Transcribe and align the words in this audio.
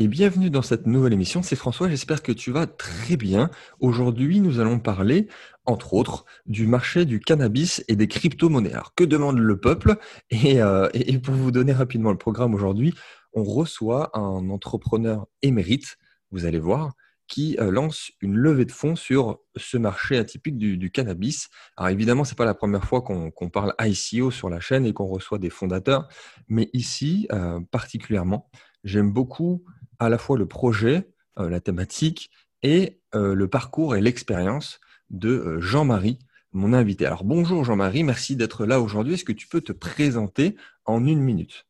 et 0.00 0.08
bienvenue 0.08 0.48
dans 0.48 0.62
cette 0.62 0.86
nouvelle 0.86 1.12
émission. 1.12 1.42
C'est 1.42 1.56
François, 1.56 1.90
j'espère 1.90 2.22
que 2.22 2.32
tu 2.32 2.50
vas 2.50 2.66
très 2.66 3.18
bien. 3.18 3.50
Aujourd'hui, 3.80 4.40
nous 4.40 4.58
allons 4.58 4.78
parler, 4.78 5.28
entre 5.66 5.92
autres, 5.92 6.24
du 6.46 6.66
marché 6.66 7.04
du 7.04 7.20
cannabis 7.20 7.84
et 7.86 7.96
des 7.96 8.08
crypto-monnaies. 8.08 8.72
Alors, 8.72 8.94
que 8.94 9.04
demande 9.04 9.38
le 9.38 9.60
peuple? 9.60 9.98
Euh, 10.32 10.88
et, 10.94 11.18
pour 11.18 11.34
vous 11.34 11.50
donner 11.50 11.74
rapidement 11.74 12.10
le 12.10 12.16
programme 12.16 12.54
aujourd'hui, 12.54 12.94
on 13.34 13.44
reçoit 13.44 14.10
un 14.18 14.48
entrepreneur 14.48 15.26
émérite, 15.42 15.98
vous 16.30 16.46
allez 16.46 16.58
voir, 16.58 16.94
qui 17.28 17.58
euh, 17.60 17.70
lance 17.70 18.10
une 18.22 18.36
levée 18.36 18.64
de 18.64 18.72
fonds 18.72 18.96
sur 18.96 19.40
ce 19.56 19.76
marché 19.76 20.16
atypique 20.16 20.56
du, 20.56 20.90
cannabis. 20.90 21.50
Alors 21.76 21.90
évidemment, 21.90 22.24
ce 22.24 22.32
n'est 22.32 22.36
pas 22.36 22.46
la 22.46 22.54
première 22.54 22.84
fois 22.84 23.02
qu'on 23.02 23.50
parle 23.50 23.74
ICO 23.78 24.30
sur 24.30 24.48
la 24.48 24.60
chaîne 24.60 24.86
et 24.86 24.94
qu'on 24.94 25.06
reçoit 25.06 25.38
des 25.38 25.50
fondateurs, 25.50 26.08
mais 26.48 26.70
ici, 26.72 27.28
euh, 27.32 27.60
particulièrement, 27.70 28.50
j'aime 28.82 29.12
beaucoup 29.12 29.62
à 30.00 30.08
la 30.08 30.18
fois 30.18 30.36
le 30.36 30.46
projet, 30.46 31.08
euh, 31.38 31.48
la 31.48 31.60
thématique 31.60 32.30
et 32.62 33.00
euh, 33.14 33.34
le 33.34 33.46
parcours 33.46 33.94
et 33.94 34.00
l'expérience 34.00 34.80
de 35.10 35.28
euh, 35.28 35.60
Jean-Marie, 35.60 36.18
mon 36.52 36.72
invité. 36.72 37.06
Alors 37.06 37.22
bonjour 37.22 37.64
Jean-Marie, 37.64 38.02
merci 38.02 38.34
d'être 38.34 38.66
là 38.66 38.80
aujourd'hui. 38.80 39.14
Est-ce 39.14 39.24
que 39.24 39.32
tu 39.32 39.46
peux 39.46 39.60
te 39.60 39.72
présenter 39.72 40.56
en 40.86 41.06
une 41.06 41.20
minute? 41.20 41.66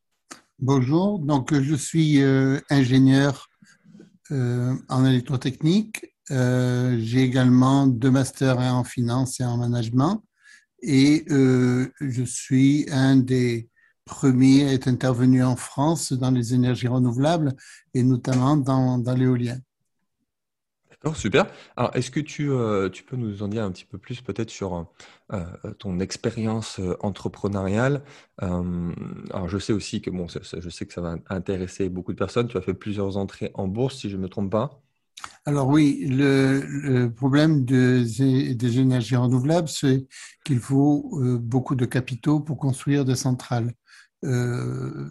Bonjour, 0.60 1.18
donc 1.18 1.54
je 1.54 1.74
suis 1.74 2.22
ingénieur 2.68 3.48
en 4.30 5.04
électrotechnique. 5.06 6.14
J'ai 6.28 7.22
également 7.22 7.86
deux 7.86 8.10
masters 8.10 8.58
en 8.58 8.84
finance 8.84 9.40
et 9.40 9.44
en 9.44 9.56
management. 9.56 10.22
Et 10.82 11.24
je 11.28 12.22
suis 12.24 12.86
un 12.90 13.16
des 13.16 13.69
premier 14.10 14.72
est 14.74 14.88
intervenu 14.88 15.42
en 15.44 15.56
France 15.56 16.12
dans 16.12 16.32
les 16.32 16.52
énergies 16.52 16.88
renouvelables 16.88 17.54
et 17.94 18.02
notamment 18.02 18.56
dans, 18.56 18.98
dans 18.98 19.14
l'éolien. 19.14 19.58
D'accord, 20.90 21.16
super. 21.16 21.46
Alors, 21.76 21.96
est-ce 21.96 22.10
que 22.10 22.20
tu, 22.20 22.50
euh, 22.50 22.90
tu, 22.90 23.04
peux 23.04 23.16
nous 23.16 23.42
en 23.42 23.48
dire 23.48 23.64
un 23.64 23.70
petit 23.70 23.86
peu 23.86 23.98
plus 23.98 24.20
peut-être 24.20 24.50
sur 24.50 24.86
euh, 25.32 25.44
ton 25.78 26.00
expérience 26.00 26.80
euh, 26.80 26.96
entrepreneuriale? 27.00 28.02
Alors, 28.38 29.48
je 29.48 29.58
sais 29.58 29.72
aussi 29.72 30.02
que 30.02 30.10
bon, 30.10 30.26
je 30.28 30.68
sais 30.68 30.86
que 30.86 30.92
ça 30.92 31.00
va 31.00 31.16
intéresser 31.30 31.88
beaucoup 31.88 32.12
de 32.12 32.18
personnes. 32.18 32.48
Tu 32.48 32.58
as 32.58 32.62
fait 32.62 32.74
plusieurs 32.74 33.16
entrées 33.16 33.52
en 33.54 33.68
bourse, 33.68 33.96
si 33.98 34.10
je 34.10 34.16
ne 34.16 34.22
me 34.22 34.28
trompe 34.28 34.50
pas. 34.50 34.82
Alors 35.44 35.68
oui, 35.68 36.04
le, 36.06 36.60
le 36.66 37.12
problème 37.12 37.64
des 37.64 38.78
énergies 38.80 39.16
renouvelables, 39.16 39.68
c'est 39.68 40.06
qu'il 40.44 40.58
faut 40.58 41.20
beaucoup 41.40 41.76
de 41.76 41.84
capitaux 41.86 42.40
pour 42.40 42.58
construire 42.58 43.04
des 43.04 43.16
centrales. 43.16 43.72
Euh, 44.24 45.08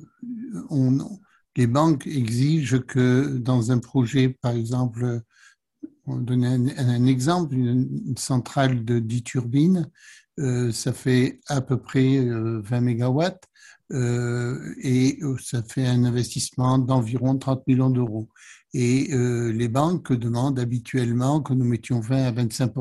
on, 0.69 0.97
les 1.55 1.67
banques 1.67 2.07
exigent 2.07 2.79
que 2.79 3.37
dans 3.37 3.71
un 3.71 3.79
projet, 3.79 4.29
par 4.29 4.53
exemple, 4.53 5.21
on 6.05 6.17
donne 6.17 6.45
un, 6.45 7.05
exemple, 7.05 7.55
une, 7.55 8.15
centrale 8.17 8.85
de 8.85 8.99
10 8.99 9.23
turbines, 9.23 9.89
euh, 10.39 10.71
ça 10.71 10.93
fait 10.93 11.41
à 11.47 11.61
peu 11.61 11.77
près 11.77 12.19
20 12.19 12.31
euh, 12.31 12.81
mégawatts 12.81 13.45
et 13.91 15.19
ça 15.43 15.63
fait 15.63 15.87
un 15.87 16.03
investissement 16.03 16.77
d'environ 16.77 17.37
30 17.37 17.65
millions 17.65 17.89
d'euros. 17.89 18.29
Et 18.75 19.07
les 19.11 19.67
banques 19.67 20.13
demandent 20.13 20.59
habituellement 20.59 21.41
que 21.41 21.53
nous 21.53 21.65
mettions 21.65 21.99
20 21.99 22.27
à 22.27 22.31
25 22.31 22.71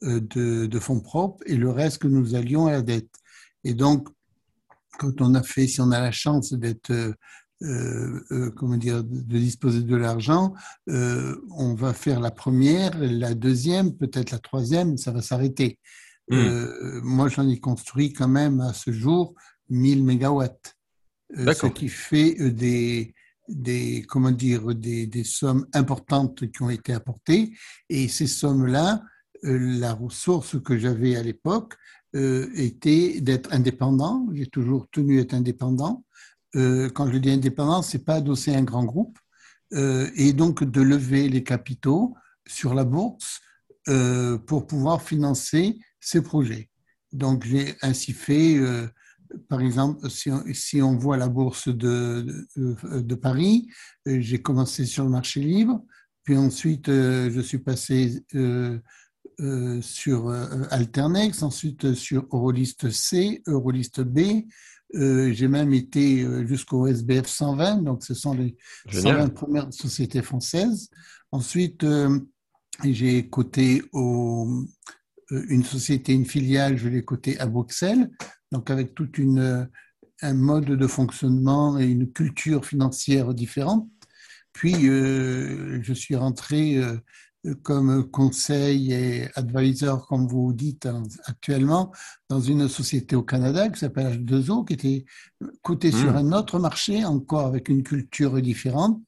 de, 0.00 0.64
de 0.64 0.78
fonds 0.78 1.00
propres 1.00 1.44
et 1.44 1.56
le 1.56 1.68
reste 1.68 1.98
que 1.98 2.08
nous 2.08 2.34
allions 2.34 2.66
à 2.66 2.72
la 2.72 2.80
dette. 2.80 3.10
Et 3.62 3.74
donc, 3.74 4.08
quand 4.98 5.20
on 5.20 5.34
a 5.34 5.42
fait, 5.42 5.66
si 5.66 5.80
on 5.80 5.90
a 5.90 6.00
la 6.00 6.12
chance 6.12 6.52
d'être, 6.52 6.90
euh, 6.90 7.12
euh, 7.62 8.20
euh, 8.30 8.50
comment 8.50 8.76
dire, 8.76 9.02
de 9.02 9.38
disposer 9.38 9.82
de 9.82 9.96
l'argent, 9.96 10.54
on 10.86 11.74
va 11.74 11.92
faire 11.92 12.20
la 12.20 12.30
première, 12.30 12.98
la 12.98 13.34
deuxième, 13.34 13.96
peut-être 13.96 14.30
la 14.30 14.38
troisième, 14.38 14.96
ça 14.96 15.12
va 15.12 15.22
s'arrêter. 15.22 15.78
Hmm. 16.28 17.02
moi, 17.04 17.28
j'en 17.28 17.48
ai 17.48 17.60
construit 17.60 18.12
quand 18.12 18.26
même 18.26 18.60
à 18.60 18.72
ce 18.72 18.90
jour 18.90 19.34
1000 19.68 20.02
mégawatts, 20.02 20.76
ce 21.36 21.66
qui 21.68 21.88
fait 21.88 22.50
des, 22.50 23.14
des, 23.48 24.04
comment 24.08 24.32
dire, 24.32 24.74
des, 24.74 25.06
des, 25.06 25.22
sommes 25.22 25.68
importantes 25.72 26.50
qui 26.50 26.62
ont 26.62 26.70
été 26.70 26.92
apportées. 26.92 27.52
Et 27.88 28.08
ces 28.08 28.26
sommes-là, 28.26 29.04
la 29.44 29.92
ressource 29.92 30.60
que 30.60 30.76
j'avais 30.76 31.14
à 31.14 31.22
l'époque, 31.22 31.74
euh, 32.14 32.48
était 32.54 33.20
d'être 33.20 33.52
indépendant. 33.52 34.26
J'ai 34.32 34.46
toujours 34.46 34.88
tenu 34.90 35.18
à 35.18 35.22
être 35.22 35.34
indépendant. 35.34 36.04
Euh, 36.54 36.88
quand 36.88 37.10
je 37.10 37.18
dis 37.18 37.30
indépendant, 37.30 37.82
c'est 37.82 38.04
pas 38.04 38.14
adossé 38.14 38.54
à 38.54 38.58
un 38.58 38.62
grand 38.62 38.84
groupe. 38.84 39.18
Euh, 39.72 40.08
et 40.14 40.32
donc 40.32 40.62
de 40.62 40.80
lever 40.80 41.28
les 41.28 41.42
capitaux 41.42 42.14
sur 42.46 42.74
la 42.74 42.84
bourse 42.84 43.40
pour 44.46 44.66
pouvoir 44.66 45.00
financer 45.00 45.78
ces 46.00 46.20
projets. 46.20 46.70
Donc 47.12 47.44
j'ai 47.44 47.76
ainsi 47.82 48.12
fait, 48.12 48.58
par 49.48 49.60
exemple, 49.60 50.10
si 50.10 50.82
on, 50.82 50.96
voit 50.96 51.16
la 51.16 51.28
bourse 51.28 51.68
de 51.68 53.14
Paris, 53.14 53.68
j'ai 54.04 54.42
commencé 54.42 54.86
sur 54.86 55.04
le 55.04 55.10
marché 55.10 55.40
libre, 55.40 55.84
puis 56.24 56.36
ensuite 56.36 56.88
je 56.88 57.40
suis 57.40 57.58
passé 57.58 58.24
euh, 59.38 59.82
sur 59.82 60.28
euh, 60.28 60.62
Alternex, 60.70 61.42
ensuite 61.42 61.84
euh, 61.84 61.94
sur 61.94 62.26
Eurolist 62.32 62.88
C, 62.88 63.42
Eurolist 63.46 64.00
B. 64.00 64.46
J'ai 64.94 65.48
même 65.48 65.74
été 65.74 66.24
jusqu'au 66.46 66.86
SBF 66.86 67.26
120, 67.26 67.82
donc 67.82 68.02
ce 68.02 68.14
sont 68.14 68.32
les 68.32 68.56
120 68.90 69.34
premières 69.34 69.72
sociétés 69.72 70.22
françaises. 70.22 70.88
Ensuite, 71.32 71.84
j'ai 72.82 73.28
coté 73.28 73.82
au, 73.92 74.64
une 75.30 75.64
société, 75.64 76.14
une 76.14 76.24
filiale, 76.24 76.78
je 76.78 76.88
l'ai 76.88 77.04
cotée 77.04 77.38
à 77.40 77.46
Bruxelles, 77.46 78.08
donc 78.52 78.70
avec 78.70 78.94
toute 78.94 79.18
une 79.18 79.68
un 80.22 80.34
mode 80.34 80.66
de 80.66 80.86
fonctionnement 80.86 81.78
et 81.78 81.86
une 81.86 82.10
culture 82.10 82.64
financière 82.64 83.34
différente. 83.34 83.90
Puis, 84.52 84.72
je 84.72 85.92
suis 85.94 86.14
rentré 86.14 86.80
comme 87.62 88.10
conseil 88.10 88.92
et 88.92 89.28
advisor, 89.34 90.06
comme 90.06 90.26
vous 90.26 90.52
dites 90.52 90.88
actuellement, 91.24 91.92
dans 92.28 92.40
une 92.40 92.68
société 92.68 93.16
au 93.16 93.22
Canada 93.22 93.68
qui 93.68 93.80
s'appelle 93.80 94.24
H2O, 94.24 94.66
qui 94.66 94.74
était 94.74 95.04
cotée 95.62 95.92
sur 95.92 96.12
hmm. 96.12 96.16
un 96.16 96.32
autre 96.32 96.58
marché, 96.58 97.04
encore 97.04 97.46
avec 97.46 97.68
une 97.68 97.82
culture 97.82 98.40
différente. 98.40 99.00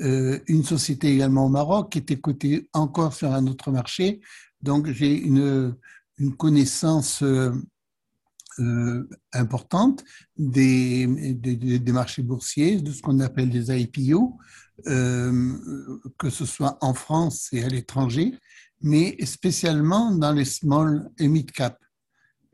Euh, 0.00 0.38
une 0.46 0.64
société 0.64 1.12
également 1.12 1.46
au 1.46 1.50
Maroc 1.50 1.92
qui 1.92 1.98
était 1.98 2.18
cotée 2.18 2.68
encore 2.72 3.12
sur 3.12 3.32
un 3.32 3.46
autre 3.46 3.70
marché. 3.70 4.20
Donc 4.62 4.86
j'ai 4.86 5.14
une, 5.14 5.76
une 6.18 6.36
connaissance 6.36 7.22
euh, 7.22 7.52
euh, 8.58 9.08
importante 9.32 10.04
des, 10.36 11.06
des, 11.34 11.78
des, 11.78 11.92
marchés 11.92 12.22
boursiers, 12.22 12.80
de 12.80 12.90
ce 12.90 13.00
qu'on 13.00 13.20
appelle 13.20 13.50
des 13.50 13.70
IPO. 13.80 14.38
Euh, 14.86 16.08
que 16.18 16.30
ce 16.30 16.46
soit 16.46 16.78
en 16.80 16.94
France 16.94 17.48
et 17.52 17.62
à 17.62 17.68
l'étranger, 17.68 18.34
mais 18.80 19.14
spécialement 19.26 20.10
dans 20.10 20.32
les 20.32 20.46
small 20.46 21.10
et 21.18 21.28
mid 21.28 21.50
cap. 21.50 21.78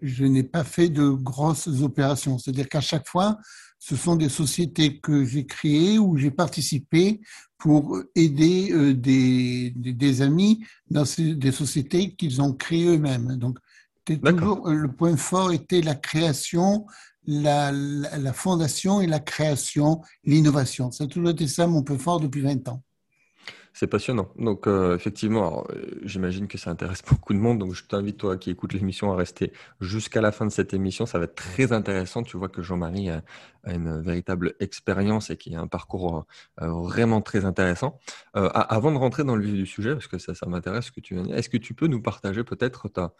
Je 0.02 0.24
n'ai 0.24 0.42
pas 0.42 0.64
fait 0.64 0.88
de 0.88 1.08
grosses 1.08 1.68
opérations, 1.82 2.38
c'est-à-dire 2.38 2.68
qu'à 2.68 2.80
chaque 2.80 3.06
fois, 3.06 3.38
ce 3.78 3.94
sont 3.94 4.16
des 4.16 4.28
sociétés 4.28 4.98
que 4.98 5.24
j'ai 5.24 5.46
créées 5.46 5.98
ou 5.98 6.16
j'ai 6.16 6.30
participé 6.30 7.20
pour 7.58 7.98
aider 8.14 8.72
euh, 8.72 8.92
des, 8.94 9.72
des, 9.76 10.22
amis 10.22 10.64
dans 10.90 11.04
des 11.18 11.52
sociétés 11.52 12.14
qu'ils 12.14 12.42
ont 12.42 12.52
créées 12.52 12.86
eux-mêmes. 12.86 13.36
Donc, 13.36 13.58
toujours, 14.06 14.68
le 14.68 14.88
point 14.88 15.16
fort 15.16 15.52
était 15.52 15.82
la 15.82 15.94
création 15.94 16.86
la, 17.26 17.72
la, 17.72 18.32
fondation 18.32 19.00
et 19.00 19.06
la 19.06 19.20
création, 19.20 20.00
l'innovation. 20.24 20.90
Ça 20.90 21.04
a 21.04 21.06
toujours 21.06 21.30
été 21.30 21.48
ça 21.48 21.66
mon 21.66 21.82
peu 21.82 21.98
fort 21.98 22.20
depuis 22.20 22.40
20 22.40 22.68
ans. 22.68 22.82
C'est 23.78 23.88
passionnant. 23.88 24.30
Donc, 24.38 24.66
euh, 24.66 24.96
effectivement, 24.96 25.66
euh, 25.68 26.00
j'imagine 26.02 26.48
que 26.48 26.56
ça 26.56 26.70
intéresse 26.70 27.02
beaucoup 27.10 27.34
de 27.34 27.38
monde. 27.38 27.58
Donc, 27.58 27.74
je 27.74 27.84
t'invite, 27.84 28.16
toi 28.16 28.38
qui 28.38 28.48
écoutes 28.48 28.72
l'émission, 28.72 29.12
à 29.12 29.16
rester 29.16 29.52
jusqu'à 29.82 30.22
la 30.22 30.32
fin 30.32 30.46
de 30.46 30.50
cette 30.50 30.72
émission. 30.72 31.04
Ça 31.04 31.18
va 31.18 31.24
être 31.24 31.34
très 31.34 31.72
intéressant. 31.72 32.22
Tu 32.22 32.38
vois 32.38 32.48
que 32.48 32.62
Jean-Marie 32.62 33.10
a, 33.10 33.22
une 33.66 34.00
véritable 34.00 34.54
expérience 34.60 35.28
et 35.28 35.36
qui 35.36 35.54
a 35.54 35.60
un 35.60 35.66
parcours 35.66 36.24
euh, 36.62 36.68
vraiment 36.68 37.20
très 37.20 37.44
intéressant. 37.44 38.00
avant 38.32 38.92
de 38.92 38.96
rentrer 38.96 39.24
dans 39.24 39.36
le 39.36 39.42
vif 39.42 39.54
du 39.54 39.66
sujet, 39.66 39.92
parce 39.92 40.06
que 40.06 40.16
ça, 40.16 40.34
ça 40.34 40.46
m'intéresse 40.46 40.86
ce 40.86 40.92
que 40.92 41.00
tu 41.00 41.12
viens 41.12 41.24
de 41.24 41.28
dire, 41.28 41.36
est-ce 41.36 41.50
que 41.50 41.58
tu 41.58 41.74
peux 41.74 41.88
nous 41.88 42.00
partager 42.00 42.44
peut-être 42.44 42.88
ta, 42.88 43.12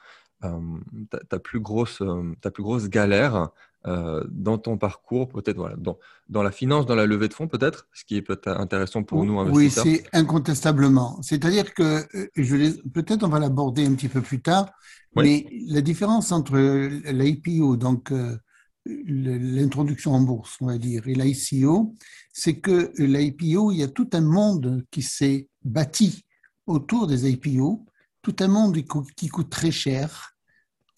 ta, 1.29 1.39
plus 1.39 1.61
grosse, 1.61 2.03
ta 2.41 2.51
plus 2.51 2.63
grosse 2.63 2.89
galère 2.89 3.51
euh, 3.87 4.25
dans 4.31 4.59
ton 4.59 4.79
parcours, 4.79 5.29
peut-être 5.29 5.57
voilà, 5.57 5.77
dans, 5.77 5.99
dans, 6.29 6.43
la 6.43 6.51
finance, 6.51 6.87
dans 6.87 6.95
la 6.95 7.07
levée 7.07 7.29
de 7.29 7.35
fonds, 7.35 7.49
peut-être, 7.49 7.89
ce 7.93 8.05
qui 8.05 8.17
est 8.17 8.23
peut-être 8.23 8.49
intéressant 8.49 9.03
pour 9.03 9.25
nous 9.25 9.39
investisseurs. 9.39 9.85
Oui, 9.85 10.01
c'est 10.03 10.17
incontestablement. 10.17 11.21
C'est-à-dire 11.23 11.73
que 11.75 12.05
euh, 12.15 12.73
peut-être 12.93 13.23
on 13.25 13.29
va 13.29 13.39
l'aborder 13.39 13.87
un 13.87 13.95
petit 13.95 14.09
peu 14.09 14.21
plus 14.21 14.41
tard, 14.41 14.71
mais 15.15 15.47
la 15.69 15.81
différence 15.81 16.33
entre 16.33 16.59
l'IPO, 16.59 17.77
donc 17.77 18.13
euh, 18.13 18.37
l'introduction 18.85 20.13
en 20.13 20.21
bourse, 20.21 20.57
on 20.61 20.67
va 20.67 20.79
dire, 20.79 21.07
et 21.09 21.15
l'ICO, 21.15 21.95
c'est 22.33 22.61
que 22.61 22.93
l'IPO, 22.99 23.73
il 23.73 23.79
y 23.79 23.83
a 23.83 23.89
tout 23.89 24.09
un 24.13 24.21
monde 24.21 24.85
qui 24.91 25.03
s'est 25.03 25.49
bâti 25.65 26.25
autour 26.67 27.07
des 27.07 27.31
IPO, 27.31 27.87
tout 28.23 28.37
un 28.41 28.49
monde 28.49 28.77
qui 29.17 29.29
coûte 29.29 29.51
très 29.51 29.71
cher. 29.71 30.35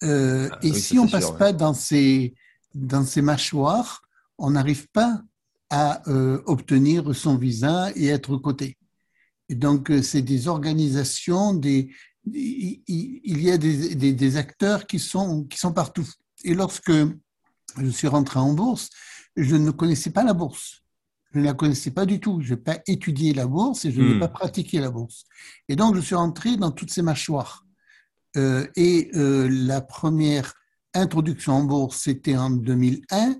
Euh, 0.03 0.49
ah 0.51 0.59
et 0.63 0.73
si 0.73 0.97
on 0.97 1.05
ne 1.05 1.11
passe 1.11 1.31
pas 1.31 1.53
dans, 1.53 1.73
ces, 1.73 2.33
dans 2.73 3.05
ces 3.05 3.21
mâchoires, 3.21 4.01
on 4.37 4.51
n'arrive 4.51 4.87
pas 4.89 5.21
à 5.69 6.01
euh, 6.09 6.41
obtenir 6.45 7.15
son 7.15 7.37
visa 7.37 7.91
et 7.95 8.07
être 8.07 8.37
coté. 8.37 8.77
Et 9.49 9.55
donc, 9.55 9.91
euh, 9.91 10.01
c'est 10.01 10.21
des 10.21 10.47
organisations, 10.47 11.53
des, 11.53 11.91
il 12.25 13.41
y 13.41 13.51
a 13.51 13.57
des, 13.57 14.37
acteurs 14.37 14.87
qui 14.87 14.99
sont, 14.99 15.43
qui 15.45 15.57
sont 15.57 15.73
partout. 15.73 16.07
Et 16.43 16.53
lorsque 16.53 16.91
je 16.91 17.89
suis 17.89 18.07
rentré 18.07 18.39
en 18.39 18.53
bourse, 18.53 18.89
je 19.35 19.55
ne 19.55 19.71
connaissais 19.71 20.11
pas 20.11 20.23
la 20.23 20.33
bourse. 20.33 20.81
Je 21.31 21.39
ne 21.39 21.45
la 21.45 21.53
connaissais 21.53 21.91
pas 21.91 22.05
du 22.05 22.19
tout. 22.19 22.41
Je 22.41 22.53
n'ai 22.53 22.59
pas 22.59 22.79
étudié 22.87 23.33
la 23.33 23.45
bourse 23.45 23.85
et 23.85 23.91
je 23.91 24.01
n'ai 24.01 24.15
hmm. 24.15 24.19
pas 24.19 24.27
pratiqué 24.27 24.79
la 24.79 24.89
bourse. 24.89 25.25
Et 25.67 25.75
donc, 25.75 25.95
je 25.95 26.01
suis 26.01 26.15
rentré 26.15 26.57
dans 26.57 26.71
toutes 26.71 26.91
ces 26.91 27.01
mâchoires. 27.01 27.65
Euh, 28.37 28.67
et 28.75 29.09
euh, 29.15 29.47
la 29.49 29.81
première 29.81 30.53
introduction 30.99 31.53
en 31.53 31.63
bourse, 31.63 32.01
c'était 32.03 32.37
en 32.37 32.49
2001. 32.49 33.35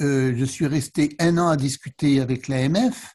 Euh, 0.00 0.34
je 0.36 0.44
suis 0.44 0.66
resté 0.66 1.14
un 1.18 1.38
an 1.38 1.48
à 1.48 1.56
discuter 1.56 2.20
avec 2.20 2.48
l'AMF 2.48 3.14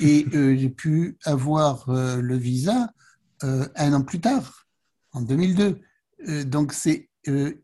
et 0.00 0.26
euh, 0.34 0.56
j'ai 0.58 0.70
pu 0.70 1.18
avoir 1.24 1.88
euh, 1.88 2.20
le 2.20 2.36
visa 2.36 2.88
un 3.42 3.92
an 3.92 4.00
plus 4.00 4.20
tard, 4.20 4.64
en 5.12 5.20
2002. 5.20 5.78
donc, 6.46 6.72
c'est 6.72 7.10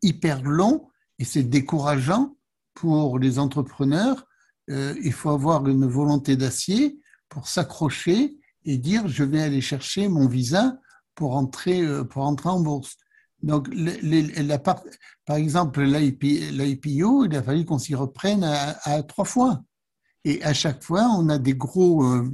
hyper 0.03 0.43
long 0.43 0.91
et 1.19 1.25
c'est 1.25 1.45
décourageant 1.45 2.37
pour 2.75 3.19
les 3.19 3.39
entrepreneurs. 3.39 4.27
Il 4.69 5.12
faut 5.15 5.31
avoir 5.31 5.67
une 5.69 5.87
volonté 5.87 6.37
d'acier 6.37 6.99
pour 7.31 7.49
s'accrocher 7.49 8.37
et 8.67 8.77
dire 8.77 9.09
je 9.09 9.25
vais 9.25 9.41
aller 9.41 9.62
chercher 9.62 10.09
mon 10.09 10.29
visa 10.29 10.79
pour 11.15 11.35
entrer, 11.35 11.83
pour 12.11 12.25
entrer 12.25 12.51
en 12.51 12.61
bourse. 12.61 12.99
Donc, 13.42 13.69
par 15.26 15.37
exemple, 15.37 15.82
l'IPO, 15.82 17.25
il 17.25 17.37
a 17.37 17.42
fallu 17.42 17.64
qu'on 17.64 17.78
s'y 17.78 17.94
reprenne 17.94 18.44
à, 18.44 19.02
trois 19.02 19.25
fois. 19.25 19.62
Et 20.25 20.42
à 20.42 20.52
chaque 20.52 20.82
fois, 20.82 21.08
on 21.16 21.28
a 21.28 21.38
des 21.38 21.54
gros 21.54 22.04
euh, 22.04 22.28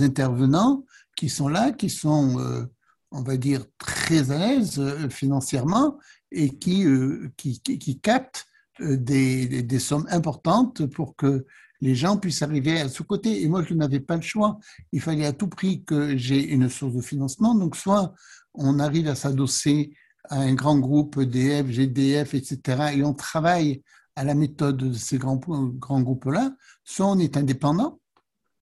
intervenants 0.00 0.84
qui 1.16 1.28
sont 1.28 1.48
là, 1.48 1.72
qui 1.72 1.90
sont, 1.90 2.68
on 3.10 3.22
va 3.22 3.36
dire, 3.36 3.64
très 3.78 4.30
à 4.30 4.38
l'aise 4.38 4.82
financièrement 5.10 5.98
et 6.32 6.50
qui, 6.50 6.84
euh, 6.86 7.30
qui, 7.36 8.00
captent 8.00 8.46
euh, 8.80 8.96
des, 8.96 9.62
des, 9.62 9.78
sommes 9.78 10.06
importantes 10.10 10.86
pour 10.86 11.14
que 11.14 11.44
les 11.80 11.94
gens 11.94 12.16
puissent 12.16 12.42
arriver 12.42 12.80
à 12.80 12.88
ce 12.88 13.02
côté. 13.02 13.42
Et 13.42 13.48
moi, 13.48 13.62
je 13.68 13.74
n'avais 13.74 14.00
pas 14.00 14.16
le 14.16 14.22
choix. 14.22 14.58
Il 14.92 15.00
fallait 15.00 15.26
à 15.26 15.32
tout 15.32 15.48
prix 15.48 15.84
que 15.84 16.16
j'ai 16.16 16.48
une 16.50 16.68
source 16.68 16.94
de 16.94 17.00
financement. 17.00 17.54
Donc, 17.54 17.76
soit 17.76 18.14
on 18.54 18.78
arrive 18.78 19.08
à 19.08 19.14
s'adosser 19.14 19.92
à 20.28 20.40
un 20.40 20.54
grand 20.54 20.78
groupe 20.78 21.18
EDF, 21.18 21.68
GDF, 21.68 22.34
etc., 22.34 22.94
et 22.94 23.02
on 23.02 23.14
travaille 23.14 23.82
à 24.14 24.24
la 24.24 24.34
méthode 24.34 24.76
de 24.76 24.92
ces 24.92 25.18
grands, 25.18 25.36
grands 25.36 26.02
groupes-là, 26.02 26.54
soit 26.84 27.06
on 27.06 27.18
est 27.18 27.36
indépendant 27.36 28.00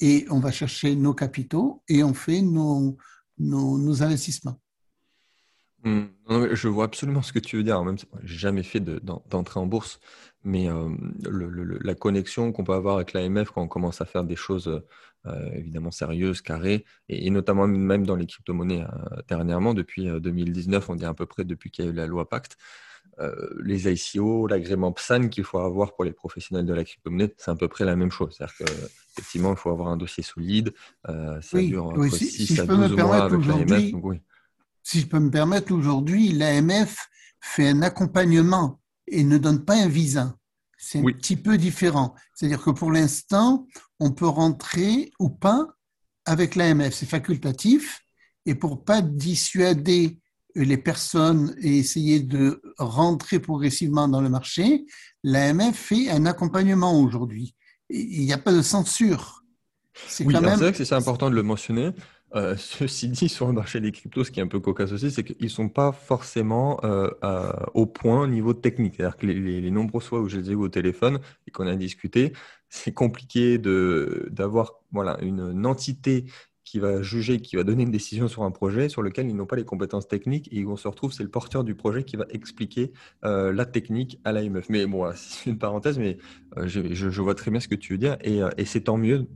et 0.01 0.27
on 0.31 0.39
va 0.39 0.53
chercher 0.53 0.95
nos 0.95 1.13
capitaux 1.13 1.83
et 1.89 2.03
on 2.03 2.15
fait 2.15 2.41
nos, 2.41 2.97
nos, 3.39 4.03
investissements. 4.03 4.61
Mmh. 5.83 6.05
je 6.53 6.69
vois 6.69 6.85
absolument 6.85 7.23
ce 7.23 7.33
que 7.33 7.39
tu 7.39 7.57
veux 7.57 7.65
dire. 7.65 7.83
Même, 7.83 7.97
j'ai 8.23 8.39
jamais 8.39 8.63
fait 8.63 8.81
d'entrée 8.81 9.61
en 9.61 9.67
bourse, 9.67 9.99
mais 10.43 10.69
euh, 10.69 10.89
la 11.83 11.95
connexion 11.95 12.53
qu'on 12.53 12.65
peut 12.65 12.73
avoir 12.73 12.97
avec 12.97 13.13
l'AMF 13.13 13.51
quand 13.51 13.63
on 13.63 13.69
commence 13.69 14.01
à 14.01 14.05
faire 14.05 14.25
des 14.25 14.37
choses 14.37 14.83
euh, 15.27 15.51
évidemment 15.53 15.91
sérieuses, 15.91 16.41
carrées, 16.41 16.85
et, 17.09 17.29
notamment 17.31 17.67
même 17.67 18.07
dans 18.07 18.17
les 18.17 18.27
crypto-monnaies 18.27 18.83
euh, 18.83 19.23
dernièrement, 19.29 19.75
depuis 19.75 20.07
2019, 20.07 20.89
on 20.91 20.95
dit 20.95 21.05
à 21.05 21.15
peu 21.15 21.27
près 21.27 21.45
depuis 21.45 21.71
qu'il 21.71 21.85
y 21.85 21.89
a 21.89 21.91
eu 21.91 21.95
la 21.95 22.07
loi 22.07 22.29
Pacte, 22.29 22.57
les 23.63 23.87
ICO, 23.87 24.47
l'agrément 24.47 24.93
PSAN 24.93 25.29
qu'il 25.29 25.45
faut 25.45 25.59
avoir 25.59 25.95
pour 25.95 26.05
les 26.05 26.13
professionnels 26.13 26.65
de 26.65 26.73
la 26.73 26.85
crypto-monnaie, 26.85 27.35
c'est 27.37 27.51
à 27.51 27.55
peu 27.55 27.69
près 27.69 27.85
la 27.85 27.95
même 27.95 28.11
chose. 28.11 28.35
C'est-à-dire 28.35 28.55
qu'effectivement, 28.57 29.51
il 29.51 29.59
faut 29.59 29.69
avoir 29.69 29.89
un 29.89 29.99
dossier 29.99 30.23
solide. 30.23 30.73
ça 31.05 31.61
dure 31.61 31.89
entre 31.89 32.09
6 32.09 32.61
à 32.61 32.67
12 32.67 32.93
mois 32.97 33.25
avec 33.25 33.45
l'AMF. 33.45 33.93
Oui 34.03 34.23
si 34.83 35.01
je 35.01 35.07
peux 35.07 35.19
me 35.19 35.31
permettre, 35.31 35.73
aujourd'hui, 35.73 36.33
l'AMF 36.33 37.09
fait 37.41 37.69
un 37.69 37.83
accompagnement 37.83 38.81
et 39.07 39.25
ne 39.25 39.39
donne 39.39 39.65
pas 39.65 39.75
un 39.75 39.89
visa. 39.89 40.37
C'est 40.79 40.99
un 40.99 41.03
petit 41.03 41.37
peu 41.37 41.59
différent. 41.59 42.15
C'est-à-dire 42.35 42.63
que 42.63 42.71
pour 42.71 42.91
l'instant, 42.91 43.67
on 43.99 44.13
peut 44.13 44.27
rentrer 44.27 45.11
ou 45.19 45.29
pas 45.29 45.67
avec 46.25 46.55
l'AMF. 46.55 46.95
C'est 46.95 47.07
facultatif. 47.07 48.01
Et 48.47 48.55
pour 48.55 48.85
pas 48.85 49.03
dissuader 49.03 50.19
les 50.55 50.79
personnes 50.79 51.55
et 51.61 51.79
essayer 51.79 52.21
de 52.21 52.63
rentrer 52.79 53.41
progressivement 53.41 54.09
dans 54.09 54.23
le 54.23 54.31
marché, 54.31 54.87
l'AMF 55.23 55.77
fait 55.77 56.09
un 56.09 56.25
accompagnement 56.25 56.99
aujourd'hui. 56.99 57.55
Il 57.91 58.25
n'y 58.25 58.33
a 58.33 58.39
pas 58.39 58.53
de 58.53 58.63
censure. 58.63 59.45
C'est 60.09 60.25
oui, 60.25 60.33
quand 60.33 60.73
c'est 60.73 60.93
important 60.93 61.29
de 61.29 61.35
le 61.35 61.43
mentionner. 61.43 61.91
Euh, 62.35 62.57
ceci 62.59 63.09
dit, 63.09 63.29
sur 63.29 63.47
le 63.47 63.53
marché 63.53 63.81
des 63.81 63.93
cryptos, 63.93 64.25
ce 64.25 64.31
qui 64.31 64.41
est 64.41 64.43
un 64.43 64.49
peu 64.49 64.61
cocasse 64.61 64.93
aussi, 64.93 65.11
c'est 65.11 65.25
qu'ils 65.25 65.37
ne 65.41 65.49
sont 65.49 65.69
pas 65.69 65.93
forcément 65.93 66.81
euh, 66.85 67.11
au 67.75 67.87
point 67.87 68.23
au 68.23 68.27
niveau 68.27 68.55
technique. 68.55 68.95
C'est-à-dire 68.97 69.17
que 69.17 69.27
les, 69.27 69.71
nombreux 69.71 70.01
fois 70.01 70.21
où 70.21 70.29
je 70.29 70.39
les 70.39 70.51
ai 70.51 70.53
eu 70.53 70.57
au 70.57 70.69
téléphone 70.69 71.21
et 71.47 71.51
qu'on 71.51 71.67
a 71.67 71.77
discuté, 71.77 72.33
c'est 72.69 72.93
compliqué 72.93 73.59
d'avoir 73.59 74.81
voilà, 74.93 75.19
une 75.23 75.67
entité 75.67 76.27
qui 76.71 76.79
va 76.79 77.03
juger, 77.03 77.41
qui 77.41 77.57
va 77.57 77.65
donner 77.65 77.83
une 77.83 77.91
décision 77.91 78.29
sur 78.29 78.45
un 78.45 78.53
projet 78.53 78.89
sur 78.89 79.03
lequel 79.03 79.29
ils 79.29 79.35
n'ont 79.35 79.45
pas 79.45 79.57
les 79.57 79.65
compétences 79.65 80.07
techniques 80.07 80.49
et 80.53 80.65
où 80.65 80.71
on 80.71 80.77
se 80.77 80.87
retrouve, 80.87 81.13
c'est 81.13 81.25
le 81.25 81.29
porteur 81.29 81.65
du 81.65 81.75
projet 81.75 82.05
qui 82.05 82.15
va 82.15 82.27
expliquer 82.31 82.93
euh, 83.25 83.53
la 83.53 83.65
technique 83.65 84.21
à 84.23 84.31
l'AMF. 84.31 84.69
Mais 84.69 84.87
bon, 84.87 85.11
c'est 85.17 85.51
une 85.51 85.59
parenthèse, 85.59 85.99
mais 85.99 86.19
euh, 86.59 86.69
je, 86.69 87.21
vois 87.21 87.35
très 87.35 87.51
bien 87.51 87.59
ce 87.59 87.67
que 87.67 87.75
tu 87.75 87.95
veux 87.95 87.99
dire 87.99 88.17
et, 88.21 88.41
euh, 88.41 88.51
c'est 88.65 88.83
tant 88.83 88.99
mieux 88.99 89.27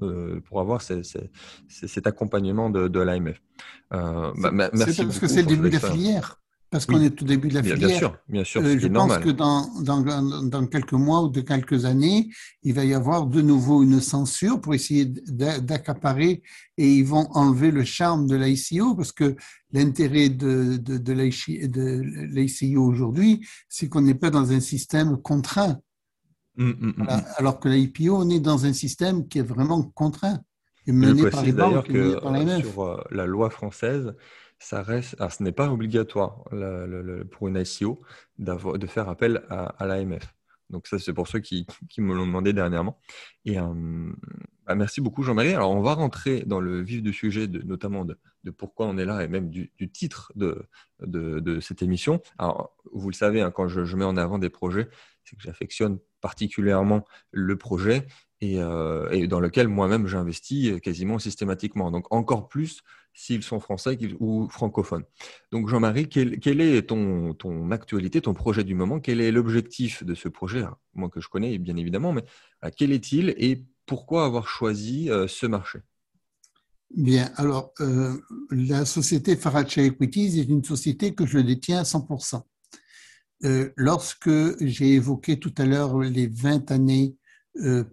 pour 0.45 0.61
avoir 0.61 0.81
cet 0.81 2.07
accompagnement 2.07 2.71
de, 2.71 3.01
l'AMF. 3.01 3.43
Bah, 3.91 4.33
merci 4.73 5.05
parce 5.05 5.19
que 5.19 5.27
c'est 5.27 5.43
le 5.43 5.49
début 5.49 5.71
de 5.71 5.75
la 5.75 5.81
filière 5.81 6.41
parce 6.75 6.87
qu'on 6.87 7.01
est 7.01 7.23
au 7.23 7.25
début 7.25 7.47
de 7.47 7.55
la 7.55 7.63
filière. 7.63 7.79
Bien 7.79 7.97
sûr, 7.97 8.19
bien 8.29 8.43
sûr. 8.43 8.61
Euh, 8.61 8.77
je 8.77 8.89
pense 8.89 9.19
que 9.19 9.31
dans, 9.31 9.81
dans, 9.81 10.43
dans, 10.43 10.67
quelques 10.67 10.95
mois 10.95 11.23
ou 11.23 11.29
de 11.29 11.41
quelques 11.41 11.85
années, 11.85 12.31
il 12.65 12.75
va 12.75 12.85
y 12.85 12.95
avoir 12.95 13.29
de 13.29 13.41
nouveau 13.43 13.85
une 13.85 14.01
censure 14.01 14.61
pour 14.61 14.75
essayer 14.75 15.05
d'accaparer 15.05 16.43
et 16.77 16.93
ils 16.93 17.05
vont 17.05 17.29
enlever 17.31 17.71
le 17.71 17.85
charme 17.85 18.27
de 18.27 18.35
l'ICO 18.35 18.97
parce 18.97 19.13
que 19.13 19.37
l'intérêt 19.73 20.31
de, 20.31 20.77
de, 20.77 20.99
de 20.99 21.13
l'ICO 21.13 22.83
aujourd'hui, 22.83 23.47
c'est 23.69 23.89
qu'on 23.89 24.01
n'est 24.01 24.17
pas 24.17 24.31
dans 24.31 24.51
un 24.51 24.59
système 24.59 25.17
contraint. 25.19 25.79
Hum, 26.59 26.75
hum, 26.83 26.95
hum, 26.99 27.23
Alors 27.37 27.61
que 27.61 27.69
l'IPO, 27.69 28.17
on 28.17 28.29
est 28.31 28.41
dans 28.41 28.67
un 28.67 28.73
système 28.73 29.29
qui 29.29 29.39
est 29.39 29.43
vraiment 29.43 29.81
contraint 29.95 30.41
et 30.89 30.93
mené 30.93 31.31
par 31.31 31.45
les 31.45 31.53
banques, 31.53 31.87
que, 31.87 32.21
par 32.21 32.33
la 32.33 32.59
Sur 32.59 32.83
euh, 32.83 33.01
la 33.13 33.27
loi 33.27 33.49
française, 33.49 34.13
ça 34.59 34.83
reste, 34.83 35.17
ce 35.31 35.43
n'est 35.43 35.53
pas 35.53 35.71
obligatoire 35.71 36.45
pour 37.31 37.49
une 37.49 37.57
ICO 37.57 38.01
de 38.39 38.87
faire 38.87 39.09
appel 39.09 39.43
à, 39.51 39.87
l'AMF. 39.87 40.35
Donc 40.71 40.87
ça, 40.87 40.99
c'est 40.99 41.13
pour 41.13 41.29
ceux 41.29 41.41
qui, 41.41 41.67
me 41.99 42.15
l'ont 42.15 42.27
demandé 42.27 42.53
dernièrement. 42.53 42.99
Et 43.45 43.59
euh, 43.59 44.13
bah, 44.67 44.75
merci 44.75 45.01
beaucoup 45.01 45.23
Jean-Marie. 45.23 45.55
Alors 45.55 45.71
on 45.71 45.83
va 45.83 45.95
rentrer 45.95 46.43
dans 46.47 46.61
le 46.61 46.81
vif 46.81 47.03
du 47.03 47.13
sujet, 47.13 47.47
notamment 47.47 48.05
de, 48.05 48.19
pourquoi 48.51 48.87
on 48.87 48.97
est 48.97 49.05
là 49.05 49.23
et 49.23 49.29
même 49.29 49.51
du, 49.51 49.71
titre 49.93 50.33
de, 50.35 51.61
cette 51.61 51.83
émission. 51.83 52.21
Alors 52.39 52.75
vous 52.93 53.11
le 53.11 53.15
savez, 53.15 53.43
hein, 53.43 53.51
quand 53.51 53.69
je, 53.69 53.97
mets 53.97 54.05
en 54.05 54.17
avant 54.17 54.39
des 54.39 54.51
projets, 54.51 54.89
c'est 55.25 55.37
que 55.37 55.43
j'affectionne 55.43 55.99
particulièrement 56.21 57.05
le 57.31 57.57
projet 57.57 58.07
et, 58.41 58.59
euh, 58.59 59.09
et 59.11 59.27
dans 59.27 59.41
lequel 59.41 59.69
moi-même 59.69 60.07
j'investis 60.07 60.81
quasiment 60.81 61.19
systématiquement. 61.19 61.91
Donc 61.91 62.07
encore 62.11 62.49
plus 62.49 62.83
s'ils 63.15 63.45
sont 63.45 63.61
français 63.61 63.97
ou 64.19 64.49
francophones. 64.51 65.05
Donc 65.53 65.69
Jean-Marie, 65.69 66.09
quelle, 66.09 66.61
est 66.61 66.83
ton, 66.83 67.71
actualité, 67.71 68.21
ton 68.21 68.35
projet 68.35 68.65
du 68.65 68.75
moment? 68.75 69.01
Quel 69.01 69.21
est 69.21 69.31
l'objectif 69.31 70.05
de 70.05 70.15
ce 70.15 70.29
projet? 70.29 70.65
Moi 70.95 71.09
que 71.09 71.21
je 71.21 71.29
connais 71.29 71.57
bien 71.59 71.77
évidemment, 71.77 72.13
mais 72.13 72.25
euh, 72.65 72.71
quel 72.77 72.93
est-il 72.93 73.35
et 73.39 73.65
pourquoi 73.87 74.25
avoir 74.25 74.49
choisi 74.49 75.11
euh, 75.11 75.29
ce 75.29 75.47
marché? 75.47 75.79
Bien, 76.91 77.33
alors 77.37 77.73
euh, 77.81 78.21
la 78.51 78.85
société 78.85 79.37
Faracha 79.37 79.83
Equities 79.83 80.41
est 80.41 80.49
une 80.49 80.65
société 80.65 81.15
que 81.15 81.25
je 81.25 81.39
détiens 81.39 81.81
à 81.81 81.83
100%. 81.85 82.43
lorsque 83.77 84.31
j'ai 84.65 84.95
évoqué 84.95 85.39
tout 85.39 85.55
à 85.59 85.65
l'heure 85.65 85.99
les 85.99 86.27
20 86.27 86.71
années 86.71 87.17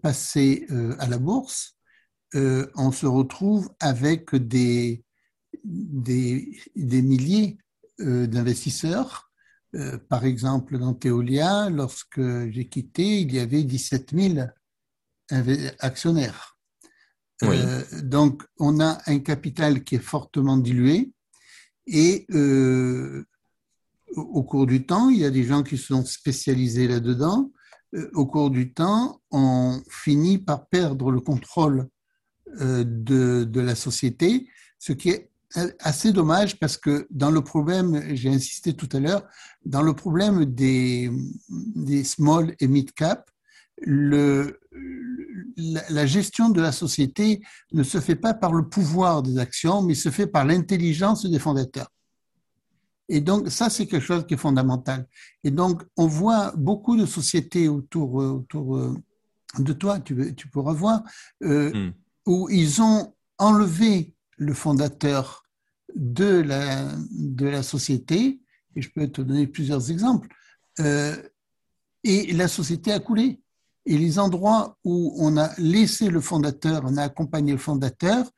passées 0.01 0.66
à 1.00 1.08
la 1.08 1.18
bourse, 1.18 1.78
on 2.34 2.92
se 2.92 3.06
retrouve 3.06 3.70
avec 3.80 4.36
des, 4.36 5.04
des, 5.63 6.60
milliers 6.75 7.58
euh, 8.00 8.27
d'investisseurs 8.27 9.32
Euh, 9.74 9.98
par 9.98 10.25
exemple, 10.25 10.77
dans 10.77 10.94
Théolia, 10.94 11.70
lorsque 11.70 12.22
j'ai 12.50 12.68
quitté, 12.68 13.22
il 13.22 13.34
y 13.34 13.39
avait 13.39 13.63
17 13.63 14.12
000 14.13 14.48
actionnaires. 15.80 16.58
Euh, 17.44 17.82
donc, 18.03 18.44
on 18.60 18.80
a 18.80 19.01
un 19.08 19.20
capital 19.20 19.84
qui 19.84 19.96
est 19.96 20.03
fortement 20.03 20.58
dilué 20.58 21.12
et 21.88 22.25
euh, 22.32 23.25
au 24.15 24.44
cours 24.44 24.68
du 24.68 24.86
temps, 24.86 25.10
il 25.10 25.20
y 25.20 25.25
a 25.25 25.32
des 25.32 25.44
gens 25.44 25.63
qui 25.63 25.77
sont 25.77 26.06
spécialisés 26.06 26.88
là-dedans. 26.88 27.51
au 28.13 28.25
cours 28.25 28.51
du 28.51 28.74
temps, 28.74 29.22
on 29.32 29.82
finit 29.89 30.38
par 30.38 30.68
perdre 30.68 31.12
le 31.12 31.22
contrôle 31.22 31.88
de, 32.60 33.46
de 33.46 33.62
la 33.62 33.75
société, 33.75 34.50
ce 34.80 34.94
qui 34.94 35.10
est 35.10 35.31
assez 35.79 36.12
dommage 36.12 36.60
parce 36.60 36.77
que 36.77 37.08
dans 37.10 37.31
le 37.31 37.41
problème, 37.41 38.15
j'ai 38.15 38.29
insisté 38.29 38.74
tout 38.74 38.89
à 38.93 39.00
l'heure, 39.00 39.24
dans 39.65 39.81
le 39.81 39.93
problème 39.93 40.46
des, 40.46 41.12
des 41.50 42.03
small 42.03 42.55
et 42.60 42.67
mid 42.67 42.91
cap, 42.93 43.29
le, 43.77 44.60
la, 45.58 46.05
gestion 46.05 46.50
de 46.50 46.62
la 46.62 46.72
société 46.72 47.41
ne 47.74 47.84
se 47.84 48.00
fait 48.00 48.15
pas 48.15 48.34
par 48.34 48.53
le 48.53 48.67
pouvoir 48.67 49.24
des 49.24 49.38
actions, 49.39 49.81
mais 49.81 49.96
se 49.96 50.10
fait 50.10 50.27
par 50.27 50.46
l'intelligence 50.46 51.25
des 51.25 51.39
fondateurs. 51.39 51.91
Et 53.10 53.20
donc, 53.20 53.50
ça, 53.50 53.70
c'est 53.70 53.88
quelque 53.88 54.05
chose 54.05 54.25
qui 54.25 54.36
est 54.36 54.38
fondamental. 54.38 55.05
Et 55.43 55.51
donc, 55.51 55.84
on 55.98 56.08
voit 56.08 56.53
beaucoup 56.55 56.96
de 56.96 57.05
sociétés 57.05 57.67
autour, 57.67 58.13
autour 58.15 58.96
de 59.60 59.74
toi, 59.74 60.00
tu, 60.00 60.34
tu 60.36 60.48
pourras 60.48 60.74
voir, 60.74 61.01
euh, 61.43 61.72
hmm. 61.74 61.93
où 62.25 62.50
ils 62.50 62.81
ont 62.81 63.13
enlevé 63.38 64.13
le 64.41 64.53
fondateur 64.55 65.43
de 65.95 66.41
la, 66.41 66.91
de 67.12 67.45
la 67.45 67.62
société, 67.62 68.41
et 68.75 68.81
je 68.81 68.89
peux 68.89 69.07
te 69.07 69.21
donner 69.21 69.45
plusieurs 69.45 69.91
exemples, 69.91 70.29
euh, 70.79 71.15
et 72.03 72.33
la 72.33 72.48
société 72.48 72.91
a 72.91 73.00
coulé. 73.00 73.39
Et 73.86 73.98
les 74.00 74.17
endroits 74.17 74.77
où 74.83 75.13
on 75.17 75.38
a 75.38 75.51
laissé 75.60 76.10
le 76.10 76.21
fondateur, 76.21 76.81
on 76.86 76.98
a 76.98 77.03
accompagné 77.03 77.51
le 77.51 77.60
fondateur, 77.60 78.31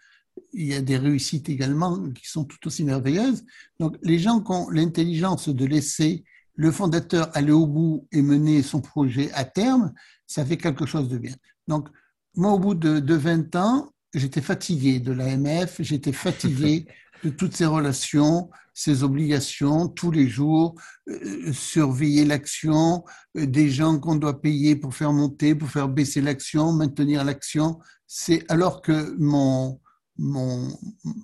il 0.52 0.66
y 0.66 0.74
a 0.74 0.82
des 0.82 0.98
réussites 0.98 1.48
également 1.48 2.10
qui 2.12 2.28
sont 2.28 2.44
tout 2.44 2.68
aussi 2.68 2.84
merveilleuses. 2.84 3.46
Donc 3.80 3.96
les 4.02 4.20
gens 4.20 4.42
qui 4.42 4.52
ont 4.52 4.70
l'intelligence 4.70 5.48
de 5.48 5.66
laisser 5.66 6.26
le 6.56 6.72
fondateur 6.72 7.30
aller 7.34 7.52
au 7.52 7.66
bout 7.66 8.08
et 8.12 8.22
mener 8.22 8.62
son 8.62 8.82
projet 8.82 9.32
à 9.34 9.46
terme, 9.46 9.94
ça 10.28 10.46
fait 10.46 10.58
quelque 10.58 10.86
chose 10.86 11.08
de 11.08 11.18
bien. 11.18 11.36
Donc 11.68 11.88
moi, 12.36 12.52
au 12.52 12.60
bout 12.60 12.76
de, 12.76 13.00
de 13.00 13.14
20 13.14 13.56
ans, 13.56 13.93
j'étais 14.14 14.42
fatigué 14.42 15.00
de 15.00 15.12
l'AMF, 15.12 15.78
j'étais 15.80 16.12
fatigué 16.12 16.86
de 17.24 17.30
toutes 17.30 17.56
ces 17.56 17.66
relations, 17.66 18.50
ces 18.74 19.04
obligations 19.04 19.88
tous 19.88 20.12
les 20.12 20.28
jours, 20.28 20.76
euh, 21.08 21.54
surveiller 21.54 22.26
l'action, 22.26 23.04
euh, 23.38 23.46
des 23.46 23.70
gens 23.70 24.00
qu'on 24.00 24.16
doit 24.16 24.42
payer 24.42 24.76
pour 24.76 24.94
faire 24.94 25.14
monter, 25.14 25.56
pour 25.56 25.70
faire 25.70 25.90
baisser 25.90 26.22
l'action, 26.22 26.74
maintenir 26.74 27.24
l'action. 27.24 27.80
C'est 28.08 28.50
alors 28.52 28.82
que 28.82 29.16
mon, 29.18 29.80
mon, 30.18 30.68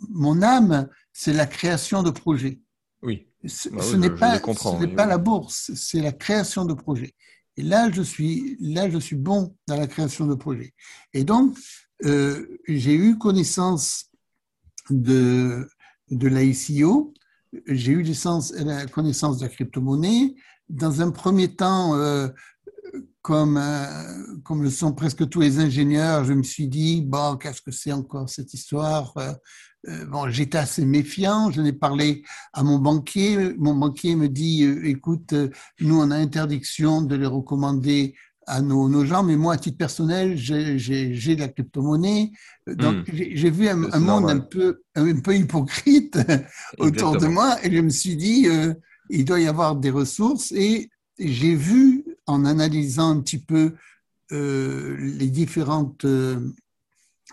mon 0.09 0.41
âme, 0.41 0.87
c'est 1.11 1.33
la 1.33 1.45
création 1.45 2.03
de 2.03 2.11
projets. 2.11 2.59
Oui. 3.01 3.27
Ce, 3.45 3.69
bah 3.69 3.97
n'est 3.97 4.09
pas, 4.09 4.37
ce 4.37 4.79
n'est 4.79 4.93
pas 4.93 5.05
la 5.05 5.17
bourse, 5.17 5.71
c'est 5.73 6.01
la 6.01 6.11
création 6.11 6.65
de 6.65 6.73
projets. 6.73 7.13
Et 7.55 7.61
là, 7.61 7.89
je 7.91 8.01
suis, 8.01 8.57
là, 8.59 8.89
je 8.89 8.97
suis 8.97 9.15
bon 9.15 9.55
dans 9.67 9.77
la 9.77 9.87
création 9.87 10.25
de 10.27 10.35
projets. 10.35 10.73
Et 11.13 11.23
donc, 11.23 11.57
euh, 12.05 12.45
j'ai 12.67 12.95
eu 12.95 13.17
connaissance 13.17 14.05
de, 14.89 15.67
de 16.09 16.27
l'ICO, 16.27 17.13
j'ai 17.67 17.91
eu 17.91 18.03
connaissance 18.91 19.37
de 19.37 19.43
la 19.43 19.49
crypto-monnaie. 19.49 20.35
Dans 20.69 21.01
un 21.01 21.11
premier 21.11 21.55
temps, 21.55 21.95
euh, 21.95 22.27
comme, 23.21 23.57
euh, 23.57 24.37
comme 24.43 24.63
le 24.63 24.69
sont 24.69 24.93
presque 24.93 25.27
tous 25.29 25.41
les 25.41 25.59
ingénieurs, 25.59 26.25
je 26.25 26.33
me 26.33 26.43
suis 26.43 26.67
dit, 26.67 27.01
bon, 27.01 27.37
qu'est-ce 27.37 27.61
que 27.61 27.71
c'est 27.71 27.91
encore 27.91 28.29
cette 28.29 28.53
histoire? 28.53 29.13
Bon, 30.07 30.29
j'étais 30.29 30.57
assez 30.57 30.85
méfiant, 30.85 31.49
j'en 31.51 31.63
ai 31.63 31.71
parlé 31.71 32.23
à 32.51 32.63
mon 32.63 32.79
banquier. 32.79 33.55
Mon 33.57 33.73
banquier 33.73 34.15
me 34.15 34.27
dit, 34.27 34.63
écoute, 34.83 35.33
nous, 35.79 35.99
on 35.99 36.11
a 36.11 36.17
interdiction 36.17 37.01
de 37.01 37.15
les 37.15 37.25
recommander 37.25 38.13
à 38.49 38.61
nos, 38.61 39.05
gens, 39.05 39.23
mais 39.23 39.37
moi, 39.37 39.53
à 39.53 39.57
titre 39.57 39.77
personnel, 39.77 40.35
j'ai 40.35 40.75
de 41.35 41.39
la 41.39 41.47
crypto-monnaie. 41.47 42.31
Donc, 42.67 43.07
hmm. 43.07 43.11
j'ai 43.13 43.49
vu 43.49 43.67
un, 43.67 43.75
monde 43.99 44.29
un 44.29 44.39
peu, 44.39 44.81
un 44.95 45.19
peu 45.19 45.35
hypocrite 45.35 46.17
autour 46.79 47.17
de 47.17 47.27
moi 47.27 47.57
et 47.63 47.71
je 47.71 47.81
me 47.81 47.89
suis 47.89 48.15
dit, 48.15 48.47
euh, 48.47 48.73
il 49.09 49.23
doit 49.23 49.39
y 49.39 49.47
avoir 49.47 49.75
des 49.75 49.91
ressources. 49.91 50.51
Et 50.51 50.89
j'ai 51.19 51.55
vu, 51.55 52.03
en 52.25 52.45
analysant 52.45 53.11
un 53.11 53.21
petit 53.21 53.39
peu 53.39 53.73
euh, 54.31 54.97
les 54.99 55.29
différentes 55.29 56.05
euh, 56.05 56.39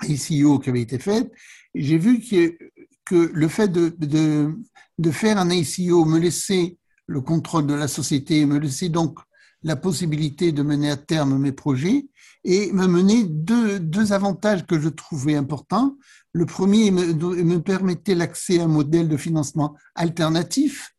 ICO 0.06 0.58
qui 0.58 0.68
avaient 0.68 0.82
été 0.82 0.98
faites, 0.98 1.30
j'ai 1.74 1.98
vu 1.98 2.20
que, 2.20 2.58
que 3.06 3.30
le 3.32 3.48
fait 3.48 3.68
de, 3.68 3.94
de, 3.98 4.54
de 4.98 5.10
faire 5.10 5.38
un 5.38 5.50
ICO 5.50 6.04
me 6.04 6.18
laissait 6.18 6.76
le 7.06 7.22
contrôle 7.22 7.66
de 7.66 7.74
la 7.74 7.88
société, 7.88 8.44
me 8.44 8.58
laissait 8.58 8.90
donc 8.90 9.18
la 9.66 9.74
possibilité 9.74 10.52
de 10.52 10.62
mener 10.62 10.90
à 10.92 10.96
terme 10.96 11.38
mes 11.38 11.50
projets 11.50 12.06
et 12.44 12.72
me 12.72 12.86
mener 12.86 13.24
deux, 13.24 13.80
deux 13.80 14.12
avantages 14.12 14.64
que 14.64 14.78
je 14.78 14.88
trouvais 14.88 15.34
importants. 15.34 15.96
Le 16.32 16.46
premier 16.46 16.92
me, 16.92 17.12
me 17.12 17.58
permettait 17.60 18.14
l'accès 18.14 18.60
à 18.60 18.64
un 18.64 18.68
modèle 18.68 19.08
de 19.08 19.16
financement 19.16 19.74
alternatif 19.96 20.94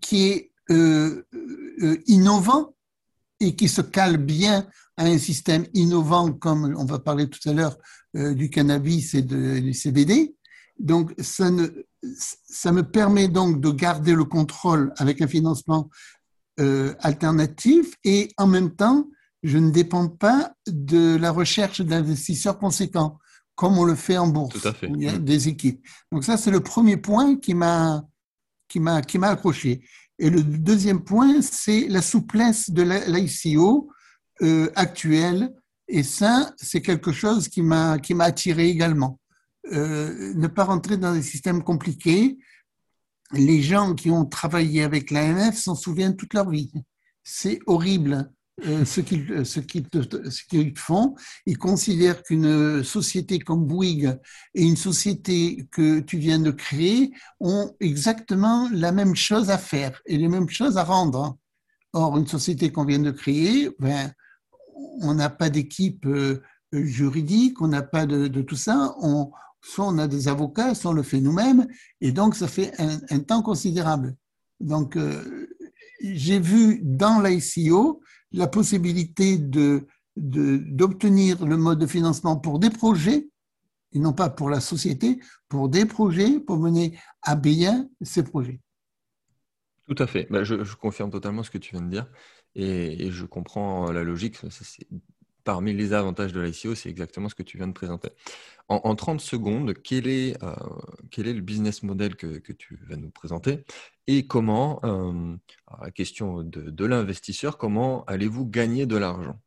qui 0.00 0.28
est 0.28 0.52
euh, 0.70 1.22
euh, 1.82 1.98
innovant 2.06 2.74
et 3.40 3.54
qui 3.54 3.68
se 3.68 3.82
cale 3.82 4.16
bien 4.16 4.66
à 4.96 5.04
un 5.04 5.18
système 5.18 5.66
innovant 5.74 6.32
comme 6.32 6.74
on 6.78 6.86
va 6.86 6.98
parler 6.98 7.28
tout 7.28 7.46
à 7.46 7.52
l'heure 7.52 7.76
euh, 8.16 8.32
du 8.32 8.48
cannabis 8.48 9.12
et 9.12 9.20
de, 9.20 9.58
du 9.58 9.74
CBD. 9.74 10.34
Donc 10.78 11.14
ça, 11.18 11.50
ne, 11.50 11.66
ça 12.14 12.72
me 12.72 12.82
permet 12.82 13.28
donc 13.28 13.60
de 13.60 13.70
garder 13.70 14.14
le 14.14 14.24
contrôle 14.24 14.94
avec 14.96 15.20
un 15.20 15.28
financement 15.28 15.90
euh, 16.60 16.94
alternatif 17.00 17.94
et 18.04 18.28
en 18.38 18.46
même 18.46 18.74
temps, 18.74 19.08
je 19.42 19.58
ne 19.58 19.70
dépends 19.70 20.08
pas 20.08 20.54
de 20.66 21.16
la 21.16 21.30
recherche 21.30 21.80
d'investisseurs 21.80 22.58
conséquents, 22.58 23.18
comme 23.54 23.78
on 23.78 23.84
le 23.84 23.94
fait 23.94 24.18
en 24.18 24.26
bourse. 24.26 24.60
Tout 24.60 24.68
à 24.68 24.72
fait. 24.72 24.90
Il 24.94 25.02
y 25.02 25.08
a 25.08 25.18
des 25.18 25.48
équipes. 25.48 25.86
Donc 26.10 26.24
ça, 26.24 26.36
c'est 26.36 26.50
le 26.50 26.60
premier 26.60 26.96
point 26.96 27.36
qui 27.36 27.54
m'a 27.54 28.02
qui 28.68 28.80
m'a 28.80 29.02
qui 29.02 29.18
m'a 29.18 29.28
accroché. 29.28 29.84
Et 30.18 30.30
le 30.30 30.42
deuxième 30.42 31.04
point, 31.04 31.42
c'est 31.42 31.88
la 31.88 32.02
souplesse 32.02 32.70
de 32.70 32.82
l'ICO 32.82 33.90
euh, 34.42 34.70
actuelle. 34.74 35.54
Et 35.88 36.02
ça, 36.02 36.52
c'est 36.56 36.80
quelque 36.80 37.12
chose 37.12 37.48
qui 37.48 37.62
m'a 37.62 37.98
qui 37.98 38.14
m'a 38.14 38.24
attiré 38.24 38.68
également. 38.68 39.20
Euh, 39.72 40.32
ne 40.34 40.46
pas 40.46 40.64
rentrer 40.64 40.96
dans 40.96 41.12
des 41.12 41.22
systèmes 41.22 41.62
compliqués, 41.62 42.38
les 43.32 43.62
gens 43.62 43.94
qui 43.94 44.10
ont 44.10 44.24
travaillé 44.24 44.82
avec 44.82 45.10
l'AMF 45.10 45.56
s'en 45.56 45.74
souviennent 45.74 46.16
toute 46.16 46.34
leur 46.34 46.48
vie. 46.48 46.72
C'est 47.24 47.58
horrible 47.66 48.30
euh, 48.64 48.84
ce 48.86 49.00
qu'ils 49.02 49.44
ce 49.44 49.60
qu'ils 49.60 50.78
font. 50.78 51.14
Ils 51.44 51.58
considèrent 51.58 52.22
qu'une 52.22 52.82
société 52.82 53.38
comme 53.38 53.66
Bouygues 53.66 54.18
et 54.54 54.64
une 54.64 54.76
société 54.76 55.66
que 55.72 56.00
tu 56.00 56.16
viens 56.16 56.38
de 56.38 56.50
créer 56.50 57.12
ont 57.40 57.74
exactement 57.80 58.70
la 58.72 58.92
même 58.92 59.14
chose 59.14 59.50
à 59.50 59.58
faire 59.58 60.00
et 60.06 60.16
les 60.16 60.28
mêmes 60.28 60.48
choses 60.48 60.78
à 60.78 60.84
rendre. 60.84 61.36
Or, 61.92 62.16
une 62.16 62.26
société 62.26 62.72
qu'on 62.72 62.84
vient 62.84 62.98
de 62.98 63.10
créer, 63.10 63.70
ben, 63.78 64.12
on 65.00 65.14
n'a 65.14 65.30
pas 65.30 65.50
d'équipe 65.50 66.06
euh, 66.06 66.42
juridique, 66.72 67.60
on 67.60 67.68
n'a 67.68 67.82
pas 67.82 68.06
de, 68.06 68.28
tout 68.40 68.56
ça. 68.56 68.94
Soit 69.66 69.86
on 69.86 69.98
a 69.98 70.06
des 70.06 70.28
avocats, 70.28 70.74
soit 70.74 70.92
on 70.92 70.94
le 70.94 71.02
fait 71.02 71.20
nous-mêmes, 71.20 71.66
et 72.00 72.12
donc 72.12 72.36
ça 72.36 72.46
fait 72.46 72.72
un, 72.78 73.18
temps 73.20 73.42
considérable. 73.42 74.16
Donc, 74.60 74.96
euh, 74.96 75.48
j'ai 76.02 76.38
vu 76.38 76.80
dans 76.82 77.20
l'ICO 77.20 78.00
la 78.32 78.46
possibilité 78.46 79.38
de, 79.38 79.86
d'obtenir 80.16 81.44
le 81.44 81.56
mode 81.56 81.80
de 81.80 81.86
financement 81.86 82.36
pour 82.36 82.58
des 82.58 82.70
projets, 82.70 83.28
et 83.92 83.98
non 83.98 84.12
pas 84.12 84.30
pour 84.30 84.50
la 84.50 84.60
société, 84.60 85.20
pour 85.48 85.68
des 85.68 85.84
projets, 85.84 86.38
pour 86.38 86.58
mener 86.58 86.96
à 87.22 87.34
bien 87.34 87.88
ces 88.02 88.22
projets. 88.22 88.60
Tout 89.88 89.96
à 89.98 90.06
fait. 90.06 90.26
Bah, 90.30 90.44
je, 90.44 90.54
confirme 90.74 91.10
totalement 91.10 91.42
ce 91.42 91.50
que 91.50 91.58
tu 91.58 91.72
viens 91.72 91.82
de 91.82 91.90
dire 91.90 92.06
et, 92.54 93.10
je 93.10 93.24
comprends 93.24 93.90
la 93.92 94.02
logique. 94.02 94.36
Parmi 95.46 95.72
les 95.72 95.92
avantages 95.92 96.32
de 96.32 96.40
l'ICO, 96.40 96.74
c'est 96.74 96.90
exactement 96.90 97.28
ce 97.28 97.36
que 97.36 97.44
tu 97.44 97.56
viens 97.56 97.68
de 97.68 97.72
présenter. 97.72 98.08
En, 98.68 98.96
30 98.96 99.20
secondes, 99.20 99.74
quel 99.74 100.08
est, 100.08 100.42
euh, 100.42 100.52
quel 101.12 101.28
est 101.28 101.32
le 101.32 101.40
business 101.40 101.84
model 101.84 102.16
que, 102.16 102.52
tu 102.52 102.76
vas 102.88 102.96
nous 102.96 103.10
présenter 103.10 103.64
et 104.08 104.26
comment, 104.26 104.80
euh, 104.82 105.36
la 105.80 105.92
question 105.92 106.42
de, 106.42 106.84
l'investisseur, 106.84 107.58
comment 107.58 108.04
allez-vous 108.06 108.44
gagner 108.44 108.86
de 108.86 108.96
l'argent? 108.96 109.40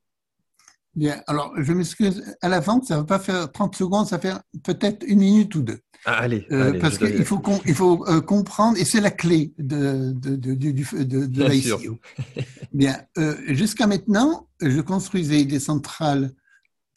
Bien, 1.00 1.24
alors 1.27 1.53
je 1.58 1.72
m'excuse 1.72 2.36
à 2.41 2.50
l'avance, 2.50 2.89
ça 2.89 2.96
ne 2.96 3.00
va 3.00 3.06
pas 3.06 3.20
faire 3.20 3.50
30 3.50 3.74
secondes, 3.74 4.06
ça 4.06 4.18
va 4.18 4.22
faire 4.22 4.41
peut-être 4.65 5.06
une 5.08 5.20
minute 5.20 5.56
ou 5.56 5.62
deux. 5.62 5.79
Ah, 6.03 6.18
allez, 6.18 6.46
Euh, 6.51 6.72
allez, 6.72 6.79
parce 6.79 6.98
qu'il 6.98 7.24
faut, 7.24 7.41
il 7.65 7.74
faut 7.74 8.06
euh, 8.10 8.20
comprendre, 8.20 8.77
et 8.77 8.84
c'est 8.84 9.00
la 9.00 9.10
clé 9.10 9.53
de, 9.58 10.12
de, 10.12 10.36
de, 10.36 11.46
l'ICO. 11.46 11.98
Bien, 12.74 13.01
euh, 13.18 13.38
jusqu'à 13.48 13.88
maintenant, 13.88 14.50
je 14.60 14.82
construisais 14.82 15.46
des 15.46 15.62
centrales 15.62 16.34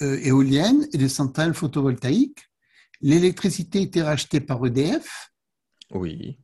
éoliennes 0.00 0.88
et 0.92 0.98
des 0.98 1.08
centrales 1.08 1.54
photovoltaïques. 1.54 2.50
L'électricité 3.02 3.82
était 3.82 4.02
rachetée 4.02 4.40
par 4.40 4.66
EDF 4.66 5.30
Oui, 5.92 6.40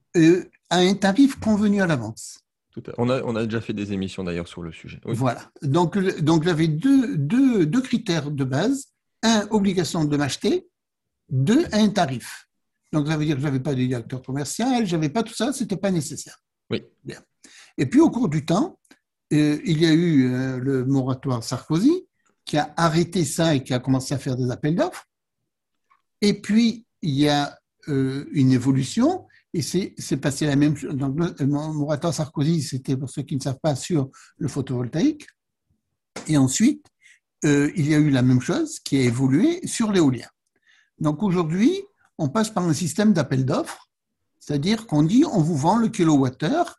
à 0.70 0.76
un 0.76 0.94
tarif 0.94 1.40
convenu 1.40 1.82
à 1.82 1.88
l'avance. 1.88 2.38
Tout 2.80 2.90
à... 2.90 2.94
on, 2.98 3.08
a, 3.08 3.22
on 3.22 3.36
a 3.36 3.44
déjà 3.44 3.60
fait 3.60 3.72
des 3.72 3.92
émissions 3.92 4.24
d'ailleurs 4.24 4.48
sur 4.48 4.62
le 4.62 4.72
sujet. 4.72 5.00
Oui. 5.04 5.14
Voilà. 5.14 5.50
Donc, 5.62 5.98
j'avais 6.42 6.68
deux, 6.68 7.16
deux, 7.16 7.66
deux 7.66 7.80
critères 7.80 8.30
de 8.30 8.44
base. 8.44 8.88
Un, 9.22 9.46
obligation 9.50 10.04
de 10.04 10.16
m'acheter. 10.16 10.68
Deux, 11.28 11.66
un 11.72 11.88
tarif. 11.88 12.48
Donc, 12.92 13.06
ça 13.06 13.16
veut 13.16 13.24
dire 13.24 13.36
que 13.36 13.42
je 13.42 13.46
n'avais 13.46 13.60
pas 13.60 13.74
de 13.74 13.82
directeur 13.82 14.22
commercial, 14.22 14.86
je 14.86 14.96
n'avais 14.96 15.10
pas 15.10 15.22
tout 15.22 15.34
ça, 15.34 15.52
ce 15.52 15.62
n'était 15.62 15.76
pas 15.76 15.90
nécessaire. 15.90 16.38
Oui. 16.70 16.82
Bien. 17.04 17.20
Et 17.76 17.86
puis, 17.86 18.00
au 18.00 18.10
cours 18.10 18.28
du 18.28 18.44
temps, 18.44 18.78
euh, 19.32 19.58
il 19.64 19.80
y 19.80 19.86
a 19.86 19.92
eu 19.92 20.32
euh, 20.32 20.58
le 20.58 20.84
moratoire 20.84 21.44
Sarkozy 21.44 22.06
qui 22.44 22.56
a 22.56 22.72
arrêté 22.76 23.24
ça 23.24 23.54
et 23.54 23.62
qui 23.62 23.74
a 23.74 23.78
commencé 23.78 24.14
à 24.14 24.18
faire 24.18 24.36
des 24.36 24.50
appels 24.50 24.74
d'offres. 24.74 25.06
Et 26.22 26.40
puis, 26.40 26.86
il 27.02 27.14
y 27.14 27.28
a 27.28 27.58
euh, 27.88 28.24
une 28.32 28.52
évolution 28.52 29.27
et 29.58 29.94
c'est 29.98 30.16
passé 30.16 30.46
la 30.46 30.56
même 30.56 30.76
chose. 30.76 30.94
Donc, 30.94 31.18
moratoire 31.40 32.14
Sarkozy, 32.14 32.62
c'était, 32.62 32.96
pour 32.96 33.10
ceux 33.10 33.22
qui 33.22 33.36
ne 33.36 33.40
savent 33.40 33.58
pas, 33.60 33.74
sur 33.74 34.10
le 34.36 34.48
photovoltaïque. 34.48 35.26
Et 36.26 36.36
ensuite, 36.36 36.86
euh, 37.44 37.70
il 37.76 37.88
y 37.88 37.94
a 37.94 37.98
eu 37.98 38.10
la 38.10 38.22
même 38.22 38.40
chose 38.40 38.78
qui 38.80 38.96
a 38.98 39.02
évolué 39.02 39.66
sur 39.66 39.92
l'éolien. 39.92 40.28
Donc 40.98 41.22
aujourd'hui, 41.22 41.82
on 42.18 42.28
passe 42.28 42.50
par 42.50 42.64
un 42.64 42.72
système 42.72 43.12
d'appel 43.12 43.44
d'offres, 43.44 43.88
c'est-à-dire 44.40 44.86
qu'on 44.86 45.02
dit 45.02 45.24
on 45.24 45.40
vous 45.40 45.56
vend 45.56 45.76
le 45.76 45.88
kilowattheure 45.88 46.78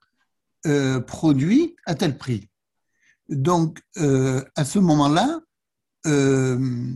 euh, 0.68 1.00
produit 1.00 1.76
à 1.86 1.96
tel 1.96 2.18
prix. 2.18 2.50
Donc 3.30 3.82
euh, 3.98 4.44
à 4.56 4.66
ce 4.66 4.80
moment-là, 4.80 5.40
euh, 6.06 6.94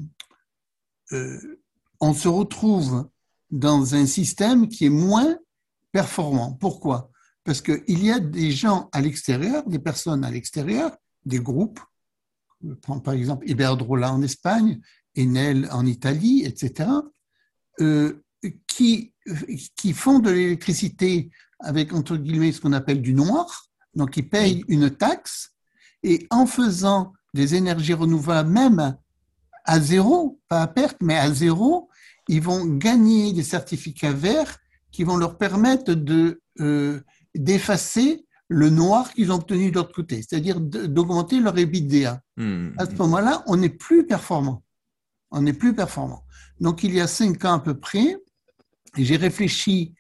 on 2.00 2.14
se 2.14 2.28
retrouve 2.28 3.10
dans 3.52 3.96
un 3.96 4.06
système 4.06 4.68
qui 4.68 4.86
est 4.86 4.90
moins 4.90 5.38
performant. 5.94 6.52
Pourquoi? 6.54 7.10
Parce 7.46 7.62
qu'il 7.62 8.04
y 8.04 8.12
a 8.12 8.20
des 8.20 8.52
gens 8.52 8.90
à 8.92 9.00
l'extérieur, 9.00 9.66
des 9.68 9.80
personnes 9.80 10.26
à 10.26 10.32
l'extérieur, 10.32 10.92
des 11.26 11.40
groupes, 11.40 11.80
prends 12.82 13.00
par 13.00 13.14
exemple 13.14 13.50
Iberdrola 13.50 14.12
en 14.12 14.22
Espagne, 14.22 14.82
Enel 15.18 15.70
en 15.72 15.86
Italie, 15.86 16.44
etc., 16.46 16.90
euh, 17.80 18.24
qui, 18.68 19.14
qui 19.76 19.94
font 19.94 20.20
de 20.20 20.30
l'électricité 20.30 21.30
avec, 21.60 21.94
entre 21.94 22.18
guillemets, 22.18 22.52
ce 22.52 22.60
qu'on 22.60 22.74
appelle 22.74 23.02
du 23.02 23.14
noir, 23.14 23.68
donc 23.96 24.18
ils 24.18 24.28
payent 24.28 24.66
une 24.68 24.90
taxe, 24.90 25.54
et 26.02 26.28
en 26.30 26.46
faisant 26.46 27.14
des 27.34 27.56
énergies 27.56 27.94
renouvelables, 27.94 28.50
même 28.50 28.98
à 29.66 29.80
zéro, 29.80 30.42
pas 30.50 30.62
à 30.64 30.68
perte, 30.68 30.98
mais 31.02 31.18
à 31.18 31.32
zéro, 31.32 31.90
ils 32.28 32.42
vont 32.42 32.66
gagner 32.66 33.32
des 33.32 33.44
certificats 33.44 34.12
verts 34.12 34.58
qui 34.94 35.04
vont 35.04 35.18
leur 35.18 35.38
permettre 35.38 35.94
de 35.94 36.42
euh, 36.62 37.02
d'effacer 37.36 38.26
le 38.48 38.70
noir 38.70 39.12
qu'ils 39.14 39.32
ont 39.32 39.36
obtenu 39.36 39.72
de 39.72 39.76
l'autre 39.76 39.94
côté, 39.94 40.18
c'est-à-dire 40.22 40.62
d'augmenter 40.62 41.40
leur 41.40 41.58
EBITDA. 41.58 42.22
Hmm. 42.38 42.70
À 42.78 42.86
ce 42.86 42.96
moment-là, 42.96 43.44
on 43.48 43.58
n'est 43.58 43.70
plus 43.70 44.06
performant. 44.06 44.64
On 45.32 45.42
n'est 45.42 45.54
plus 45.54 45.74
performant. 45.74 46.24
Donc, 46.60 46.84
il 46.84 46.94
y 46.94 47.02
a 47.02 47.08
cinq 47.08 47.44
ans 47.46 47.54
à 47.54 47.60
peu 47.60 47.74
près, 47.74 48.16
j'ai 48.96 49.16
réfléchi 49.16 49.96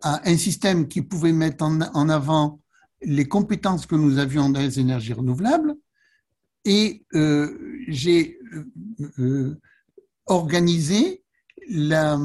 à 0.00 0.26
un 0.28 0.36
système 0.38 0.88
qui 0.88 1.02
pouvait 1.02 1.32
mettre 1.32 1.64
en, 1.64 1.80
en, 1.80 2.08
avant 2.08 2.60
les 3.02 3.28
compétences 3.28 3.84
que 3.84 3.94
nous 3.94 4.18
avions 4.18 4.48
dans 4.48 4.60
les 4.60 4.80
énergies 4.80 5.12
renouvelables 5.12 5.74
et 6.64 7.04
euh, 7.14 7.84
j'ai 7.88 8.38
euh, 9.18 9.58
organisé 10.26 11.22
la, 11.68 12.18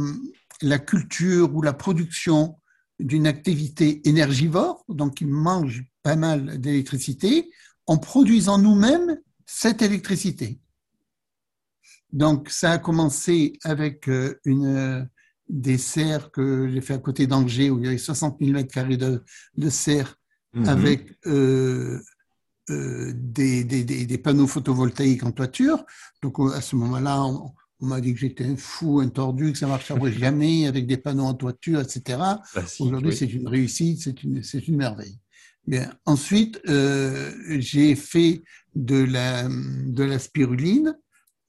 la 0.63 0.80
culture 0.80 1.54
ou 1.54 1.62
la 1.62 1.73
production 1.73 2.58
d'une 2.99 3.28
activité 3.28 4.08
énergivore, 4.08 4.86
donc 4.88 5.15
qui 5.15 5.26
mange 5.26 5.84
pas 6.04 6.15
mal 6.15 6.60
d'électricité, 6.60 7.52
en 7.86 7.97
produisant 7.97 8.58
nous-mêmes 8.58 9.19
cette 9.45 9.82
électricité. 9.82 10.60
Donc, 12.12 12.49
ça 12.49 12.71
a 12.71 12.78
commencé 12.78 13.58
avec 13.63 14.08
euh, 14.08 14.39
une, 14.45 15.10
des 15.49 15.78
serres 15.78 16.32
que 16.32 16.69
j'ai 16.69 16.82
fait 16.82 16.93
à 16.93 16.99
côté 16.99 17.28
d'Angers, 17.28 17.69
où 17.69 17.80
il 17.80 17.86
y 17.86 17.88
avait 17.88 17.97
60 17.97 18.38
000 18.39 18.52
mètres 18.52 18.73
carrés 18.73 18.97
de, 18.97 19.23
de 19.58 19.69
serres, 19.69 20.15
mmh. 20.54 20.69
avec 20.69 21.17
euh, 21.26 21.99
euh, 22.69 23.12
des, 23.15 23.63
des, 23.63 23.84
des, 23.84 24.17
panneaux 24.17 24.47
photovoltaïques 24.47 25.23
en 25.23 25.32
toiture. 25.32 25.84
Donc, 26.21 26.39
à 26.54 26.62
ce 26.62 26.76
moment-là, 26.78 27.26
on, 27.26 27.52
on 27.84 27.88
m'a 27.88 28.00
dit 28.00 28.13
que 28.13 28.19
j'étais 28.19 28.46
un 28.46 28.56
fou, 28.56 29.02
un 29.02 29.10
tordu, 29.10 29.52
que 29.52 29.58
ça 29.58 29.65
ne 29.65 29.72
marcherait 29.72 30.12
jamais 30.17 30.67
avec 30.67 30.88
des 30.88 30.96
panneaux 30.96 31.26
en 31.26 31.34
toiture, 31.34 31.82
etc. 31.82 32.17
Aujourd'hui, 32.80 33.10
oui. 33.10 33.15
c'est 33.15 33.32
une 33.32 33.48
réussite, 33.48 34.02
c'est 34.02 34.24
une, 34.24 34.41
une 34.67 34.78
merveille. 34.78 35.19
Bien. 35.67 35.93
Ensuite, 36.06 36.62
euh, 36.69 37.34
j'ai 37.60 37.96
fait 37.96 38.41
de 38.76 39.04
la, 39.04 39.50
de 39.50 40.04
la 40.04 40.17
spiruline 40.17 40.98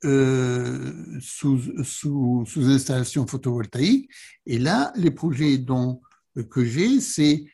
euh, 0.05 0.93
sous, 1.21 1.61
sous, 1.85 2.45
sous, 2.47 2.65
installation 2.65 3.27
photovoltaïque. 3.27 4.11
Et 4.45 4.59
là, 4.59 4.93
les 4.97 5.13
projets 5.13 5.59
dont, 5.59 6.01
que 6.51 6.65
j'ai, 6.65 7.01
c'est 7.01 7.45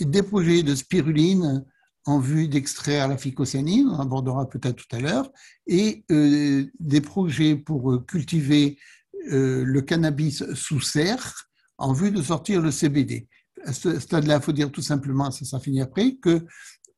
des 0.00 0.22
projets 0.22 0.62
de 0.62 0.76
spiruline 0.76 1.64
en 2.06 2.18
vue 2.18 2.48
d'extraire 2.48 3.08
la 3.08 3.16
phycocyanine, 3.16 3.88
on 3.88 3.98
abordera 3.98 4.48
peut-être 4.48 4.76
tout 4.76 4.96
à 4.96 5.00
l'heure, 5.00 5.30
et 5.66 6.04
euh, 6.10 6.64
des 6.78 7.00
projets 7.00 7.56
pour 7.56 8.04
cultiver 8.06 8.78
euh, 9.28 9.64
le 9.64 9.82
cannabis 9.82 10.44
sous 10.54 10.80
serre 10.80 11.50
en 11.76 11.92
vue 11.92 12.10
de 12.10 12.22
sortir 12.22 12.60
le 12.60 12.70
CBD. 12.70 13.28
À 13.64 13.72
ce 13.72 13.98
stade-là, 13.98 14.36
il 14.36 14.42
faut 14.42 14.52
dire 14.52 14.70
tout 14.70 14.82
simplement, 14.82 15.30
ça 15.30 15.44
sera 15.44 15.60
fini 15.60 15.80
après, 15.82 16.16
que 16.16 16.46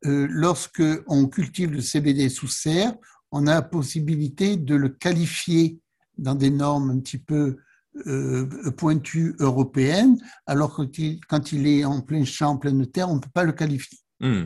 euh, 0.04 0.26
lorsque 0.30 0.82
on 1.08 1.26
cultive 1.26 1.72
le 1.72 1.80
CBD 1.80 2.28
sous 2.28 2.48
serre, 2.48 2.94
on 3.32 3.46
a 3.46 3.54
la 3.54 3.62
possibilité 3.62 4.56
de 4.56 4.74
le 4.74 4.88
qualifier 4.88 5.80
dans 6.18 6.34
des 6.34 6.50
normes 6.50 6.90
un 6.90 7.00
petit 7.00 7.18
peu 7.18 7.56
euh, 8.06 8.46
pointues 8.76 9.34
européennes, 9.38 10.18
alors 10.46 10.76
que 10.76 10.82
quand 11.28 11.52
il, 11.52 11.66
est 11.66 11.84
en 11.84 12.00
plein 12.00 12.24
champ, 12.24 12.50
en 12.50 12.56
pleine 12.56 12.86
terre, 12.86 13.10
on 13.10 13.16
ne 13.16 13.20
peut 13.20 13.30
pas 13.34 13.44
le 13.44 13.52
qualifier. 13.52 13.98
Mmh. 14.20 14.44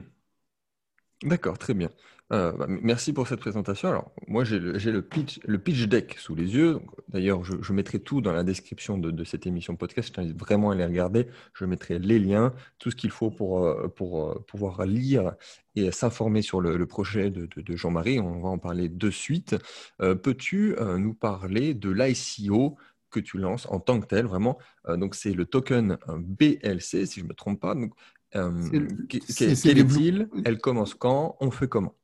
D'accord, 1.23 1.59
très 1.59 1.75
bien. 1.75 1.91
Euh, 2.33 2.53
bah, 2.53 2.67
merci 2.69 3.13
pour 3.13 3.29
cette 3.29 3.41
présentation. 3.41 3.89
Alors, 3.89 4.13
moi, 4.27 4.45
j'ai 4.45 4.59
le, 4.59 5.01
pitch, 5.01 5.41
le 5.45 5.59
pitch 5.59 5.85
deck 5.87 6.17
sous 6.19 6.35
les 6.35 6.55
yeux. 6.55 6.81
D'ailleurs, 7.09 7.43
je, 7.45 7.73
mettrai 7.73 8.01
tout 8.01 8.21
dans 8.21 8.33
la 8.33 8.43
description 8.43 8.99
de, 8.99 9.25
cette 9.25 9.47
émission 9.47 9.77
podcast. 9.77 10.09
Je 10.09 10.13
t'invite 10.13 10.39
vraiment 10.39 10.71
à 10.71 10.75
les 10.75 10.85
regarder. 10.85 11.29
Je 11.55 11.65
mettrai 11.65 11.99
les 11.99 12.19
liens, 12.19 12.53
tout 12.79 12.91
ce 12.91 12.97
qu'il 12.97 13.11
faut 13.11 13.31
pour, 13.31 13.65
euh, 13.65 13.89
pour 13.89 14.45
pouvoir 14.47 14.85
lire 14.85 15.35
et 15.75 15.91
s'informer 15.93 16.43
sur 16.43 16.61
le, 16.61 16.87
projet 16.87 17.31
de, 17.31 17.49
Jean-Marie. 17.77 18.19
On 18.19 18.41
va 18.41 18.49
en 18.49 18.59
parler 18.59 18.89
de 18.89 19.11
suite. 19.11 19.57
Euh, 20.03 20.15
Peux-tu 20.15 20.77
nous 20.99 21.15
parler 21.15 21.75
de 21.75 21.91
l'ICO 21.91 22.77
que 23.11 23.21
tu 23.21 23.39
lances 23.39 23.67
en 23.71 23.81
tant 23.81 24.01
que 24.01 24.07
tel, 24.07 24.27
vraiment? 24.27 24.59
Euh, 24.89 24.97
Donc, 24.97 25.15
c'est 25.15 25.33
le 25.33 25.47
token 25.47 25.99
BLC, 26.09 27.07
si 27.07 27.21
je 27.21 27.25
ne 27.25 27.29
me 27.29 27.35
trompe 27.35 27.61
pas. 27.61 27.75
Donc, 27.75 27.93
euh, 28.37 28.69
quel 29.09 29.79
est-il 29.79 30.29
Elle 30.45 30.59
commence 30.59 30.95
quand 30.95 31.37
On 31.41 31.51
fait 31.51 31.69
comment 31.69 31.95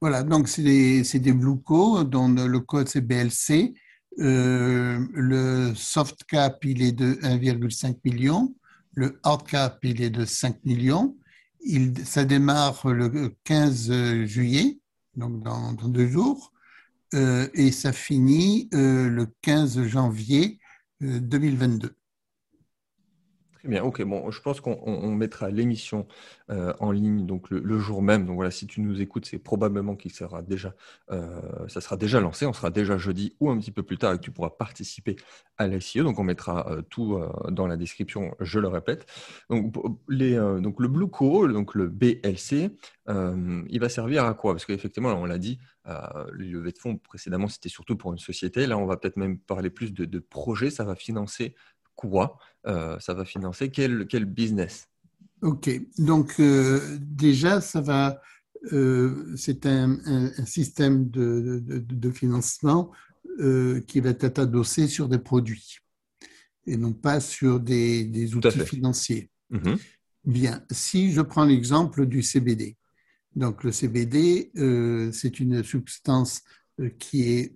Voilà, 0.00 0.22
donc 0.22 0.48
c'est 0.48 0.62
des, 0.62 1.02
des 1.02 1.32
Blue 1.32 1.60
Co, 1.60 2.04
dont 2.04 2.28
le 2.28 2.60
code 2.60 2.88
c'est 2.88 3.00
BLC. 3.00 3.74
Euh, 4.18 5.04
le 5.12 5.74
soft 5.74 6.24
cap, 6.24 6.64
il 6.64 6.82
est 6.82 6.92
de 6.92 7.14
1,5 7.22 7.98
million. 8.04 8.54
Le 8.94 9.20
hard 9.22 9.46
cap, 9.46 9.78
il 9.82 10.00
est 10.00 10.10
de 10.10 10.24
5 10.24 10.64
millions. 10.64 11.16
Il, 11.60 12.06
ça 12.06 12.24
démarre 12.24 12.88
le 12.88 13.34
15 13.44 14.24
juillet, 14.24 14.78
donc 15.16 15.42
dans, 15.42 15.72
dans 15.72 15.88
deux 15.88 16.06
jours, 16.06 16.52
euh, 17.14 17.48
et 17.54 17.72
ça 17.72 17.92
finit 17.92 18.68
euh, 18.72 19.08
le 19.08 19.26
15 19.42 19.82
janvier 19.84 20.58
2022. 21.00 21.94
Bien, 23.66 23.82
ok. 23.82 24.02
Bon, 24.02 24.30
je 24.30 24.40
pense 24.40 24.60
qu'on 24.60 25.10
mettra 25.14 25.50
l'émission 25.50 26.06
euh, 26.50 26.72
en 26.78 26.92
ligne 26.92 27.26
donc 27.26 27.50
le, 27.50 27.78
jour 27.78 28.02
même. 28.02 28.24
Donc 28.24 28.36
voilà, 28.36 28.50
si 28.50 28.66
tu 28.66 28.80
nous 28.80 29.00
écoutes, 29.00 29.26
c'est 29.26 29.38
probablement 29.38 29.96
qu'il 29.96 30.12
sera 30.12 30.42
déjà, 30.42 30.74
euh, 31.10 31.40
ça 31.68 31.80
sera 31.80 31.96
déjà 31.96 32.20
lancé. 32.20 32.46
On 32.46 32.52
sera 32.52 32.70
déjà 32.70 32.98
jeudi 32.98 33.34
ou 33.40 33.50
un 33.50 33.58
petit 33.58 33.72
peu 33.72 33.82
plus 33.82 33.98
tard 33.98 34.12
et 34.12 34.16
que 34.16 34.22
tu 34.22 34.30
pourras 34.30 34.50
participer 34.50 35.16
à 35.58 35.66
l'ICE. 35.66 35.98
Donc 35.98 36.18
on 36.18 36.24
mettra 36.24 36.70
euh, 36.70 36.82
tout 36.82 37.20
dans 37.50 37.66
la 37.66 37.76
description. 37.76 38.34
Je 38.40 38.60
le 38.60 38.68
répète. 38.68 39.06
Donc, 39.50 39.74
le 40.08 40.88
Blue 40.88 41.10
Call, 41.10 41.52
donc 41.52 41.74
le 41.74 41.88
BLC, 41.88 42.70
il 43.08 43.80
va 43.80 43.88
servir 43.88 44.24
à 44.24 44.34
quoi? 44.34 44.54
Parce 44.54 44.64
qu'effectivement, 44.64 45.10
on 45.14 45.24
l'a 45.24 45.38
dit, 45.38 45.58
le 45.84 46.44
levée 46.44 46.72
de 46.72 46.78
fonds 46.78 46.96
précédemment, 46.96 47.48
c'était 47.48 47.68
surtout 47.68 47.96
pour 47.96 48.12
une 48.12 48.18
société. 48.18 48.66
Là, 48.66 48.78
on 48.78 48.86
va 48.86 48.96
peut-être 48.96 49.16
même 49.16 49.38
parler 49.38 49.70
plus 49.70 49.92
de 49.92 50.18
projets. 50.18 50.70
Ça 50.70 50.84
va 50.84 50.94
financer 50.94 51.54
quoi 51.96 52.38
euh, 52.66 52.98
Ça 53.00 53.14
va 53.14 53.24
financer 53.24 53.70
quel, 53.70 54.06
quel 54.06 54.24
business? 54.24 54.88
Ok, 55.42 55.68
donc 55.98 56.34
euh, 56.38 56.98
déjà, 57.00 57.60
ça 57.60 57.80
va, 57.80 58.20
euh, 58.72 59.34
c'est 59.36 59.66
un, 59.66 59.98
système 60.44 61.10
de, 61.10 61.62
de, 61.66 62.10
financement 62.10 62.92
qui 63.86 64.00
va 64.00 64.10
être 64.10 64.38
adossé 64.38 64.88
sur 64.88 65.08
des 65.08 65.18
produits 65.18 65.78
et 66.66 66.78
non 66.78 66.94
pas 66.94 67.20
sur 67.20 67.60
des, 67.60 68.04
des 68.04 68.34
outils 68.34 68.60
financiers. 68.60 69.30
Mm-hmm. 69.52 69.78
Bien, 70.24 70.64
si 70.70 71.12
je 71.12 71.20
prends 71.20 71.44
l'exemple 71.44 72.06
du 72.06 72.22
CBD. 72.22 72.76
Donc 73.36 73.62
le 73.62 73.72
CBD, 73.72 74.50
c'est 75.12 75.38
une 75.38 75.62
substance 75.62 76.42
qui 76.98 77.30
est 77.30 77.54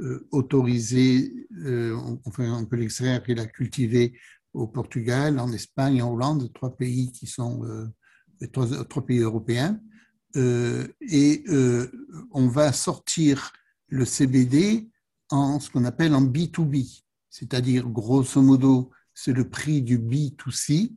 euh, 0.00 0.26
autorisé, 0.30 1.46
euh, 1.64 1.96
on 2.24 2.30
peut 2.66 2.76
l'extraire 2.76 3.22
et 3.26 3.34
la 3.34 3.46
cultiver 3.46 4.18
au 4.52 4.66
Portugal, 4.66 5.38
en 5.38 5.52
Espagne, 5.52 6.02
en 6.02 6.12
Hollande, 6.12 6.52
trois 6.52 6.76
pays 6.76 7.12
qui 7.12 7.26
sont 7.26 7.64
euh, 7.64 7.86
trois, 8.52 8.84
trois, 8.84 9.04
pays 9.04 9.20
européens. 9.20 9.80
et 10.34 11.44
on 12.32 12.48
va 12.48 12.72
sortir 12.72 13.52
le 13.88 14.04
CBD 14.04 14.88
en 15.30 15.60
ce 15.60 15.70
qu'on 15.70 15.84
appelle 15.84 16.14
en 16.14 16.22
B2B, 16.22 17.02
c'est-à-dire 17.30 17.88
grosso 17.88 18.42
modo, 18.42 18.90
c'est 19.14 19.32
le 19.32 19.48
prix 19.48 19.82
du 19.82 19.98
B2C 19.98 20.92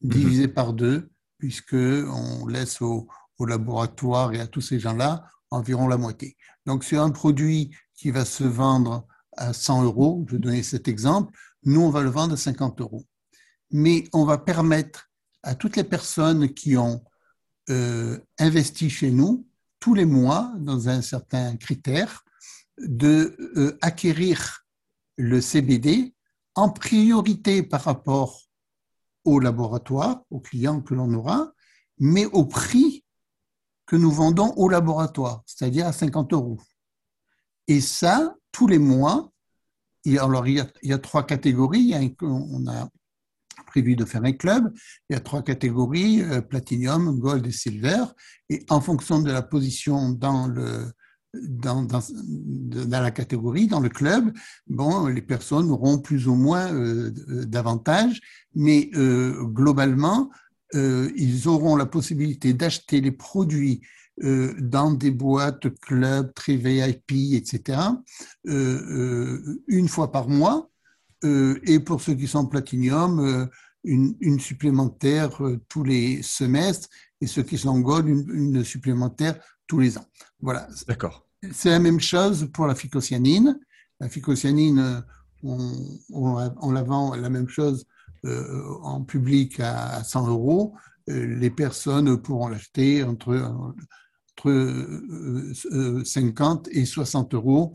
divisé 0.00 0.46
mhm. 0.46 0.52
par 0.54 0.72
deux, 0.72 1.10
puisque 1.38 1.74
on 1.74 2.46
laisse 2.46 2.80
au, 2.80 3.08
au 3.38 3.46
laboratoire 3.46 4.32
et 4.32 4.40
à 4.40 4.46
tous 4.46 4.60
ces 4.60 4.78
gens-là 4.78 5.28
environ 5.50 5.88
la 5.88 5.96
moitié. 5.96 6.36
Donc, 6.66 6.84
c'est 6.84 6.96
un 6.96 7.10
produit 7.10 7.70
qui 7.94 8.10
va 8.10 8.24
se 8.24 8.44
vendre 8.44 9.06
à 9.36 9.52
100 9.52 9.84
euros, 9.84 10.24
je 10.28 10.32
vais 10.32 10.38
donner 10.38 10.62
cet 10.62 10.88
exemple, 10.88 11.36
nous, 11.64 11.80
on 11.80 11.90
va 11.90 12.02
le 12.02 12.10
vendre 12.10 12.34
à 12.34 12.36
50 12.36 12.80
euros. 12.80 13.04
Mais 13.70 14.04
on 14.12 14.24
va 14.24 14.38
permettre 14.38 15.10
à 15.42 15.54
toutes 15.54 15.76
les 15.76 15.84
personnes 15.84 16.52
qui 16.54 16.76
ont 16.76 17.04
euh, 17.70 18.18
investi 18.38 18.90
chez 18.90 19.10
nous, 19.10 19.46
tous 19.80 19.94
les 19.94 20.04
mois, 20.04 20.52
dans 20.58 20.88
un 20.88 21.02
certain 21.02 21.56
critère, 21.56 22.24
de 22.78 23.36
euh, 23.56 23.78
acquérir 23.82 24.64
le 25.16 25.40
CBD 25.40 26.14
en 26.54 26.70
priorité 26.70 27.62
par 27.62 27.82
rapport 27.82 28.42
au 29.24 29.40
laboratoire, 29.40 30.22
aux 30.30 30.40
clients 30.40 30.80
que 30.80 30.94
l'on 30.94 31.12
aura, 31.12 31.52
mais 31.98 32.26
au 32.26 32.44
prix 32.44 33.04
que 33.88 33.96
nous 33.96 34.12
vendons 34.12 34.52
au 34.56 34.68
laboratoire, 34.68 35.42
c'est-à-dire 35.46 35.86
à 35.86 35.92
50 35.92 36.32
euros. 36.34 36.60
Et 37.66 37.80
ça, 37.80 38.36
tous 38.52 38.68
les 38.68 38.78
mois, 38.78 39.32
alors 40.06 40.46
il 40.46 40.64
y, 40.82 40.92
a, 40.92 40.98
trois 40.98 41.26
catégories. 41.26 41.94
on 42.22 42.66
a 42.66 42.88
prévu 43.66 43.96
de 43.96 44.04
faire 44.04 44.24
un 44.24 44.32
club. 44.32 44.72
Il 45.08 45.14
y 45.14 45.16
a 45.16 45.20
trois 45.20 45.42
catégories, 45.42 46.22
euh, 46.22 46.40
Platinum, 46.40 47.18
Gold 47.18 47.46
et 47.46 47.52
Silver. 47.52 48.04
Et 48.48 48.64
en 48.68 48.80
fonction 48.80 49.20
de 49.20 49.30
la 49.30 49.42
position 49.42 50.10
dans, 50.10 50.48
la 51.34 53.10
catégorie, 53.10 53.66
dans 53.66 53.80
le 53.80 53.88
club, 53.88 54.32
bon, 54.66 55.06
les 55.06 55.22
personnes 55.22 55.70
auront 55.70 55.98
plus 55.98 56.28
ou 56.28 56.34
moins 56.34 56.72
euh, 56.72 57.10
d'avantages. 57.44 58.20
Mais 58.54 58.90
euh, 58.94 59.44
globalement, 59.44 60.30
euh, 60.74 61.10
ils 61.16 61.48
auront 61.48 61.76
la 61.76 61.86
possibilité 61.86 62.52
d'acheter 62.52 63.00
les 63.00 63.12
produits 63.12 63.80
euh, 64.22 64.54
dans 64.58 64.90
des 64.92 65.10
boîtes, 65.10 65.68
clubs, 65.80 66.32
très 66.34 66.56
VIP, 66.56 67.34
etc., 67.34 67.80
euh, 68.46 69.62
une 69.66 69.88
fois 69.88 70.12
par 70.12 70.28
mois. 70.28 70.70
et 71.22 71.80
pour 71.80 72.00
ceux 72.00 72.14
qui 72.14 72.28
sont 72.28 72.46
Platinium, 72.46 73.48
une, 73.84 74.16
une, 74.20 74.38
supplémentaire 74.38 75.40
tous 75.68 75.84
les 75.84 76.22
semestres, 76.22 76.88
et 77.20 77.26
ceux 77.26 77.42
qui 77.42 77.58
sont 77.58 77.80
Gold, 77.80 78.06
une, 78.08 78.62
supplémentaire 78.62 79.40
tous 79.66 79.80
les 79.80 79.98
ans. 79.98 80.06
Voilà. 80.40 80.68
D'accord. 80.86 81.26
C'est 81.52 81.70
la 81.70 81.80
même 81.80 82.00
chose 82.00 82.48
pour 82.52 82.66
la 82.66 82.74
phycocyanine. 82.74 83.58
La 84.00 84.08
phycocyanine, 84.08 85.02
on, 85.42 85.72
on, 86.10 86.50
on 86.60 86.70
la 86.70 86.82
vend 86.82 87.16
la 87.16 87.30
même 87.30 87.48
chose 87.48 87.84
euh, 87.84 87.94
en 88.24 89.02
public 89.02 89.60
à 89.60 90.02
100 90.04 90.28
euros, 90.28 90.74
euh, 91.08 91.26
les 91.38 91.50
personnes 91.50 92.20
pourront 92.20 92.48
l'acheter 92.48 93.02
entre, 93.02 93.36
entre 94.36 96.04
50 96.04 96.68
euh, 96.68 96.70
et 96.72 96.84
60 96.84 97.34
euros. 97.34 97.74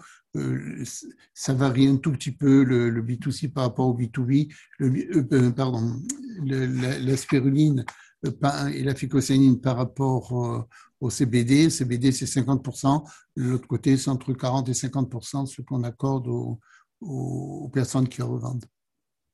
Ça 1.34 1.54
varie 1.54 1.88
un 1.88 1.98
tout 1.98 2.12
petit 2.12 2.32
peu 2.32 2.64
le, 2.64 3.04
B2C 3.04 3.52
par 3.52 3.66
rapport 3.66 3.88
au 3.88 3.98
B2B. 3.98 4.52
Le, 4.80 5.50
pardon, 5.52 6.02
la, 6.44 7.18
spiruline 7.18 7.86
et 8.24 8.84
la 8.84 8.96
phycocyanine 8.96 9.62
par 9.62 9.78
rapport 9.78 10.68
au 11.00 11.10
CBD. 11.10 11.70
CBD, 11.70 12.12
c'est 12.12 12.26
50%. 12.26 13.04
De 13.38 13.44
l'autre 13.44 13.68
côté, 13.68 13.96
c'est 13.96 14.10
entre 14.10 14.34
40 14.34 14.70
et 14.70 14.74
50% 14.74 15.46
ce 15.46 15.62
qu'on 15.62 15.84
accorde 15.84 16.28
aux, 16.28 16.60
aux 17.02 17.70
personnes 17.72 18.08
qui 18.08 18.24
revendent. 18.24 18.66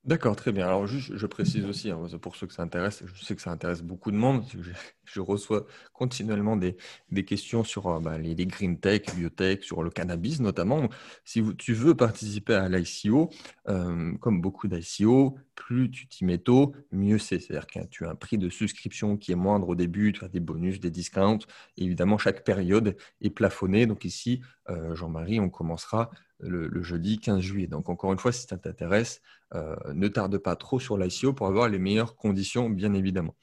D'accord, 0.06 0.36
très 0.36 0.52
bien. 0.52 0.66
Alors, 0.68 0.88
juste, 0.88 1.16
je 1.18 1.26
précise 1.28 1.66
aussi, 1.66 1.92
hein, 1.92 2.00
pour 2.22 2.36
ceux 2.36 2.48
que 2.48 2.54
ça 2.54 2.64
intéresse, 2.64 3.04
je 3.14 3.24
sais 3.26 3.36
que 3.36 3.42
ça 3.42 3.52
intéresse 3.52 3.82
beaucoup 3.82 4.12
de 4.12 4.16
monde, 4.18 4.46
je, 5.13 5.19
reçois 5.19 5.65
continuellement 5.93 6.56
des, 6.56 6.78
des 7.12 7.26
questions 7.26 7.63
sur 7.63 7.88
euh, 7.88 8.00
bah, 8.00 8.17
les, 8.17 8.36
green 8.45 8.80
tech, 8.80 9.02
biotech, 9.15 9.63
sur 9.63 9.84
le 9.84 9.89
cannabis 9.89 10.39
notamment. 10.39 10.89
Si 11.24 11.43
tu 11.58 11.74
veux 11.74 11.95
participer 11.95 12.56
à 12.56 12.69
l'ICO, 12.69 13.30
euh, 13.67 14.13
comme 14.17 14.41
beaucoup 14.41 14.67
d'ICO, 14.67 15.38
plus 15.56 15.91
tu 15.91 16.08
t'y 16.08 16.26
mets 16.26 16.38
tôt, 16.38 16.74
mieux 16.91 17.17
c'est. 17.17 17.39
C'est-à-dire 17.39 17.67
que 17.67 17.88
tu 17.88 18.06
as 18.06 18.10
un 18.10 18.15
prix 18.15 18.38
de 18.38 18.50
souscription 18.50 19.17
qui 19.17 19.32
est 19.32 19.36
moindre 19.36 19.69
au 19.69 19.76
début, 19.76 20.13
tu 20.13 20.24
as 20.24 20.30
des 20.30 20.39
bonus, 20.39 20.80
des 20.80 20.91
discounts. 20.91 21.39
évidemment, 21.78 22.17
chaque 22.17 22.43
période 22.43 22.95
est 23.22 23.30
plafonnée. 23.30 23.86
Donc 23.86 24.06
ici, 24.06 24.41
euh, 24.69 24.95
Jean-Marie, 24.95 25.39
on 25.39 25.50
commencera 25.50 26.10
le, 26.39 26.82
jeudi 26.82 27.19
15 27.19 27.41
juillet. 27.41 27.67
Donc 27.67 27.89
encore 27.89 28.13
une 28.13 28.19
fois, 28.19 28.32
si 28.32 28.48
ça 28.48 28.58
t'intéresse, 28.58 29.22
ne 29.93 30.08
tarde 30.08 30.38
pas 30.38 30.56
trop 30.56 30.80
sur 30.80 30.98
l'ICO 30.98 31.34
pour 31.34 31.48
avoir 31.48 31.67
les 31.67 31.80
meilleures 31.80 32.15
conditions, 32.15 32.69
bien 32.69 32.93
évidemment. 32.93 33.36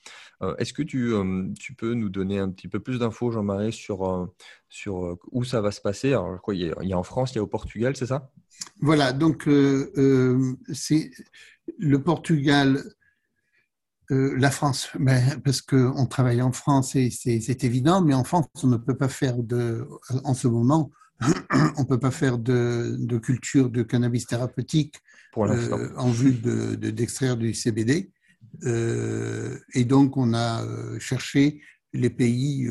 Est-ce 0.59 0.73
que 0.73 0.83
tu, 0.83 1.13
tu, 1.59 1.75
peux 1.75 1.95
nous 1.95 2.09
donner 2.09 2.39
un 2.39 2.51
petit 2.51 2.69
peu 2.69 2.81
plus 2.81 2.99
d'infos, 2.99 3.31
Jean-Marie, 3.31 3.73
sur, 3.73 4.33
sur 4.69 5.19
où 5.33 5.45
ça 5.45 5.61
va 5.61 5.71
se 5.71 5.81
passer? 5.81 6.09
Alors, 6.09 6.41
quoi, 6.41 6.55
il, 6.55 6.73
y 6.83 6.93
a, 6.93 6.99
en 6.99 7.03
France, 7.03 7.33
il 7.33 7.37
y 7.37 7.39
a 7.39 7.43
au 7.43 7.47
Portugal, 7.47 7.97
c'est 7.97 8.07
ça? 8.07 8.31
Voilà, 8.81 9.13
donc 9.13 9.49
c'est 10.73 11.11
le 11.79 12.03
Portugal. 12.03 12.83
la 14.11 14.51
France, 14.51 14.91
ben, 14.99 15.41
parce 15.45 15.63
qu'on 15.63 16.07
travaille 16.07 16.43
en 16.43 16.53
France 16.53 16.97
et 16.97 17.11
c'est 17.11 17.65
évident, 17.65 18.03
mais 18.03 18.15
en 18.15 18.25
France, 18.25 18.47
on 18.63 18.69
ne 18.69 18.77
peut 18.77 18.97
pas 18.97 19.09
faire 19.09 19.43
de, 19.43 19.87
en 20.25 20.35
ce 20.35 20.49
moment 20.49 20.91
on 21.77 21.83
ne 21.83 21.87
peut 21.87 21.99
pas 21.99 22.11
faire 22.11 22.39
de, 22.39 23.19
culture 23.19 23.71
de 23.71 23.83
cannabis 23.83 24.27
thérapeutique 24.27 24.97
euh, 25.39 25.91
en 25.97 26.11
vue 26.11 26.33
d'extraire 26.33 27.37
du 27.37 27.55
CBD. 27.55 28.11
Euh, 28.65 29.59
et 29.75 29.85
donc, 29.85 30.17
on 30.17 30.35
a 30.35 30.65
euh, 30.65 30.99
cherché 30.99 31.61
les 31.93 32.11
pays 32.11 32.69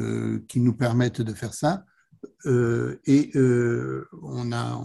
qui 0.48 0.60
nous 0.60 0.74
permettent 0.74 1.22
de 1.22 1.34
faire 1.34 1.56
ça. 1.56 1.84
et 2.46 3.32
on 4.22 4.52
a, 4.52 4.80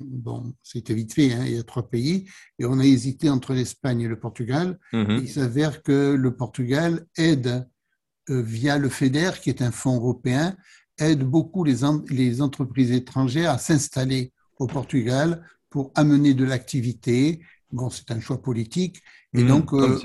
bon, 0.00 0.54
c'était 0.62 0.94
vite 0.94 1.12
fait, 1.12 1.34
hein, 1.34 1.44
il 1.44 1.56
y 1.56 1.58
a 1.58 1.62
trois 1.64 1.90
pays, 1.90 2.26
et 2.58 2.64
on 2.64 2.78
a 2.78 2.84
hésité 2.84 3.28
entre 3.28 3.52
l'Espagne 3.52 4.00
et 4.00 4.08
le 4.08 4.18
Portugal. 4.18 4.78
Mm-hmm. 4.94 5.20
Il 5.20 5.28
s'avère 5.28 5.82
que 5.82 6.14
le 6.14 6.34
Portugal 6.34 7.04
aide 7.18 7.68
via 8.28 8.78
le 8.78 8.88
FEDER, 8.88 9.32
qui 9.42 9.50
est 9.50 9.60
un 9.60 9.70
fonds 9.70 9.96
européen, 9.96 10.56
aide 10.96 11.24
beaucoup 11.24 11.62
les, 11.62 11.80
les 12.08 12.40
entreprises 12.40 12.92
étrangères 12.92 13.50
à 13.50 13.58
s'installer 13.58 14.32
au 14.58 14.66
Portugal 14.66 15.44
pour 15.68 15.90
amener 15.94 16.34
de 16.34 16.44
l'activité. 16.44 17.40
Bon, 17.74 17.90
c'est 17.90 18.10
un 18.10 18.20
choix 18.20 18.40
politique. 18.40 19.02
Et 19.34 19.42
mmh, 19.42 19.48
donc, 19.48 19.72
euh, 19.72 19.98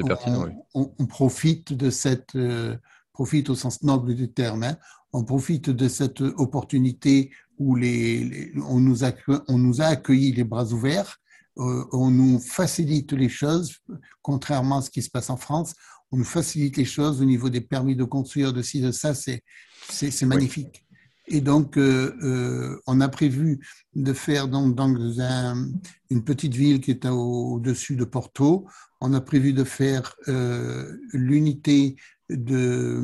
on, 0.74 1.06
profite 1.06 1.74
de 1.74 1.90
cette, 1.90 2.36
euh, 2.36 2.76
profite 3.14 3.50
au 3.50 3.56
sens 3.56 3.84
noble 3.84 4.16
du 4.16 4.32
terme, 4.32 4.64
hein, 4.64 4.76
on 5.14 5.24
profite 5.24 5.70
de 5.70 5.88
cette 5.88 6.22
opportunité 6.22 7.32
où 7.58 7.76
les, 7.76 8.52
on, 8.68 8.80
nous 8.80 9.06
a, 9.06 9.12
on 9.48 9.58
nous 9.58 9.82
a 9.82 9.86
accueillis 9.86 10.34
les 10.34 10.44
bras 10.44 10.66
ouverts 10.72 11.20
on 11.60 12.12
nous 12.12 12.40
facilite 12.40 13.14
les 13.14 13.30
choses, 13.30 13.80
contrairement 14.22 14.78
à 14.78 14.82
ce 14.82 14.90
qui 14.90 15.02
se 15.02 15.10
passe 15.10 15.30
en 15.30 15.38
France. 15.38 15.74
On 16.12 16.18
nous 16.18 16.24
facilite 16.24 16.78
les 16.78 16.86
choses 16.86 17.22
au 17.22 17.26
niveau 17.26 17.50
des 17.50 17.62
permis 17.62 17.96
de 17.96 18.04
construire, 18.04 18.54
de 18.54 18.62
ci, 18.62 18.82
de 18.82 18.92
ça. 18.92 19.14
C'est 19.14 19.42
magnifique. 20.24 20.86
Et 21.30 21.42
donc, 21.42 21.78
euh, 21.78 22.18
euh, 22.24 22.82
on 22.88 23.02
a 23.02 23.08
prévu 23.08 23.60
de 23.96 24.14
faire 24.14 24.48
donc, 24.48 24.76
dans 24.76 24.88
une 26.10 26.24
petite 26.24 26.56
ville 26.56 26.82
qui 26.82 26.90
est 26.90 27.06
au-dessus 27.06 27.96
de 27.96 28.04
Porto, 28.04 28.68
on 29.00 29.14
a 29.14 29.22
prévu 29.22 29.54
de 29.54 29.64
faire 29.64 30.16
euh, 30.28 30.98
l'unité 31.14 31.96
de, 32.30 33.04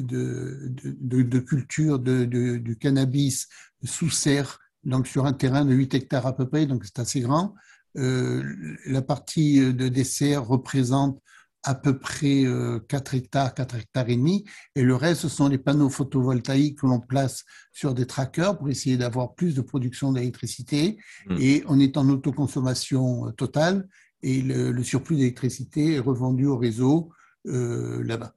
de, 0.00 1.38
culture 1.38 2.00
du 2.00 2.76
cannabis 2.78 3.48
sous 3.84 4.10
serre, 4.10 4.58
donc 4.84 5.06
sur 5.06 5.26
un 5.26 5.32
terrain 5.32 5.64
de 5.64 5.72
8 5.72 5.94
hectares 5.94 6.26
à 6.26 6.36
peu 6.36 6.48
près, 6.48 6.66
donc 6.66 6.84
c'est 6.84 6.98
assez 6.98 7.20
grand. 7.20 7.54
la 7.94 9.02
partie 9.02 9.60
de 9.60 9.88
dessert 9.88 10.44
représente 10.44 11.20
à 11.62 11.74
peu 11.74 11.98
près 11.98 12.44
4 12.88 13.14
euh, 13.14 13.18
hectares, 13.18 13.54
4 13.54 13.76
hectares 13.76 14.08
et 14.08 14.16
demi, 14.16 14.44
et 14.74 14.82
le 14.82 14.94
reste, 14.94 15.22
ce 15.22 15.28
sont 15.28 15.48
les 15.48 15.58
panneaux 15.58 15.90
photovoltaïques 15.90 16.78
que 16.80 16.86
l'on 16.86 17.00
place 17.00 17.44
sur 17.72 17.94
des 17.94 18.06
trackers 18.06 18.56
pour 18.56 18.68
essayer 18.68 18.96
d'avoir 18.96 19.34
plus 19.34 19.54
de 19.54 19.60
production 19.60 20.12
d'électricité, 20.12 20.98
hmm. 21.28 21.36
et 21.38 21.62
on 21.66 21.78
est 21.78 21.96
en 21.96 22.08
autoconsommation 22.08 23.28
euh, 23.28 23.32
totale, 23.32 23.88
et 24.22 24.42
le, 24.42 24.82
surplus 24.82 25.16
d'électricité 25.16 25.94
est 25.94 25.98
revendu 25.98 26.46
au 26.46 26.58
réseau 26.58 27.10
euh, 27.46 28.02
là-bas. 28.04 28.34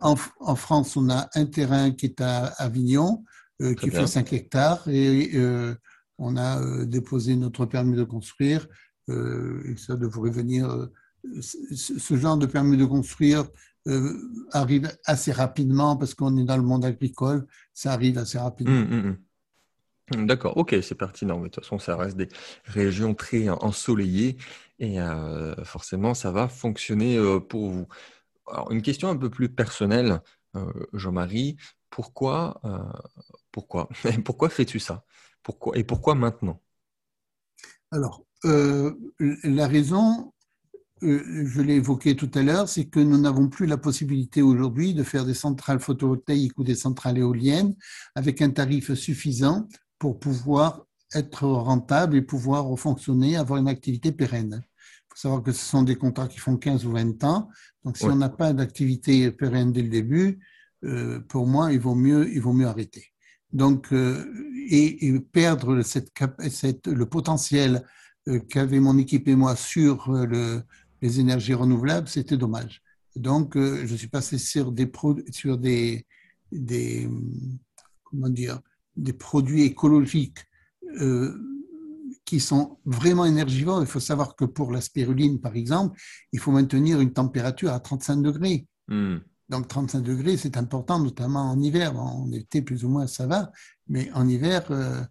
en, 0.00 0.16
France, 0.56 0.96
on 0.96 1.10
a 1.10 1.28
un 1.34 1.44
terrain 1.44 1.90
qui 1.90 2.06
est 2.06 2.20
à 2.22 2.46
Avignon, 2.58 3.24
qui 3.78 3.90
fait 3.90 4.06
5 4.06 4.32
hectares, 4.32 4.88
et 4.88 5.32
on 6.16 6.36
a 6.38 6.84
déposé 6.86 7.36
notre 7.36 7.66
permis 7.66 7.94
de 7.94 8.04
construire, 8.04 8.68
et 9.08 9.76
ça 9.76 9.96
devrait 9.96 10.30
venir 10.30 10.88
ce 11.40 12.16
genre 12.16 12.36
de 12.36 12.46
permis 12.46 12.76
de 12.76 12.84
construire 12.84 13.44
euh, 13.88 14.12
arrive 14.50 14.90
assez 15.04 15.30
rapidement 15.30 15.96
parce 15.96 16.14
qu'on 16.14 16.36
est 16.36 16.44
dans 16.44 16.56
le 16.56 16.62
monde 16.62 16.84
agricole, 16.84 17.46
ça 17.72 17.92
arrive 17.92 18.18
assez 18.18 18.38
rapidement. 18.38 18.74
Hum, 18.74 18.92
hum, 18.92 19.16
hum. 20.12 20.26
D'accord, 20.26 20.56
ok, 20.56 20.74
c'est 20.82 20.94
pertinent. 20.96 21.38
Mais 21.38 21.48
de 21.48 21.54
toute 21.54 21.64
façon, 21.64 21.78
ça 21.78 21.96
reste 21.96 22.16
des 22.16 22.28
régions 22.64 23.14
très 23.14 23.48
ensoleillées 23.48 24.36
et 24.78 25.00
euh, 25.00 25.54
forcément, 25.64 26.14
ça 26.14 26.32
va 26.32 26.48
fonctionner 26.48 27.16
euh, 27.16 27.38
pour 27.38 27.70
vous. 27.70 27.86
Alors, 28.48 28.70
une 28.72 28.82
question 28.82 29.08
un 29.08 29.16
peu 29.16 29.30
plus 29.30 29.48
personnelle, 29.48 30.20
Jean-Marie. 30.92 31.56
Pourquoi, 31.90 32.60
pourquoi, 33.52 33.88
pourquoi 34.24 34.48
fais-tu 34.48 34.78
ça? 34.78 35.04
Pourquoi, 35.42 35.76
Et 35.76 35.84
pourquoi 35.84 36.14
maintenant? 36.14 36.62
Alors, 37.90 38.24
la 38.44 39.66
raison, 39.66 40.32
je 41.02 41.60
l'ai 41.60 41.74
évoqué 41.74 42.16
tout 42.16 42.30
à 42.34 42.42
l'heure, 42.42 42.68
c'est 42.68 42.86
que 42.86 43.00
nous 43.00 43.18
n'avons 43.18 43.48
plus 43.48 43.66
la 43.66 43.76
possibilité 43.76 44.40
aujourd'hui 44.40 44.94
de 44.94 45.02
faire 45.02 45.26
des 45.26 45.34
centrales 45.34 45.80
photovoltaïques 45.80 46.58
ou 46.58 46.64
des 46.64 46.74
centrales 46.74 47.18
éoliennes 47.18 47.74
avec 48.14 48.40
un 48.40 48.50
tarif 48.50 48.94
suffisant 48.94 49.68
pour 49.98 50.18
pouvoir 50.18 50.86
être 51.14 51.46
rentable 51.46 52.16
et 52.16 52.22
pouvoir 52.22 52.78
fonctionner, 52.78 53.36
avoir 53.36 53.60
une 53.60 53.68
activité 53.68 54.10
pérenne. 54.10 54.62
Il 54.62 55.04
faut 55.10 55.16
savoir 55.16 55.42
que 55.42 55.52
ce 55.52 55.64
sont 55.64 55.82
des 55.82 55.96
contrats 55.96 56.28
qui 56.28 56.38
font 56.38 56.56
15 56.56 56.86
ou 56.86 56.92
20 56.92 57.24
ans. 57.24 57.50
Donc, 57.84 57.98
si 57.98 58.06
on 58.06 58.16
n'a 58.16 58.28
pas 58.28 58.52
d'activité 58.52 59.30
pérenne 59.30 59.72
dès 59.72 59.82
le 59.82 59.88
début, 59.88 60.40
euh, 60.84 61.20
pour 61.20 61.46
moi, 61.46 61.72
il 61.72 61.78
vaut 61.78 61.94
mieux, 61.94 62.28
il 62.32 62.40
vaut 62.40 62.52
mieux 62.52 62.66
arrêter. 62.66 63.12
Donc, 63.52 63.92
euh, 63.92 64.24
et, 64.68 65.12
perdre 65.32 65.82
cette, 65.82 66.10
cette, 66.50 66.86
le 66.88 67.06
potentiel 67.06 67.84
qu'avait 68.50 68.80
mon 68.80 68.98
équipe 68.98 69.28
et 69.28 69.36
moi 69.36 69.54
sur 69.54 70.10
le, 70.10 70.62
les 71.02 71.20
énergies 71.20 71.54
renouvelables, 71.54 72.08
c'était 72.08 72.36
dommage. 72.36 72.82
Donc, 73.14 73.56
euh, 73.56 73.86
je 73.86 73.94
suis 73.94 74.08
passé 74.08 74.38
sur 74.38 74.72
des, 74.72 74.90
sur 75.30 75.58
des, 75.58 76.06
des, 76.52 77.08
comment 78.04 78.28
dire, 78.28 78.60
des 78.96 79.12
produits 79.12 79.62
écologiques 79.62 80.38
euh, 81.00 81.34
qui 82.24 82.40
sont 82.40 82.78
vraiment 82.84 83.24
énergivores. 83.24 83.80
Il 83.80 83.86
faut 83.86 84.00
savoir 84.00 84.36
que 84.36 84.44
pour 84.44 84.72
la 84.72 84.80
spiruline, 84.80 85.40
par 85.40 85.56
exemple, 85.56 85.98
il 86.32 86.40
faut 86.40 86.52
maintenir 86.52 87.00
une 87.00 87.12
température 87.12 87.72
à 87.72 87.80
35 87.80 88.22
degrés. 88.22 88.66
Hmm. 88.88 89.18
Donc 89.48 89.68
35 89.68 90.00
degrés, 90.00 90.36
c'est 90.36 90.56
important, 90.56 90.98
notamment 90.98 91.50
en 91.50 91.60
hiver. 91.60 91.98
En 91.98 92.30
été, 92.32 92.62
plus 92.62 92.84
ou 92.84 92.88
moins, 92.88 93.06
ça 93.06 93.26
va, 93.26 93.52
mais 93.88 94.10
en 94.12 94.28
hiver, 94.28 94.66
euh, 94.70 95.02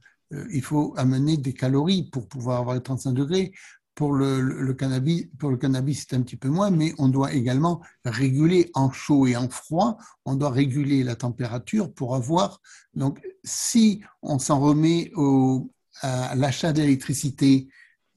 il 0.51 0.61
faut 0.61 0.93
amener 0.97 1.37
des 1.37 1.53
calories 1.53 2.09
pour 2.09 2.27
pouvoir 2.27 2.59
avoir 2.59 2.75
les 2.75 2.81
35 2.81 3.13
degrés. 3.13 3.53
Pour 3.95 4.13
le, 4.13 4.73
cannabis, 4.73 5.27
pour 5.39 5.49
le 5.49 5.57
cannabis, 5.57 6.05
c'est 6.07 6.17
un 6.17 6.21
petit 6.21 6.35
peu 6.35 6.49
moins, 6.49 6.69
mais 6.69 6.93
on 6.97 7.07
doit 7.07 7.33
également 7.33 7.81
réguler 8.03 8.69
en 8.73 8.91
chaud 8.91 9.25
et 9.25 9.37
en 9.37 9.47
froid. 9.47 9.97
On 10.25 10.35
doit 10.35 10.49
réguler 10.49 11.01
la 11.03 11.15
température 11.15 11.93
pour 11.93 12.13
avoir. 12.13 12.59
Donc, 12.93 13.21
si 13.45 14.01
on 14.21 14.37
s'en 14.37 14.59
remet 14.59 15.11
au, 15.15 15.71
à 16.01 16.35
l'achat 16.35 16.73
d'électricité, 16.73 17.69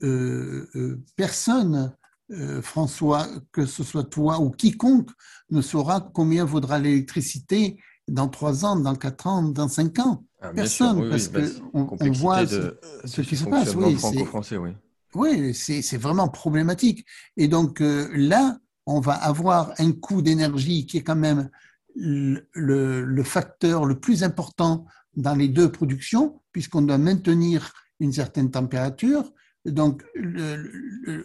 euh, 0.02 0.68
euh, 0.74 1.00
personne, 1.16 1.94
euh, 2.30 2.60
François, 2.60 3.26
que 3.52 3.66
ce 3.66 3.82
soit 3.82 4.04
toi 4.04 4.40
ou 4.40 4.50
quiconque, 4.50 5.10
ne 5.50 5.60
saura 5.62 6.10
combien 6.12 6.44
vaudra 6.44 6.78
l'électricité 6.78 7.78
dans 8.06 8.28
trois 8.28 8.64
ans, 8.64 8.76
dans 8.76 8.94
quatre 8.94 9.26
ans, 9.26 9.42
dans 9.42 9.68
cinq 9.68 9.98
ans. 9.98 10.24
Ah, 10.40 10.50
personne, 10.54 11.08
parce 11.10 11.28
qu'on 11.28 11.84
bah, 11.84 11.96
on 12.00 12.10
voit 12.12 12.46
ce, 12.46 12.78
ce 13.04 13.20
qui 13.22 13.36
se 13.36 13.44
passe. 13.44 13.74
Oui, 13.74 13.94
franco-français, 13.96 14.56
oui. 14.56 14.70
Oui, 15.14 15.54
c'est 15.54 15.96
vraiment 15.96 16.28
problématique. 16.28 17.06
Et 17.36 17.48
donc 17.48 17.80
euh, 17.80 18.08
là, 18.12 18.58
on 18.86 19.00
va 19.00 19.14
avoir 19.14 19.72
un 19.78 19.92
coût 19.92 20.22
d'énergie 20.22 20.86
qui 20.86 20.98
est 20.98 21.02
quand 21.02 21.16
même 21.16 21.50
le, 21.94 23.22
facteur 23.22 23.84
le 23.84 23.98
plus 23.98 24.22
important 24.22 24.86
dans 25.14 25.34
les 25.34 25.48
deux 25.48 25.70
productions, 25.70 26.40
puisqu'on 26.52 26.82
doit 26.82 26.98
maintenir 26.98 27.72
une 28.00 28.12
certaine 28.12 28.50
température. 28.50 29.32
Donc, 29.66 30.04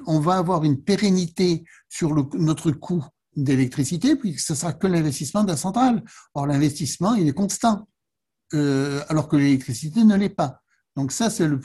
on 0.08 0.20
va 0.20 0.38
avoir 0.38 0.64
une 0.64 0.82
pérennité 0.82 1.64
sur 1.90 2.14
notre 2.34 2.72
coût 2.72 3.06
d'électricité, 3.36 4.16
puisque 4.16 4.40
ce 4.40 4.56
sera 4.56 4.74
que 4.74 4.88
l'investissement 4.88 5.44
de 5.44 5.50
la 5.50 5.58
centrale. 5.58 6.04
Or, 6.34 6.48
l'investissement, 6.48 7.16
il 7.16 7.28
est 7.28 7.34
constant, 7.34 7.88
euh, 8.54 9.04
alors 9.10 9.28
que 9.28 9.36
l'électricité 9.36 10.04
ne 10.04 10.16
l'est 10.16 10.30
pas. 10.30 10.63
Donc 10.96 11.12
ça, 11.12 11.30
c'est 11.30 11.48
le, 11.48 11.58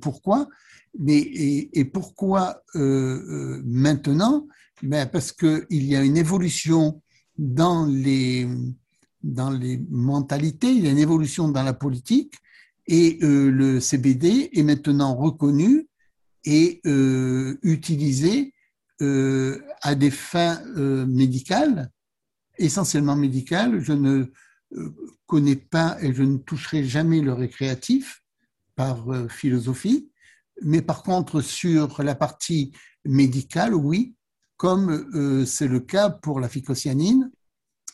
pourquoi. 0.00 0.48
Mais, 0.98 1.18
et, 1.18 1.84
pourquoi 1.84 2.62
euh, 2.76 2.80
euh, 2.80 3.62
maintenant? 3.64 4.46
Ben 4.82 5.06
Parce 5.06 5.32
qu'il 5.32 5.66
y 5.70 5.96
a 5.96 6.02
une 6.02 6.16
évolution 6.16 7.02
dans 7.36 7.84
les, 7.86 8.48
dans 9.22 9.50
les 9.50 9.82
mentalités, 9.90 10.70
il 10.70 10.84
y 10.84 10.88
a 10.88 10.92
une 10.92 10.98
évolution 10.98 11.48
dans 11.48 11.62
la 11.62 11.74
politique, 11.74 12.34
et 12.86 13.18
euh, 13.22 13.50
le 13.50 13.80
CBD 13.80 14.50
est 14.52 14.62
maintenant 14.62 15.14
reconnu 15.14 15.88
et 16.44 16.80
utilisé 17.62 18.52
à 19.00 19.94
des 19.94 20.10
fins 20.10 20.62
médicales, 21.06 21.90
essentiellement 22.58 23.16
médicales. 23.16 23.80
Je 23.80 23.94
ne 23.94 24.26
connais 25.26 25.56
pas 25.56 25.96
et 26.00 26.12
je 26.12 26.22
ne 26.22 26.38
toucherai 26.38 26.84
jamais 26.84 27.20
le 27.20 27.32
récréatif 27.32 28.22
par 28.76 29.12
euh, 29.12 29.28
philosophie, 29.28 30.10
mais 30.62 30.82
par 30.82 31.02
contre 31.02 31.40
sur 31.40 32.02
la 32.02 32.14
partie 32.14 32.72
médicale, 33.04 33.74
oui, 33.74 34.14
comme 34.56 34.90
euh, 35.14 35.44
c'est 35.44 35.68
le 35.68 35.80
cas 35.80 36.10
pour 36.10 36.40
la 36.40 36.48
phycocyanine, 36.48 37.30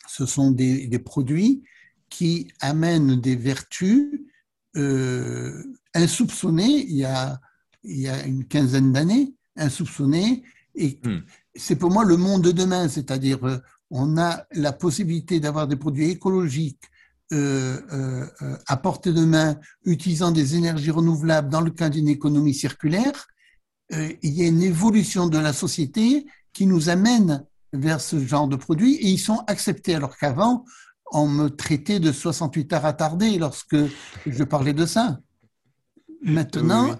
ce 0.08 0.26
sont 0.26 0.50
des, 0.50 0.98
produits 0.98 1.62
qui 2.08 2.48
amènent 2.60 3.20
des 3.20 3.36
vertus 3.36 4.20
euh, 4.76 5.62
insoupçonnées 5.94 6.84
il 6.88 6.96
y, 6.96 7.04
a, 7.04 7.40
il 7.84 8.00
y 8.00 8.08
a 8.08 8.26
une 8.26 8.44
quinzaine 8.44 8.92
d'années, 8.92 9.34
insoupçonnées, 9.56 10.42
et 10.74 11.00
hmm. 11.04 11.20
c'est 11.54 11.76
pour 11.76 11.90
moi 11.90 12.04
le 12.04 12.16
monde 12.16 12.42
de 12.42 12.52
demain, 12.52 12.88
c'est-à-dire 12.88 13.60
on 13.90 14.16
a 14.18 14.44
la 14.52 14.72
possibilité 14.72 15.40
d'avoir 15.40 15.66
des 15.66 15.76
produits 15.76 16.10
écologiques 16.10 16.84
euh, 17.32 17.80
euh, 17.92 18.56
à 18.66 18.76
portée 18.76 19.12
de 19.12 19.24
main, 19.24 19.56
utilisant 19.84 20.32
des 20.32 20.56
énergies 20.56 20.90
renouvelables 20.90 21.48
dans 21.48 21.60
le 21.60 21.70
cadre 21.70 21.94
d'une 21.94 22.08
économie 22.08 22.54
circulaire, 22.54 23.28
euh, 23.92 24.12
il 24.22 24.34
y 24.34 24.42
a 24.42 24.48
une 24.48 24.62
évolution 24.62 25.28
de 25.28 25.38
la 25.38 25.52
société 25.52 26.26
qui 26.52 26.66
nous 26.66 26.88
amène 26.88 27.44
vers 27.72 28.00
ce 28.00 28.18
genre 28.24 28.48
de 28.48 28.56
produits 28.56 28.96
et 28.96 29.08
ils 29.08 29.18
sont 29.18 29.44
acceptés 29.46 29.94
alors 29.94 30.16
qu'avant, 30.16 30.64
on 31.12 31.28
me 31.28 31.48
traitait 31.48 32.00
de 32.00 32.10
68 32.10 32.72
heures 32.72 32.84
attardées 32.84 33.38
lorsque 33.38 33.76
je 34.26 34.44
parlais 34.44 34.74
de 34.74 34.86
ça. 34.86 35.20
Maintenant, 36.22 36.96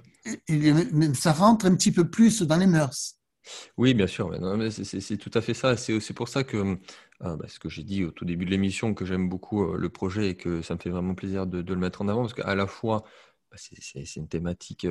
ça 1.15 1.33
rentre 1.33 1.67
un 1.67 1.75
petit 1.75 1.93
peu 1.93 2.09
plus 2.09 2.43
dans 2.43 2.57
les 2.57 2.67
mœurs. 2.67 3.20
Oui, 3.77 3.95
bien 3.95 4.07
sûr. 4.07 4.31
c'est 4.71 5.17
tout 5.17 5.31
à 5.35 5.41
fait 5.41 5.55
ça. 5.55 5.77
C'est 5.77 6.15
pour 6.15 6.29
ça 6.29 6.45
que, 6.45 6.57
euh, 7.23 7.37
bah, 7.37 7.47
ce 7.49 7.59
que 7.59 7.69
j'ai 7.69 7.83
dit 7.83 8.05
au 8.05 8.11
tout 8.11 8.25
début 8.25 8.45
de 8.45 8.51
l'émission, 8.51 8.95
que 8.95 9.05
j'aime 9.05 9.29
beaucoup 9.29 9.65
euh, 9.65 9.77
le 9.77 9.89
projet 9.89 10.31
et 10.31 10.37
que 10.37 10.63
ça 10.63 10.75
me 10.75 10.81
fait 10.81 10.91
vraiment 10.91 11.15
plaisir 11.15 11.47
de, 11.47 11.61
le 11.61 11.81
mettre 11.81 12.03
en 12.03 12.09
avant, 12.09 12.23
parce 12.23 12.35
qu'à 12.35 12.55
la 12.55 12.67
fois, 12.67 13.03
bah, 13.51 13.57
c'est 13.59 14.17
une 14.17 14.29
thématique 14.29 14.87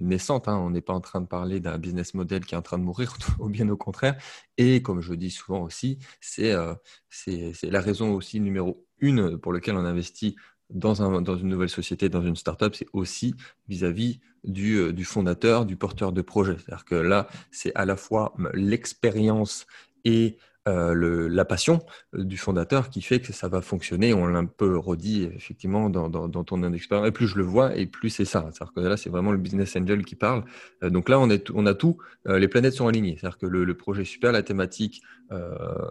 naissante. 0.00 0.48
Hein. 0.48 0.56
On 0.58 0.70
n'est 0.70 0.80
pas 0.80 0.94
en 0.94 1.00
train 1.00 1.20
de 1.20 1.26
parler 1.26 1.60
d'un 1.60 1.78
business 1.78 2.14
model 2.14 2.44
qui 2.44 2.54
est 2.54 2.58
en 2.58 2.62
train 2.62 2.78
de 2.78 2.84
mourir, 2.84 3.16
ou 3.40 3.48
bien 3.48 3.68
au 3.68 3.76
contraire. 3.76 4.16
Et 4.56 4.82
comme 4.82 5.00
je 5.00 5.14
dis 5.14 5.30
souvent 5.30 5.62
aussi, 5.62 5.98
c'est 6.20 6.52
la 6.52 7.80
raison 7.80 8.14
aussi 8.14 8.40
numéro 8.40 8.86
une 8.98 9.38
pour 9.38 9.52
laquelle 9.52 9.76
on 9.76 9.84
investit 9.84 10.36
dans, 10.70 11.02
un, 11.02 11.22
dans 11.22 11.36
une 11.36 11.48
nouvelle 11.48 11.68
société, 11.68 12.08
dans 12.08 12.22
une 12.22 12.36
startup, 12.36 12.74
c'est 12.74 12.86
aussi 12.92 13.34
vis-à-vis 13.68 14.20
du, 14.44 14.92
du, 14.92 15.04
fondateur, 15.04 15.66
du 15.66 15.76
porteur 15.76 16.12
de 16.12 16.22
projet. 16.22 16.56
C'est-à-dire 16.58 16.84
que 16.84 16.94
là, 16.94 17.28
c'est 17.50 17.74
à 17.74 17.84
la 17.84 17.96
fois 17.96 18.34
l'expérience 18.54 19.66
et 20.04 20.36
euh, 20.68 21.28
la 21.30 21.46
passion 21.46 21.80
euh, 22.14 22.22
du 22.22 22.36
fondateur 22.36 22.90
qui 22.90 23.00
fait 23.00 23.20
que 23.20 23.32
ça 23.32 23.48
va 23.48 23.62
fonctionner. 23.62 24.12
On 24.12 24.26
l'a 24.26 24.40
un 24.40 24.44
peu 24.44 24.76
redit 24.76 25.24
effectivement 25.34 25.88
dans, 25.88 26.10
ton 26.28 26.72
expérience. 26.72 27.08
Et 27.08 27.12
plus 27.12 27.26
je 27.26 27.36
le 27.36 27.44
vois, 27.44 27.76
et 27.76 27.86
plus 27.86 28.10
c'est 28.10 28.26
ça. 28.26 28.50
C'est-à-dire 28.52 28.72
que 28.74 28.80
là, 28.80 28.96
c'est 28.98 29.08
vraiment 29.08 29.32
le 29.32 29.38
business 29.38 29.74
angel 29.76 30.04
qui 30.04 30.16
parle. 30.16 30.44
Euh, 30.82 30.90
donc 30.90 31.08
là, 31.08 31.18
on, 31.18 31.30
a 31.30 31.74
tout. 31.74 31.96
les 32.26 32.48
planètes 32.48 32.74
sont 32.74 32.88
alignées. 32.88 33.16
C'est-à-dire 33.18 33.38
que 33.38 33.46
le, 33.46 33.64
le, 33.64 33.74
projet 33.74 34.04
super, 34.04 34.32
la 34.32 34.42
thématique. 34.42 35.02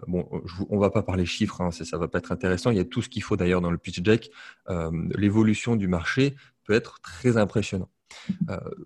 bon, 0.06 0.28
je, 0.44 0.62
on 0.68 0.78
va 0.78 0.90
pas 0.90 1.02
parler 1.02 1.26
chiffres, 1.26 1.60
hein, 1.60 1.70
ça 1.72 1.98
va 1.98 2.06
pas 2.06 2.18
être 2.18 2.30
intéressant. 2.30 2.70
Il 2.70 2.76
y 2.76 2.80
a 2.80 2.84
tout 2.84 3.02
ce 3.02 3.08
qu'il 3.08 3.22
faut 3.22 3.36
d'ailleurs 3.36 3.60
dans 3.60 3.72
le 3.72 3.78
pitch 3.78 4.00
deck. 4.00 4.30
L'évolution 5.16 5.74
du 5.74 5.88
marché 5.88 6.36
peut 6.64 6.74
être 6.74 7.00
très 7.00 7.36
impressionnant. 7.36 7.88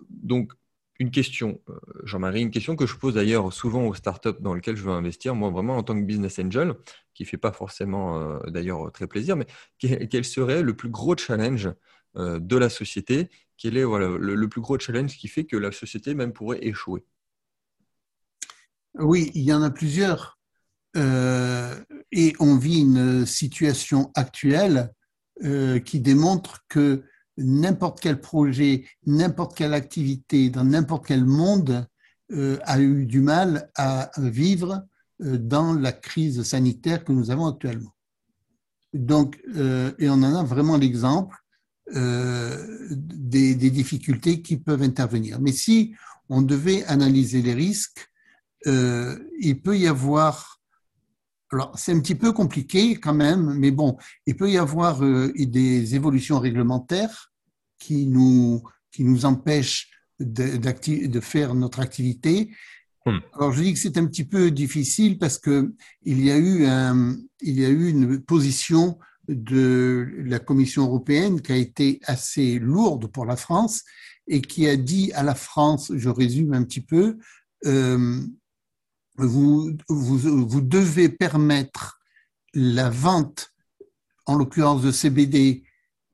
donc 0.09 0.53
une 0.99 1.11
question, 1.11 1.61
euh, 1.69 1.77
Jean-Marie, 2.03 2.41
une 2.41 2.51
question 2.51 2.75
que 2.75 2.85
je 2.85 2.95
pose 2.95 3.15
d'ailleurs 3.15 3.51
souvent 3.51 3.85
aux 3.85 3.93
startups 3.93 4.39
dans 4.39 4.53
lesquelles 4.53 4.77
je 4.77 4.83
veux 4.83 4.91
investir, 4.91 5.35
moi 5.35 5.49
vraiment 5.49 5.77
en 5.77 5.83
tant 5.83 5.95
que 5.95 6.05
business 6.05 6.39
angel, 6.39 6.73
qui 7.13 7.23
ne 7.23 7.27
fait 7.27 7.37
pas 7.37 7.51
forcément 7.51 8.19
euh, 8.19 8.39
d'ailleurs 8.47 8.91
très 8.91 9.07
plaisir, 9.07 9.35
mais 9.35 9.47
quel, 9.77 10.25
serait 10.25 10.61
le 10.61 10.75
plus 10.75 10.89
gros 10.89 11.17
challenge 11.17 11.69
euh, 12.15 12.39
de 12.39 12.55
la 12.55 12.69
société? 12.69 13.29
Quel 13.57 13.77
est 13.77 13.83
le, 13.83 14.47
plus 14.47 14.61
gros 14.61 14.77
challenge 14.79 15.17
qui 15.17 15.27
fait 15.27 15.45
que 15.45 15.57
la 15.57 15.71
société 15.71 16.13
même 16.13 16.33
pourrait 16.33 16.65
échouer? 16.65 17.05
Oui, 18.95 19.31
il 19.33 19.43
y 19.43 19.53
en 19.53 19.61
a 19.61 19.71
plusieurs. 19.71 20.39
et 20.95 22.33
on 22.39 22.57
vit 22.57 22.81
une 22.81 23.25
situation 23.25 24.11
actuelle 24.15 24.91
qui 25.85 25.99
démontre 25.99 26.65
que 26.67 27.03
n'importe 27.37 27.99
quel 27.99 28.19
projet, 28.19 28.85
n'importe 29.05 29.55
quelle 29.57 29.73
activité 29.73 30.49
dans 30.49 30.63
n'importe 30.63 31.05
quel 31.05 31.25
monde 31.25 31.87
euh, 32.31 32.57
a 32.63 32.79
eu 32.79 33.05
du 33.05 33.21
mal 33.21 33.69
à 33.75 34.09
vivre 34.17 34.85
euh, 35.21 35.37
dans 35.37 35.73
la 35.73 35.91
crise 35.91 36.41
sanitaire 36.43 37.03
que 37.03 37.11
nous 37.11 37.29
avons 37.29 37.47
actuellement. 37.47 37.93
Donc, 38.93 39.39
euh, 39.55 39.91
et 39.99 40.09
on 40.09 40.13
en 40.13 40.35
a 40.35 40.43
vraiment 40.43 40.77
l'exemple 40.77 41.35
des, 41.87 43.53
des, 43.53 43.69
difficultés 43.69 44.41
qui 44.41 44.57
peuvent 44.57 44.81
intervenir. 44.81 45.39
Mais 45.39 45.51
si 45.51 45.93
on 46.29 46.41
devait 46.41 46.83
analyser 46.85 47.43
les 47.43 47.53
risques, 47.53 48.09
il 48.65 49.61
peut 49.61 49.77
y 49.77 49.85
avoir 49.87 50.54
alors, 51.51 51.77
c'est 51.77 51.91
un 51.91 51.99
petit 51.99 52.15
peu 52.15 52.31
compliqué 52.31 52.95
quand 52.95 53.13
même, 53.13 53.53
mais 53.53 53.71
bon, 53.71 53.97
il 54.25 54.35
peut 54.35 54.49
y 54.49 54.57
avoir 54.57 55.03
euh, 55.03 55.31
des 55.37 55.95
évolutions 55.95 56.39
réglementaires 56.39 57.31
qui 57.77 58.07
nous, 58.07 58.63
qui 58.91 59.03
nous 59.03 59.25
empêchent 59.25 59.89
de, 60.19 60.57
de 61.07 61.19
faire 61.19 61.53
notre 61.53 61.79
activité. 61.81 62.51
Hmm. 63.05 63.19
Alors, 63.33 63.51
je 63.51 63.61
dis 63.61 63.73
que 63.73 63.79
c'est 63.79 63.97
un 63.97 64.07
petit 64.07 64.23
peu 64.23 64.49
difficile 64.49 65.19
parce 65.19 65.37
que 65.37 65.75
il 66.01 66.23
y 66.23 66.31
a 66.31 66.37
eu 66.37 66.65
un, 66.65 67.15
il 67.41 67.59
y 67.59 67.65
a 67.65 67.69
eu 67.69 67.89
une 67.89 68.21
position 68.21 68.97
de 69.27 70.07
la 70.25 70.39
Commission 70.39 70.85
européenne 70.85 71.41
qui 71.41 71.51
a 71.51 71.57
été 71.57 71.99
assez 72.05 72.59
lourde 72.59 73.07
pour 73.07 73.25
la 73.25 73.35
France 73.35 73.83
et 74.27 74.41
qui 74.41 74.67
a 74.67 74.75
dit 74.75 75.11
à 75.13 75.23
la 75.23 75.35
France, 75.35 75.91
je 75.95 76.09
résume 76.09 76.53
un 76.53 76.63
petit 76.63 76.81
peu, 76.81 77.17
euh, 77.65 78.21
vous, 79.17 79.71
vous, 79.89 80.47
vous 80.47 80.61
devez 80.61 81.09
permettre 81.09 81.99
la 82.53 82.89
vente, 82.89 83.53
en 84.25 84.35
l'occurrence 84.35 84.81
de 84.81 84.91
CBD, 84.91 85.63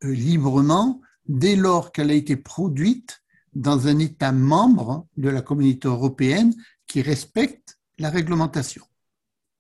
euh, 0.04 0.12
librement 0.12 1.02
dès 1.28 1.56
lors 1.56 1.92
qu'elle 1.92 2.12
a 2.12 2.16
été 2.16 2.36
produite 2.36 3.22
dans 3.54 3.88
un 3.88 4.00
État 4.00 4.32
membre 4.32 5.08
de 5.18 5.30
la 5.30 5.42
communauté 5.42 5.88
européenne 5.88 6.54
qui 6.88 7.02
respecte 7.02 7.78
la 8.00 8.10
réglementation. 8.10 8.86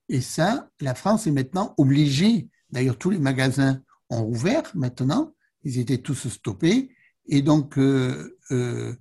Et 0.09 0.21
ça, 0.21 0.69
la 0.79 0.95
France 0.95 1.27
est 1.27 1.31
maintenant 1.31 1.73
obligée, 1.77 2.49
d'ailleurs 2.71 2.97
tous 2.97 3.09
les 3.09 3.19
magasins 3.19 3.81
ont 4.09 4.23
ouvert 4.23 4.71
maintenant, 4.75 5.33
ils 5.63 5.77
étaient 5.79 5.99
tous 5.99 6.27
stoppés, 6.27 6.93
et 7.27 7.41
donc 7.41 7.77
euh, 7.77 8.37
euh, 8.51 8.95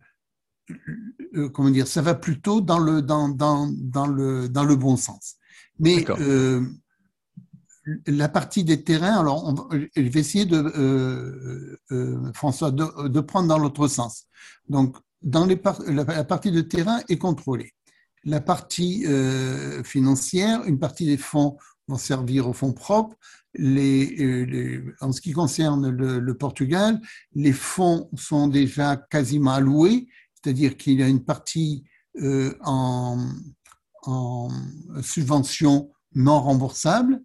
comment 1.53 1.71
dire, 1.71 1.87
ça 1.87 2.03
va 2.03 2.15
plutôt 2.15 2.61
dans 2.61 2.79
le, 2.79 3.03
dans, 3.03 3.29
dans, 3.29 3.71
dans 3.73 4.07
le, 4.07 4.49
dans 4.49 4.65
le 4.65 4.77
bon 4.77 4.97
sens. 4.97 5.37
Mais 5.79 6.05
euh, 6.11 6.63
la 8.07 8.29
partie 8.29 8.65
des 8.65 8.85
terrains, 8.85 9.19
alors 9.21 9.47
on, 9.47 9.71
je 9.97 10.03
vais 10.03 10.21
essayer 10.21 10.45
de, 10.45 10.57
euh, 11.91 12.33
François, 12.35 12.71
de, 12.71 13.09
de, 13.09 13.21
prendre 13.21 13.49
dans 13.49 13.59
l'autre 13.59 13.89
sens. 13.89 14.27
Donc, 14.69 14.97
dans 15.23 15.47
les 15.47 15.61
la, 15.89 16.25
partie 16.25 16.51
de 16.51 16.61
terrain 16.61 17.01
est 17.09 17.19
contrôlée. 17.19 17.73
La 18.25 18.41
partie 18.41 19.07
financière, 19.85 20.63
une 20.67 20.79
partie 20.79 21.07
des 21.07 21.17
fonds 21.17 21.57
vont 21.89 21.99
servir 21.99 22.49
aux 22.49 22.53
fonds 22.53 22.73
propres. 22.73 23.17
Les, 23.55 24.07
les, 24.47 24.83
en 25.01 25.13
ce 25.13 25.21
qui 25.21 25.33
concerne 25.33 25.89
le, 25.89 26.21
le, 26.21 26.35
Portugal, 26.35 27.01
les 27.35 27.53
fonds 27.53 28.09
sont 28.15 28.47
déjà 28.47 28.97
quasiment 28.97 29.53
alloués 29.53 30.07
c'est-à-dire 30.43 30.77
qu'il 30.77 31.01
y 31.01 31.03
a 31.03 31.09
une 31.09 31.25
partie 31.25 31.85
euh, 32.21 32.55
en, 32.63 33.19
subvention 35.03 35.93
non 36.15 36.41
remboursable 36.41 37.23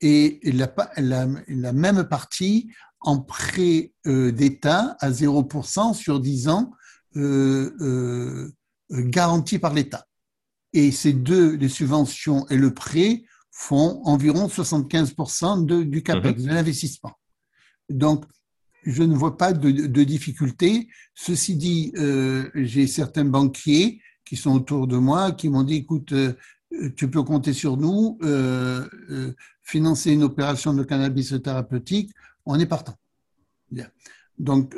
et 0.00 0.40
la, 0.42 0.74
la, 0.96 1.72
même 1.72 2.04
partie 2.08 2.68
en 3.00 3.20
prêt 3.20 3.92
euh, 4.08 4.32
d'État 4.32 4.96
à 4.98 5.10
0% 5.12 5.94
sur 5.94 6.18
10 6.18 6.48
ans 6.48 6.72
euh, 7.14 8.50
garanti 8.90 9.60
par 9.60 9.72
l'État. 9.72 10.06
Et 10.72 10.90
ces 10.90 11.12
deux, 11.12 11.54
les 11.54 11.68
subventions 11.68 12.46
et 12.48 12.56
le 12.56 12.74
prêt, 12.74 13.22
font 13.58 14.02
environ 14.04 14.48
75% 14.48 15.64
de, 15.64 15.82
du 15.82 16.02
CAPEX, 16.02 16.42
mmh 16.42 16.46
de 16.46 16.52
l'investissement. 16.52 17.12
Donc, 17.88 18.26
je 18.86 19.02
ne 19.02 19.14
vois 19.14 19.36
pas 19.36 19.52
de, 19.52 19.70
de 19.70 20.04
difficulté. 20.04 20.88
Ceci 21.14 21.56
dit, 21.56 21.92
euh, 21.96 22.48
j'ai 22.54 22.86
certains 22.86 23.24
banquiers 23.24 24.00
qui 24.24 24.36
sont 24.36 24.54
autour 24.54 24.86
de 24.86 24.96
moi 24.96 25.32
qui 25.32 25.48
m'ont 25.48 25.64
dit, 25.64 25.74
écoute, 25.76 26.12
euh, 26.12 26.34
tu 26.96 27.10
peux 27.10 27.24
compter 27.24 27.52
sur 27.52 27.76
nous, 27.76 28.16
euh, 28.22 28.86
financer 29.62 30.12
une 30.12 30.22
opération 30.22 30.72
de 30.72 30.84
cannabis 30.84 31.34
thérapeutique, 31.42 32.12
on 32.44 32.58
est 32.58 32.66
partant. 32.66 32.94
Donc, 34.38 34.76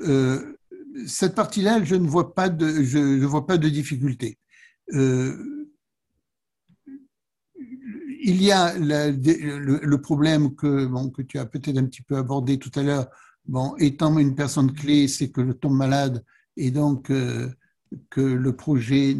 cette 1.06 1.34
partie-là, 1.34 1.82
je 1.84 1.96
ne 1.96 2.06
vois 2.06 2.34
pas 2.34 2.48
de, 2.48 2.82
je, 2.82 3.24
vois 3.24 3.46
pas 3.46 3.58
de 3.58 3.68
difficulté. 3.68 4.38
il 4.90 5.52
y 8.42 8.52
a 8.52 8.78
le, 8.78 9.80
le, 9.82 10.00
problème 10.00 10.54
que, 10.54 10.86
bon, 10.86 11.10
que 11.10 11.22
tu 11.22 11.38
as 11.38 11.46
peut-être 11.46 11.76
un 11.76 11.86
petit 11.86 12.02
peu 12.02 12.16
abordé 12.16 12.58
tout 12.58 12.72
à 12.76 12.82
l'heure 12.82 13.08
Bon, 13.48 13.74
étant 13.78 14.18
une 14.18 14.34
personne 14.34 14.72
clé, 14.72 15.08
c'est 15.08 15.30
que 15.30 15.44
je 15.44 15.52
tombe 15.52 15.74
malade 15.74 16.22
et 16.58 16.70
donc 16.70 17.10
euh, 17.10 17.48
que 18.10 18.20
le 18.20 18.54
projet 18.54 19.16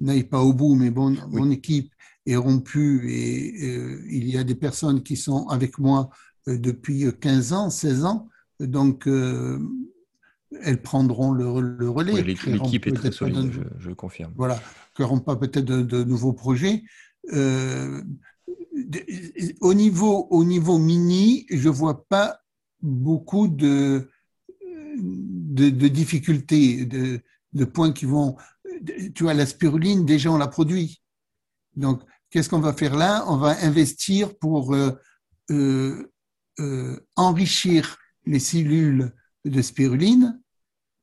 n'aille 0.00 0.24
pas 0.24 0.40
au 0.40 0.52
bout, 0.52 0.74
mais 0.74 0.90
bon, 0.90 1.16
mon 1.30 1.48
équipe 1.52 1.92
est 2.26 2.34
rompue 2.34 3.08
et 3.08 3.64
euh, 3.64 4.02
il 4.10 4.28
y 4.28 4.36
a 4.36 4.42
des 4.42 4.56
personnes 4.56 5.04
qui 5.04 5.16
sont 5.16 5.46
avec 5.46 5.78
moi 5.78 6.10
euh, 6.48 6.58
depuis 6.58 7.06
15 7.20 7.52
ans, 7.52 7.70
16 7.70 8.04
ans, 8.04 8.28
donc 8.58 9.06
elles 9.06 10.82
prendront 10.82 11.30
le, 11.30 11.46
relais. 11.88 12.22
L'équipe 12.22 12.88
est 12.88 12.92
très 12.92 13.12
solide, 13.12 13.52
je, 13.52 13.60
je, 13.78 13.90
confirme. 13.92 14.32
Voilà, 14.36 14.60
n'auront 14.98 15.20
pas 15.20 15.36
peut-être 15.36 15.64
de, 15.64 15.82
de, 15.82 16.02
nouveaux 16.02 16.32
projets. 16.32 16.82
au 19.60 19.74
niveau, 19.74 20.26
au 20.30 20.44
niveau 20.44 20.78
mini, 20.78 21.46
je 21.50 21.68
vois 21.68 22.04
pas 22.08 22.40
beaucoup 22.84 23.48
de, 23.48 24.10
de, 24.96 25.88
difficultés, 25.88 26.84
de, 26.84 27.20
de, 27.54 27.64
points 27.64 27.92
qui 27.92 28.04
vont. 28.04 28.36
Tu 29.14 29.22
vois, 29.22 29.34
la 29.34 29.46
spiruline, 29.46 30.04
déjà, 30.04 30.30
on 30.30 30.36
la 30.36 30.48
produit. 30.48 31.02
Donc, 31.76 32.02
qu'est-ce 32.30 32.48
qu'on 32.48 32.60
va 32.60 32.74
faire 32.74 32.96
là? 32.96 33.24
On 33.26 33.38
va 33.38 33.56
investir 33.64 34.36
pour 34.36 34.74
euh, 34.74 34.90
euh, 35.50 36.12
euh, 36.60 37.00
enrichir 37.16 37.96
les 38.26 38.38
cellules 38.38 39.12
de 39.44 39.62
spiruline 39.62 40.40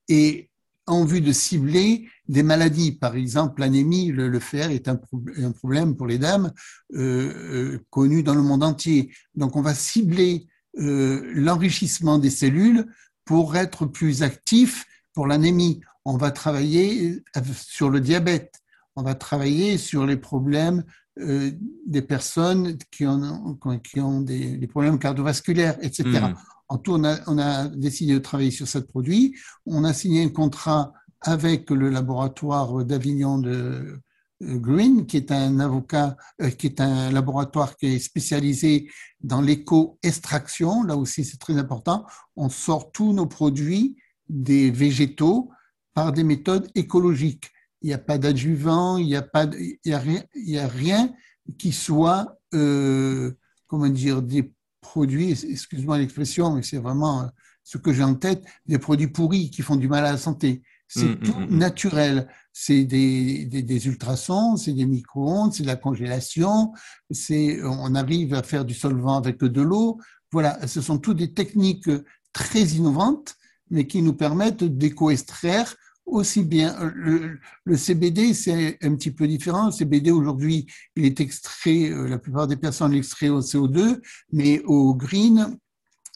et 0.07 0.49
en 0.87 1.03
vue 1.05 1.21
de 1.21 1.31
cibler 1.31 2.07
des 2.27 2.43
maladies. 2.43 2.91
Par 2.91 3.15
exemple, 3.15 3.61
l'anémie, 3.61 4.07
le, 4.11 4.39
fer 4.39 4.71
est 4.71 4.87
un, 4.87 4.99
un, 5.37 5.51
problème 5.51 5.95
pour 5.95 6.07
les 6.07 6.17
dames 6.17 6.51
euh, 6.93 7.79
connu 7.89 8.23
dans 8.23 8.35
le 8.35 8.41
monde 8.41 8.63
entier. 8.63 9.13
Donc, 9.35 9.55
on 9.55 9.61
va 9.61 9.73
cibler 9.73 10.47
euh, 10.79 11.31
l'enrichissement 11.33 12.17
des 12.17 12.29
cellules 12.29 12.87
pour 13.25 13.55
être 13.55 13.85
plus 13.85 14.23
actif 14.23 14.85
pour 15.13 15.27
l'anémie. 15.27 15.81
On 16.05 16.17
va 16.17 16.31
travailler 16.31 17.21
sur 17.53 17.89
le 17.89 17.99
diabète. 17.99 18.61
On 18.95 19.03
va 19.03 19.15
travailler 19.15 19.77
sur 19.77 20.05
les 20.05 20.17
problèmes 20.17 20.83
euh, 21.19 21.51
des 21.85 22.01
personnes 22.01 22.77
qui 22.89 23.05
ont, 23.05 23.57
qui 23.83 23.99
ont 23.99 24.21
des, 24.21 24.67
problèmes 24.67 24.97
cardiovasculaires, 24.97 25.77
etc. 25.81 26.03
Hmm. 26.09 26.33
En 26.69 26.77
tout, 26.77 26.93
on 26.93 27.03
a, 27.03 27.19
on 27.27 27.37
a 27.37 27.67
décidé 27.67 28.13
de 28.13 28.19
travailler 28.19 28.51
sur 28.51 28.67
ce 28.67 28.77
produit. 28.77 29.35
On 29.65 29.83
a 29.83 29.93
signé 29.93 30.23
un 30.23 30.29
contrat 30.29 30.93
avec 31.21 31.69
le 31.69 31.89
laboratoire 31.89 32.85
d'Avignon 32.85 33.37
de 33.37 33.51
euh, 33.51 34.01
Green, 34.41 35.05
qui 35.05 35.17
est 35.17 35.31
un 35.31 35.59
avocat, 35.59 36.17
euh, 36.41 36.49
qui 36.49 36.67
est 36.67 36.81
un 36.81 37.11
laboratoire 37.11 37.77
qui 37.77 37.87
est 37.87 37.99
spécialisé 37.99 38.89
dans 39.21 39.41
l'éco-extraction. 39.41 40.83
Là 40.83 40.97
aussi, 40.97 41.23
c'est 41.23 41.37
très 41.37 41.57
important. 41.57 42.05
On 42.35 42.49
sort 42.49 42.91
tous 42.91 43.13
nos 43.13 43.27
produits 43.27 43.97
des 44.29 44.71
végétaux 44.71 45.51
par 45.93 46.11
des 46.11 46.23
méthodes 46.23 46.69
écologiques. 46.75 47.51
Il 47.81 47.87
n'y 47.87 47.93
a 47.93 47.99
pas 47.99 48.17
d'adjuvant, 48.17 48.97
il 48.97 49.07
n'y 49.07 49.15
a 49.15 49.21
pas, 49.21 49.45
il 49.45 49.77
y 49.85 49.93
a 49.93 49.99
rien, 49.99 50.23
il 50.35 50.49
y 50.49 50.59
a 50.59 50.67
rien 50.67 51.13
qui 51.57 51.71
soit, 51.71 52.39
euh, 52.53 53.31
comment 53.67 53.89
dire, 53.89 54.21
des 54.21 54.53
produits, 54.81 55.31
excuse-moi 55.31 55.97
l'expression, 55.97 56.55
mais 56.55 56.63
c'est 56.63 56.77
vraiment 56.77 57.29
ce 57.63 57.77
que 57.77 57.93
j'ai 57.93 58.03
en 58.03 58.15
tête, 58.15 58.43
des 58.65 58.79
produits 58.79 59.07
pourris 59.07 59.51
qui 59.51 59.61
font 59.61 59.75
du 59.75 59.87
mal 59.87 60.05
à 60.05 60.11
la 60.11 60.17
santé. 60.17 60.63
C'est 60.93 61.05
mm, 61.05 61.11
mm, 61.11 61.19
tout 61.19 61.39
mm, 61.39 61.57
naturel. 61.57 62.27
C'est 62.51 62.83
des, 62.83 63.45
des, 63.45 63.61
des, 63.61 63.87
ultrasons, 63.87 64.57
c'est 64.57 64.73
des 64.73 64.85
micro-ondes, 64.85 65.53
c'est 65.53 65.63
de 65.63 65.67
la 65.67 65.77
congélation, 65.77 66.73
c'est, 67.09 67.63
on 67.63 67.95
arrive 67.95 68.33
à 68.33 68.43
faire 68.43 68.65
du 68.65 68.73
solvant 68.73 69.15
avec 69.15 69.37
de 69.37 69.61
l'eau. 69.61 69.99
Voilà, 70.33 70.67
ce 70.67 70.81
sont 70.81 70.97
toutes 70.97 71.17
des 71.17 71.33
techniques 71.33 71.89
très 72.33 72.63
innovantes, 72.63 73.35
mais 73.69 73.87
qui 73.87 74.01
nous 74.01 74.13
permettent 74.13 74.65
d'éco-extraire 74.65 75.73
aussi 76.05 76.43
bien. 76.43 76.77
Le, 76.93 77.39
le 77.63 77.77
CBD, 77.77 78.33
c'est 78.33 78.77
un 78.81 78.93
petit 78.95 79.11
peu 79.11 79.29
différent. 79.29 79.67
Le 79.67 79.71
CBD, 79.71 80.11
aujourd'hui, 80.11 80.67
il 80.97 81.05
est 81.05 81.21
extrait, 81.21 81.89
euh, 81.89 82.09
la 82.09 82.17
plupart 82.17 82.47
des 82.47 82.57
personnes 82.57 82.91
l'extraient 82.91 83.29
au 83.29 83.39
CO2, 83.39 84.01
mais 84.33 84.61
au 84.65 84.93
green, 84.93 85.57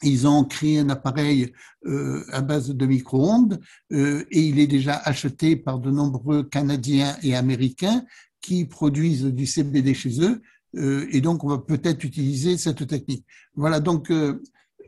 ils 0.02 0.26
ont 0.26 0.44
créé 0.44 0.78
un 0.78 0.90
appareil 0.90 1.52
euh, 1.86 2.24
à 2.30 2.42
base 2.42 2.70
de 2.70 2.86
micro-ondes 2.86 3.60
euh, 3.92 4.24
et 4.30 4.40
il 4.40 4.58
est 4.58 4.66
déjà 4.66 4.96
acheté 4.96 5.56
par 5.56 5.78
de 5.78 5.90
nombreux 5.90 6.42
Canadiens 6.42 7.16
et 7.22 7.34
Américains 7.34 8.04
qui 8.40 8.66
produisent 8.66 9.24
du 9.24 9.46
CBD 9.46 9.94
chez 9.94 10.20
eux. 10.20 10.42
Euh, 10.76 11.06
et 11.10 11.20
donc, 11.20 11.44
on 11.44 11.48
va 11.48 11.58
peut-être 11.58 12.04
utiliser 12.04 12.58
cette 12.58 12.86
technique. 12.86 13.24
Voilà, 13.54 13.80
donc 13.80 14.12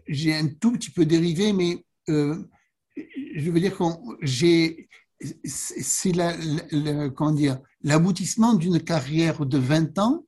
j'ai 0.07 0.35
un 0.35 0.49
tout 0.49 0.73
petit 0.73 0.91
peu 0.91 1.07
dérivé, 1.07 1.53
mais 1.53 1.85
je 2.07 3.51
veux 3.51 3.61
dire 3.61 3.77
que 3.77 3.85
j'ai 4.23 4.89
c'est 5.45 6.13
la, 6.13 6.37
l'aboutissement 7.83 8.55
d'une 8.55 8.81
carrière 8.81 9.45
de 9.45 9.59
20 9.59 9.99
ans 9.99 10.25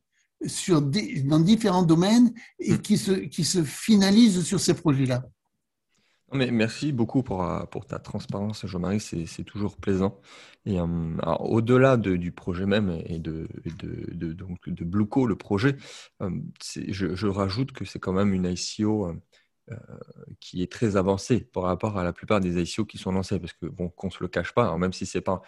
sur 0.47 0.82
dans 0.82 1.41
différents 1.41 1.82
domaines 1.82 2.32
et 2.59 2.74
hmm. 2.74 2.78
qui 2.78 2.99
se, 2.99 3.12
qui 3.12 3.45
se 3.45 3.62
finalisent 3.62 4.43
sur 4.43 4.61
ces 4.61 4.74
projets-là. 4.74 5.22
Mais 6.32 6.51
merci 6.53 6.93
beaucoup 6.93 7.22
pour, 7.24 7.43
euh, 7.43 7.64
pour 7.64 7.86
ta 7.86 7.99
transparence, 7.99 8.64
Jean-Marie, 8.64 9.01
c'est 9.01 9.45
toujours 9.45 9.76
plaisant. 9.76 10.20
Et 10.64 10.78
euh, 10.78 11.16
au-delà 11.41 11.97
de, 11.97 12.16
du 12.16 12.30
projet 12.30 12.66
même 12.66 12.91
et 13.07 13.18
de, 13.18 13.49
de, 13.78 14.14
de, 14.14 14.32
donc 14.32 14.68
de 14.68 14.84
Blueco, 14.84 15.26
le 15.26 15.34
projet, 15.34 15.76
euh, 16.22 16.30
je, 16.88 17.16
je, 17.16 17.26
rajoute 17.26 17.72
que 17.72 17.84
c'est 17.84 17.99
quand 17.99 18.12
même 18.12 18.32
une 18.32 18.47
ICO 18.47 19.12
qui 20.41 20.62
est 20.62 20.71
très 20.71 20.97
avancé 20.97 21.41
par 21.41 21.64
rapport 21.64 21.99
à 21.99 22.05
la 22.05 22.12
plupart 22.12 22.41
des 22.41 22.61
ICO 22.61 22.85
qui 22.85 22.99
sont 22.99 23.12
lancés, 23.12 23.39
parce 23.39 23.53
que 23.53 23.66
bon, 23.66 23.89
qu'on 23.89 24.11
se 24.11 24.18
le 24.21 24.29
cache 24.29 24.53
pas, 24.53 24.77
même 24.79 24.93
si 24.93 25.07
c'est 25.07 25.21
pas, 25.21 25.43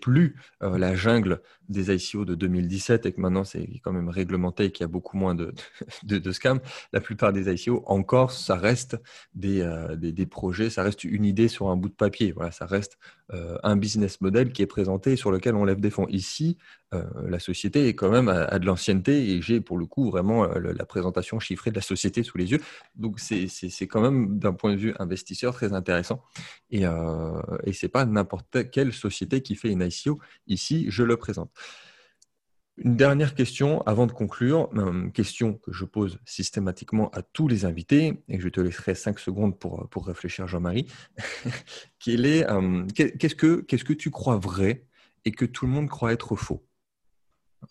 plus 0.00 0.36
euh, 0.62 0.78
la 0.78 0.94
jungle 0.94 1.40
des 1.68 1.94
ICO 1.94 2.24
de 2.24 2.34
2017 2.34 3.06
et 3.06 3.12
que 3.12 3.20
maintenant 3.20 3.44
c'est 3.44 3.80
quand 3.82 3.92
même 3.92 4.08
réglementé 4.08 4.64
et 4.64 4.72
qu'il 4.72 4.82
y 4.82 4.84
a 4.84 4.88
beaucoup 4.88 5.16
moins 5.16 5.34
de, 5.34 5.54
de, 6.02 6.32
scams, 6.32 6.60
la 6.92 7.00
plupart 7.00 7.32
des 7.32 7.52
ICO 7.52 7.82
encore, 7.86 8.32
ça 8.32 8.56
reste 8.56 8.96
des, 9.34 9.60
euh, 9.60 9.96
des, 9.96 10.12
des, 10.12 10.26
projets, 10.26 10.68
ça 10.68 10.82
reste 10.82 11.04
une 11.04 11.24
idée 11.24 11.48
sur 11.48 11.68
un 11.68 11.76
bout 11.76 11.88
de 11.88 11.94
papier, 11.94 12.32
voilà, 12.32 12.50
ça 12.50 12.66
reste 12.66 12.98
un 13.62 13.76
business 13.76 14.20
model 14.20 14.52
qui 14.52 14.60
est 14.60 14.66
présenté 14.66 15.12
et 15.12 15.16
sur 15.16 15.30
lequel 15.30 15.54
on 15.54 15.64
lève 15.64 15.80
des 15.80 15.88
fonds. 15.88 16.06
Ici, 16.08 16.58
la 16.92 17.38
société 17.38 17.88
est 17.88 17.94
quand 17.94 18.10
même 18.10 18.28
à, 18.28 18.58
de 18.58 18.66
l'ancienneté 18.66 19.30
et 19.30 19.40
j'ai 19.40 19.62
pour 19.62 19.78
le 19.78 19.86
coup 19.86 20.10
vraiment 20.10 20.46
la 20.46 20.84
présentation 20.84 21.40
chiffrée 21.40 21.70
de 21.70 21.76
la 21.76 21.82
société 21.82 22.22
sous 22.22 22.36
les 22.36 22.50
yeux. 22.52 22.60
Donc 22.96 23.18
c'est 23.18 23.48
c'est 23.70 23.86
quand 23.86 24.00
même 24.00 24.38
d'un 24.38 24.52
point 24.52 24.72
de 24.72 24.78
vue 24.78 24.94
investisseur 24.98 25.54
très 25.54 25.72
intéressant. 25.72 26.22
Et, 26.70 26.86
euh, 26.86 27.40
ce 27.72 27.86
n'est 27.86 27.90
pas 27.90 28.04
n'importe 28.04 28.70
quelle 28.70 28.92
société 28.92 29.42
qui 29.42 29.54
fait 29.54 29.70
une 29.70 29.82
ICO. 29.82 30.20
Ici, 30.46 30.86
je 30.88 31.02
le 31.02 31.16
présente. 31.16 31.50
Une 32.76 32.96
dernière 32.96 33.36
question 33.36 33.82
avant 33.82 34.06
de 34.06 34.12
conclure, 34.12 34.68
une 34.74 35.12
question 35.12 35.54
que 35.54 35.72
je 35.72 35.84
pose 35.84 36.18
systématiquement 36.24 37.08
à 37.10 37.22
tous 37.22 37.46
les 37.46 37.64
invités, 37.64 38.24
et 38.28 38.40
je 38.40 38.48
te 38.48 38.60
laisserai 38.60 38.96
cinq 38.96 39.20
secondes 39.20 39.56
pour, 39.56 39.88
pour 39.90 40.06
réfléchir, 40.06 40.48
Jean-Marie. 40.48 40.86
Euh, 42.06 42.86
qu'est-ce 42.94 43.34
que, 43.34 43.62
que 43.62 43.92
tu 43.94 44.10
crois 44.10 44.36
vrai 44.36 44.84
et 45.24 45.32
que 45.32 45.46
tout 45.46 45.64
le 45.64 45.72
monde 45.72 45.88
croit 45.88 46.12
être 46.12 46.36
faux? 46.36 46.62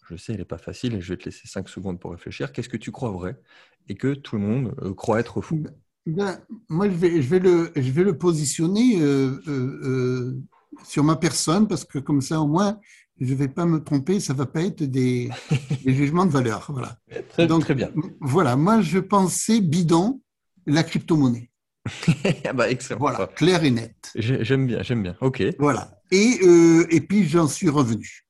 Je 0.10 0.16
sais, 0.16 0.34
elle 0.34 0.40
n'est 0.40 0.46
pas 0.46 0.58
facile 0.58 0.96
et 0.96 1.02
je 1.02 1.14
vais 1.14 1.18
te 1.18 1.26
laisser 1.26 1.48
cinq 1.48 1.70
secondes 1.70 2.00
pour 2.00 2.10
réfléchir. 2.12 2.52
Qu'est-ce 2.52 2.68
que 2.68 2.78
tu 2.78 2.92
crois 2.92 3.12
vrai 3.12 3.40
et 3.88 3.96
que 3.96 4.14
tout 4.14 4.38
le 4.38 4.42
monde 4.42 4.76
euh, 4.82 4.94
croit 4.94 5.20
être 5.20 5.42
faux 5.42 5.64
ben, 6.06 6.40
moi, 6.70 6.90
je 6.90 6.96
vais, 6.96 7.22
je, 7.22 7.30
vais 7.30 7.40
le, 7.40 7.72
je 7.76 7.92
vais 7.92 8.04
le 8.04 8.18
positionner 8.18 9.02
euh, 9.02 9.42
euh, 9.48 9.80
euh, 9.84 10.42
sur 10.86 11.04
ma 11.04 11.16
personne 11.16 11.68
parce 11.68 11.86
que 11.86 12.00
comme 12.00 12.22
ça, 12.22 12.42
au 12.42 12.48
moins, 12.48 12.80
je 13.20 13.32
ne 13.32 13.38
vais 13.38 13.48
pas 13.48 13.66
me 13.66 13.82
tromper, 13.82 14.20
ça 14.20 14.34
ne 14.34 14.40
va 14.40 14.46
pas 14.46 14.62
être 14.64 14.84
des, 14.84 15.30
des, 15.86 15.94
jugements 15.94 16.26
de 16.26 16.32
valeur. 16.32 16.68
Voilà. 16.70 16.98
Très, 17.30 17.48
Donc, 17.48 17.62
très 17.62 17.76
bien. 17.76 17.92
Voilà, 18.20 18.56
moi, 18.56 18.82
je 18.82 19.00
pensais 19.00 19.62
bidon 19.62 20.22
la 20.66 20.84
crypto-monnaie. 20.84 21.50
Ah 22.46 22.54
bah, 22.54 22.70
excellent. 22.70 23.00
Voilà, 23.00 23.28
clair 23.28 23.64
et 23.64 23.72
net. 23.72 23.96
J'aime 24.16 24.68
bien, 24.68 24.82
j'aime 24.84 25.04
bien. 25.04 25.16
OK. 25.22 25.44
Voilà. 25.60 26.02
Et, 26.12 26.40
euh, 26.44 26.86
et 26.90 27.02
puis, 27.02 27.28
j'en 27.28 27.48
suis 27.48 27.70
revenu. 27.70 28.26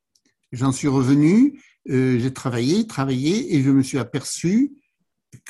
J'en 0.52 0.72
suis 0.72 0.88
revenu, 0.88 1.60
euh, 1.90 2.18
j'ai 2.18 2.32
travaillé, 2.32 2.86
travaillé, 2.86 3.54
et 3.54 3.62
je 3.62 3.70
me 3.70 3.82
suis 3.82 3.98
aperçu 3.98 4.72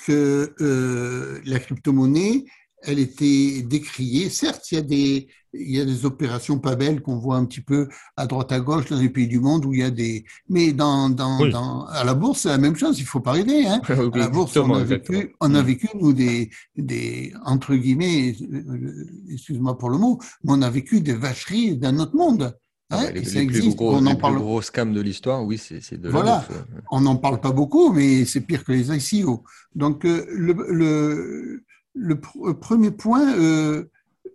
que 0.07 0.55
euh, 0.61 1.41
la 1.45 1.59
crypto-monnaie, 1.59 2.45
elle 2.83 2.99
était 2.99 3.63
décriée. 3.63 4.29
Certes, 4.29 4.71
il 4.71 4.75
y 4.75 4.79
a 4.79 4.83
des, 4.83 5.29
il 5.55 5.71
y 5.71 5.81
a 5.81 5.85
des 5.85 6.05
opérations 6.05 6.59
pas 6.59 6.77
belles 6.77 7.01
qu'on 7.01 7.19
voit 7.19 7.37
un 7.37 7.45
petit 7.45 7.61
peu 7.61 7.89
à 8.17 8.27
droite 8.27 8.53
à 8.53 8.61
gauche 8.61 8.87
dans 8.91 8.99
les 8.99 9.09
pays 9.09 9.29
du 9.29 9.41
monde 9.41 9.65
où 9.65 9.73
il 9.73 9.81
y 9.81 9.85
a 9.85 9.91
des, 9.91 10.25
mais 10.49 10.73
dans, 10.73 11.09
dans, 11.09 11.47
dans 11.47 11.87
à 11.87 12.05
la 12.05 12.15
bourse, 12.15 12.41
c'est 12.41 12.49
la 12.49 12.59
même 12.59 12.77
chose. 12.77 12.99
Il 12.99 13.07
faut 13.07 13.21
pas 13.21 13.33
rêver, 13.33 13.67
hein. 13.67 13.81
à 13.89 14.19
la 14.19 14.29
bourse, 14.29 14.57
on 14.57 14.75
a 14.75 14.85
vécu, 14.85 15.35
on 15.41 15.55
a 15.55 15.63
mm. 15.63 15.67
vécu, 15.67 15.89
nous, 15.95 16.13
des, 16.13 16.51
des, 16.77 17.33
entre 17.45 17.75
guillemets, 17.75 18.37
euh, 18.43 19.07
excuse-moi 19.31 19.79
pour 19.79 19.91
le 19.91 19.99
mot, 19.99 20.19
mais 20.43 20.53
on 20.53 20.63
a 20.63 20.71
vécu 20.71 21.01
des 21.01 21.15
vacheries 21.15 21.77
d'un 21.77 21.99
autre 21.99 22.17
monde. 22.17 22.57
Ah 22.95 23.07
hein, 23.07 23.11
les, 23.13 23.47
plus 23.47 23.75
gros, 23.75 23.95
on 23.95 24.07
en 24.07 24.17
parle... 24.17 24.37
gros 24.37 24.63
scams 24.63 24.93
de 24.93 25.01
l'histoire, 25.01 25.45
oui, 25.45 25.59
c'est 25.59 26.01
de 26.01 26.09
Voilà, 26.09 26.47
on 26.91 27.01
n'en 27.01 27.17
parle 27.17 27.41
pas 27.41 27.53
beaucoup, 27.53 27.93
mais 27.93 28.25
c'est 28.25 28.41
pire 28.41 28.65
que 28.65 28.73
les 28.73 28.91
ICO. 28.91 29.45
Donc, 29.75 30.05
euh, 30.05 30.25
le, 30.31 30.55
le, 30.71 31.65
le, 31.95 32.21
premier 32.21 32.91
point, 32.91 33.37
euh, 33.39 33.85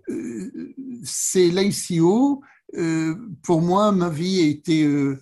euh 0.10 0.52
c'est 1.04 1.48
l'ICO. 1.48 2.42
Euh, 2.76 3.16
pour 3.44 3.62
moi, 3.62 3.92
ma 3.92 4.10
vie 4.10 4.42
a 4.42 4.46
été 4.46 4.84
euh, 4.84 5.18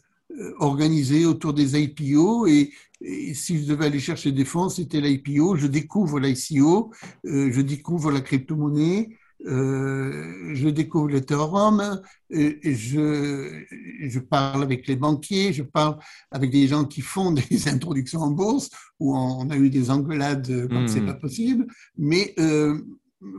organisée 0.58 1.26
autour 1.26 1.54
des 1.54 1.80
IPO 1.80 2.48
et, 2.48 2.72
et, 3.02 3.34
si 3.34 3.62
je 3.62 3.68
devais 3.68 3.86
aller 3.86 4.00
chercher 4.00 4.32
des 4.32 4.46
fonds, 4.46 4.70
c'était 4.70 5.02
l'IPO. 5.02 5.56
Je 5.56 5.68
découvre 5.68 6.20
l'ICO, 6.20 6.92
je 7.24 7.62
découvre 7.62 8.12
la 8.12 8.22
crypto-monnaie. 8.22 9.18
Euh, 9.46 10.56
je 10.56 10.68
découvre 10.68 11.10
l'Ethereum, 11.10 12.02
et, 12.30 12.70
et 12.70 12.76
je, 12.76 13.64
je 14.02 14.20
parle 14.20 14.64
avec 14.64 14.88
les 14.88 14.96
banquiers, 14.96 15.54
je 15.54 15.64
parle 15.64 15.98
avec 16.32 16.50
des 16.52 16.68
gens 16.68 16.86
qui 16.86 17.02
font 17.02 17.32
des 17.50 17.68
introductions 17.68 18.22
en 18.22 18.32
bourse, 18.32 18.70
où 19.00 19.16
on, 19.16 19.50
a 19.50 19.58
eu 19.58 19.70
des 19.70 19.92
engueulades 19.92 20.68
quand 20.70 20.88
c'est 20.88 21.02
hmm. 21.02 21.06
pas 21.06 21.14
possible. 21.14 21.68
Mais 21.98 22.34
euh, 22.40 22.82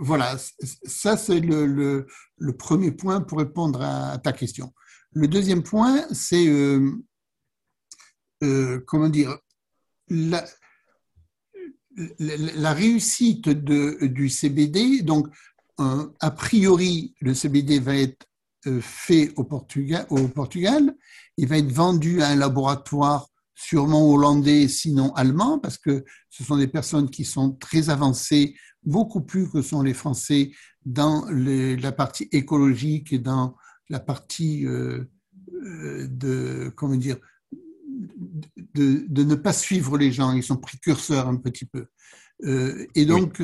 voilà, 0.01 0.37
ça 0.85 1.17
c'est 1.17 1.41
le, 1.41 1.67
le, 1.67 2.07
le, 2.37 2.57
premier 2.57 2.93
point 2.93 3.21
pour 3.21 3.39
répondre 3.39 3.83
à, 3.83 4.19
ta 4.19 4.33
question. 4.33 4.73
Le 5.13 5.29
deuxième 5.29 5.63
point, 5.63 6.05
c'est 6.13 6.49
euh, 6.49 6.93
euh 8.43 8.81
comment 8.87 9.09
dire 9.09 9.37
la, 10.09 10.45
la, 12.19 12.73
réussite 12.73 13.49
de, 13.49 14.07
du 14.07 14.29
CBD, 14.29 15.03
donc 15.03 15.29
a 15.79 16.31
priori, 16.31 17.15
le 17.21 17.35
CBD 17.35 17.79
va 17.79 17.97
être 17.97 18.27
euh, 18.67 18.81
fait 18.81 19.33
au 19.37 19.45
Portugal, 19.45 20.07
au 20.11 20.27
Portugal, 20.29 20.95
il 21.37 21.47
va 21.47 21.59
être 21.59 21.71
vendu 21.71 22.21
à 22.23 22.29
un 22.29 22.37
laboratoire 22.37 23.29
sûrement 23.55 24.09
hollandais, 24.11 24.69
sinon 24.69 25.13
allemand, 25.15 25.59
parce 25.59 25.79
que 25.79 26.05
ce 26.29 26.45
sont 26.45 26.57
des 26.57 26.67
personnes 26.67 27.09
qui 27.09 27.25
sont 27.25 27.53
très 27.53 27.91
avancées, 27.91 28.57
beaucoup 28.85 29.21
plus 29.21 29.49
que 29.49 29.63
sont 29.63 29.83
les 29.83 29.95
Français 29.95 30.51
dans 30.85 31.27
la 31.31 31.93
partie 31.93 32.29
écologique 32.33 33.13
et 33.13 33.19
dans 33.19 33.57
la 33.89 34.01
partie 34.01 34.67
euh, 34.67 35.05
euh, 35.53 36.07
de, 36.09 36.73
comment 36.77 36.97
dire, 36.97 37.19
de, 38.75 39.05
de, 39.09 39.23
ne 39.23 39.35
pas 39.35 39.53
suivre 39.53 39.99
les 39.99 40.13
gens. 40.13 40.33
Ils 40.33 40.43
sont 40.43 40.57
précurseurs 40.57 41.29
un 41.29 41.37
petit 41.37 41.65
peu. 41.65 41.87
Euh, 42.45 42.87
et 42.95 43.05
donc, 43.05 43.43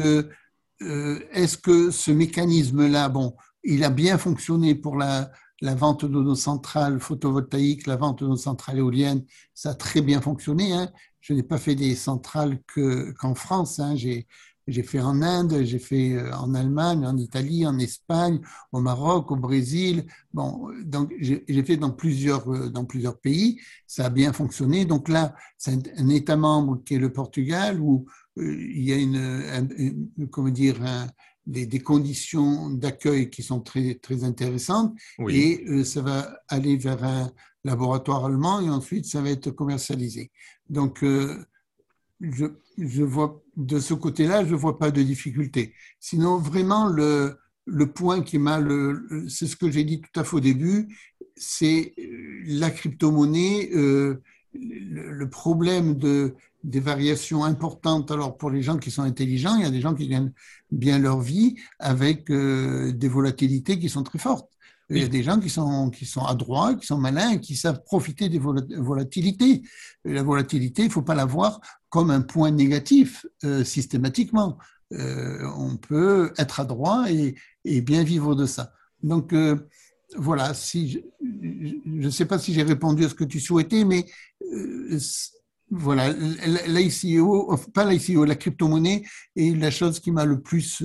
est-ce 0.81 1.57
que 1.57 1.91
ce 1.91 2.11
mécanisme-là, 2.11 3.09
bon, 3.09 3.37
il 3.63 3.85
a 3.85 3.91
bien 3.91 4.19
fonctionné 4.19 4.75
pour 4.75 4.97
la, 4.97 5.31
vente 5.63 6.05
de 6.05 6.21
nos 6.21 6.35
centrales 6.35 7.01
photovoltaïques, 7.01 7.87
la 7.87 7.97
vente 7.97 8.23
de 8.23 8.29
nos 8.29 8.37
centrales 8.37 8.79
éoliennes, 8.79 9.25
ça 9.55 9.71
a 9.71 9.75
très 9.75 10.03
bien 10.03 10.21
fonctionné. 10.21 10.73
Hein. 10.73 10.91
Je 11.21 11.33
n'ai 11.33 11.43
pas 11.43 11.59
fait 11.59 11.75
des 11.75 11.95
centrales 11.95 12.61
qu'en 13.19 13.35
France. 13.35 13.79
Hein. 13.79 13.95
J'ai 14.67 14.83
fait 14.83 15.01
en 15.01 15.21
Inde, 15.23 15.63
j'ai 15.63 15.79
fait 15.79 16.15
euh, 16.15 16.35
en 16.35 16.55
Allemagne, 16.55 17.07
en 17.07 17.17
Italie, 17.17 17.67
en 17.67 17.79
Espagne, 17.79 18.41
au 18.73 18.81
Maroc, 18.81 19.31
au 19.31 19.37
Brésil. 19.37 20.07
Bon, 20.33 20.71
donc 20.85 21.13
j'ai 21.21 21.63
fait 21.65 21.77
dans 21.77 21.91
plusieurs 21.91 22.49
euh, 22.51 22.71
dans 22.71 22.85
plusieurs 22.85 23.19
pays. 23.19 23.61
Ça 23.87 24.07
a 24.07 24.11
bien 24.11 24.33
fonctionné. 24.33 24.85
Donc 24.85 25.09
là, 25.09 25.35
c'est 25.59 25.73
un, 25.99 26.09
État 26.09 26.37
membre 26.37 26.83
qui 26.85 26.95
est 26.95 26.99
le 26.99 27.13
Portugal 27.13 27.81
où 27.81 28.07
euh, 28.39 28.57
il 28.59 28.85
y 28.85 28.93
a 28.93 28.97
une, 28.97 30.29
comment 30.31 30.49
dire 30.49 30.77
des, 31.47 31.67
des, 31.67 31.81
conditions 31.81 32.71
d'accueil 32.71 33.29
qui 33.29 33.43
sont 33.43 33.61
très 33.61 33.97
très 33.97 34.25
intéressantes 34.25 34.95
et 35.29 35.85
ça 35.85 36.01
va 36.01 36.39
aller 36.49 36.77
vers 36.77 37.05
un 37.05 37.31
laboratoire 37.65 38.25
allemand 38.25 38.61
et 38.61 38.71
ensuite 38.71 39.05
ça 39.05 39.21
va 39.21 39.31
être 39.31 39.51
commercialisé. 39.51 40.31
Donc 40.71 41.05
je, 42.31 42.47
je 42.79 43.03
vois 43.03 43.43
de 43.57 43.79
ce 43.79 43.95
côté-là, 43.95 44.45
je 44.45 44.53
ne 44.53 44.57
vois 44.57 44.79
pas 44.79 44.91
de 44.91 45.03
difficulté. 45.03 45.75
Sinon, 46.01 46.39
vraiment, 46.39 46.87
le, 46.87 47.37
le 47.67 47.93
point 47.93 48.23
qui 48.23 48.39
m'a, 48.39 48.61
c'est 49.29 49.47
ce 49.47 49.57
que 49.57 49.71
j'ai 49.71 49.85
dit 49.85 50.01
tout 50.01 50.21
à 50.21 50.25
fait 50.25 50.37
au 50.37 50.41
début, 50.41 50.89
c'est 51.37 51.95
euh, 51.99 52.43
la 52.47 52.71
crypto-monnaie, 52.71 53.71
euh, 53.75 54.23
le, 54.55 55.29
problème 55.29 55.97
de, 55.97 56.35
des 56.63 56.81
variations 56.81 57.45
importantes. 57.45 58.11
Alors, 58.11 58.37
pour 58.37 58.51
les 58.51 58.63
gens 58.63 58.79
qui 58.79 58.91
sont 58.91 59.03
intelligents, 59.03 59.57
il 59.57 59.63
y 59.63 59.67
a 59.67 59.71
des 59.71 59.81
gens 59.81 59.95
qui 59.95 60.09
gagnent 60.09 60.33
bien 60.71 60.99
leur 60.99 61.21
vie 61.21 61.57
avec 61.79 62.31
euh, 62.31 62.93
des 62.93 63.09
volatilités 63.09 63.79
qui 63.79 63.89
sont 63.89 64.03
très 64.03 64.19
fortes. 64.19 64.51
Il 64.91 64.99
y 64.99 65.03
a 65.03 65.09
des 65.09 65.23
gens 65.23 65.41
qui 65.41 65.49
sont, 65.49 65.91
qui 65.91 66.05
sont 66.05 66.25
adroits, 66.25 66.75
qui 66.75 66.87
sont 66.87 66.99
malins, 66.99 67.39
qui 67.39 67.57
savent 67.57 67.83
profiter 67.85 68.29
des 68.29 68.39
volatilités. 68.39 69.63
la 70.05 70.23
volatilité, 70.23 70.83
il 70.83 70.89
ne 70.89 70.93
faut 70.93 71.03
pas 71.03 71.15
la 71.15 71.25
voir 71.25 71.61
comme 71.89 72.11
un 72.11 72.21
point 72.21 72.51
négatif 72.51 73.25
euh, 73.45 73.65
systématiquement. 73.65 74.59
Euh, 74.93 75.49
on 75.57 75.77
peut 75.77 76.33
être 76.37 76.61
adroit 76.61 77.07
et, 77.11 77.81
bien 77.81 78.05
vivre 78.05 78.35
de 78.35 78.45
ça. 78.45 78.73
Donc, 79.03 79.33
euh, 79.33 79.57
voilà, 80.17 80.53
je 80.53 80.99
ne 81.87 82.11
sais 82.11 82.27
pas 82.27 82.39
si 82.39 82.53
j'ai 82.53 82.63
répondu 82.63 83.05
à 83.05 83.09
ce 83.09 83.15
que 83.15 83.25
tu 83.25 83.41
souhaitais, 83.41 83.85
mais 83.85 84.05
voilà, 85.71 86.13
l'ICO, 86.69 87.57
pas 87.73 87.91
l'ICO, 87.91 88.25
la 88.25 88.37
crypto-monnaie 88.37 89.03
est 89.35 89.57
la 89.57 89.71
chose 89.71 89.99
qui 89.99 90.13
m'a 90.13 90.27
le 90.27 90.41
plus, 90.41 90.85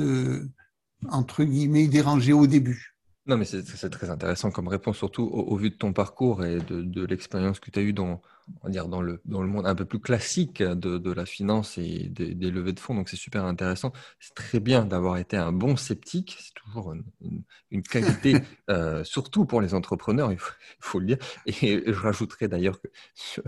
entre 1.10 1.44
guillemets, 1.44 1.88
dérangé 1.88 2.34
au 2.34 2.48
début. 2.48 2.96
Non, 3.30 3.38
mais 3.38 3.46
c'est 3.46 3.92
très 3.92 4.10
intéressant 4.10 4.50
comme 4.50 4.68
réponse, 4.68 4.98
surtout 4.98 5.22
au, 5.22 5.56
vu 5.56 5.70
de 5.70 5.76
ton 5.76 5.94
parcours 5.94 6.44
et 6.44 6.58
de, 6.58 7.06
l'expérience 7.06 7.60
que 7.60 7.70
tu 7.70 7.78
as 7.78 7.84
eue 7.84 7.94
dans, 7.94 8.24
on 8.62 8.68
va 8.68 8.72
dire 8.72 8.88
dans 8.88 9.02
le, 9.02 9.22
dans 9.26 9.42
le 9.42 9.48
monde 9.48 9.66
un 9.66 9.76
peu 9.76 9.86
plus 9.86 10.00
classique 10.00 10.62
de, 10.62 10.98
de 10.98 11.12
la 11.12 11.26
finance 11.26 11.78
et 11.78 12.10
des, 12.10 12.34
des, 12.34 12.52
levées 12.52 12.74
de 12.74 12.80
fonds. 12.80 12.96
Donc, 12.96 13.10
c'est 13.10 13.16
super 13.16 13.46
intéressant. 13.46 13.92
C'est 14.20 14.34
très 14.34 14.60
bien 14.60 14.86
d'avoir 14.86 15.18
été 15.18 15.38
un 15.38 15.52
bon 15.52 15.76
sceptique. 15.76 16.38
C'est 16.40 16.54
toujours 16.54 16.94
une, 16.94 17.44
une, 17.72 17.84
qualité, 17.84 18.36
euh, 18.70 19.04
surtout 19.04 19.46
pour 19.46 19.62
les 19.62 19.74
entrepreneurs, 19.74 20.32
il 20.32 20.40
faut, 20.80 21.00
le 21.00 21.06
dire. 21.06 21.18
Et 21.46 21.84
je 21.86 22.00
rajouterai 22.00 22.48
d'ailleurs 22.48 22.80
que 22.82 22.88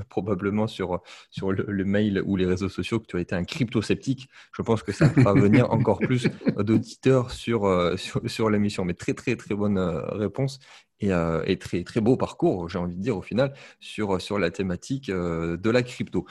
probablement 0.10 0.68
sur, 0.68 1.02
sur 1.30 1.52
le, 1.52 1.86
mail 1.86 2.22
ou 2.26 2.36
les 2.36 2.46
réseaux 2.46 2.70
sociaux 2.70 3.00
que 3.00 3.08
tu 3.08 3.18
as 3.18 3.20
été 3.20 3.36
un 3.36 3.44
crypto-sceptique. 3.44 4.30
Je 4.56 4.62
pense 4.62 4.84
que 4.84 4.92
ça 4.92 5.08
va 5.08 5.34
venir 5.34 5.72
encore 5.72 6.00
plus 6.00 6.28
d'auditeurs 6.58 7.32
sur, 7.32 7.66
euh, 7.66 7.98
sur, 7.98 8.22
sur 8.30 8.50
l'émission. 8.50 8.86
Mais 8.86 8.94
très, 8.94 9.14
très, 9.14 9.36
très 9.36 9.56
bonne 9.56 9.78
euh, 9.78 10.02
réponse 10.12 10.60
et, 11.02 11.12
euh, 11.12 11.44
et, 11.46 11.58
très, 11.58 11.84
très 11.84 12.00
beau 12.00 12.16
parcours, 12.16 12.70
j'ai 12.70 12.78
envie 12.78 12.96
de 12.96 13.02
dire 13.02 13.18
au 13.18 13.22
final, 13.22 13.54
sur, 13.80 14.22
sur 14.22 14.40
la 14.40 14.52
thématique 14.52 15.10
euh, 15.10 15.58
de 15.58 15.70
la 15.70 15.84
crypto. 15.84 16.26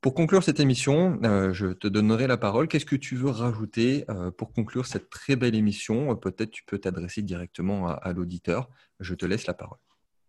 Pour 0.00 0.14
conclure 0.14 0.44
cette 0.44 0.60
émission, 0.60 1.18
euh, 1.24 1.52
je 1.52 1.68
te 1.68 1.88
donnerai 1.88 2.26
la 2.26 2.36
parole. 2.36 2.68
Qu'est-ce 2.68 2.86
que 2.86 2.96
tu 2.96 3.16
veux 3.16 3.30
rajouter 3.30 4.04
pour 4.36 4.52
conclure 4.52 4.86
cette 4.86 5.10
très 5.10 5.34
belle 5.34 5.56
émission? 5.56 6.14
Peut-être 6.14 6.50
tu 6.50 6.62
peux 6.64 6.78
t'adresser 6.78 7.22
directement 7.22 7.88
à, 7.88 8.12
l'auditeur. 8.12 8.68
Je 9.00 9.14
te 9.14 9.26
laisse 9.26 9.48
la 9.48 9.54
parole. 9.54 9.78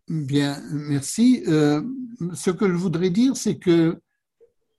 Bien, 0.08 0.60
merci. 0.72 1.44
ce 1.46 2.50
que 2.50 2.68
je 2.68 2.74
voudrais 2.74 3.12
dire, 3.12 3.38
c'est 3.38 3.60
que 3.60 4.02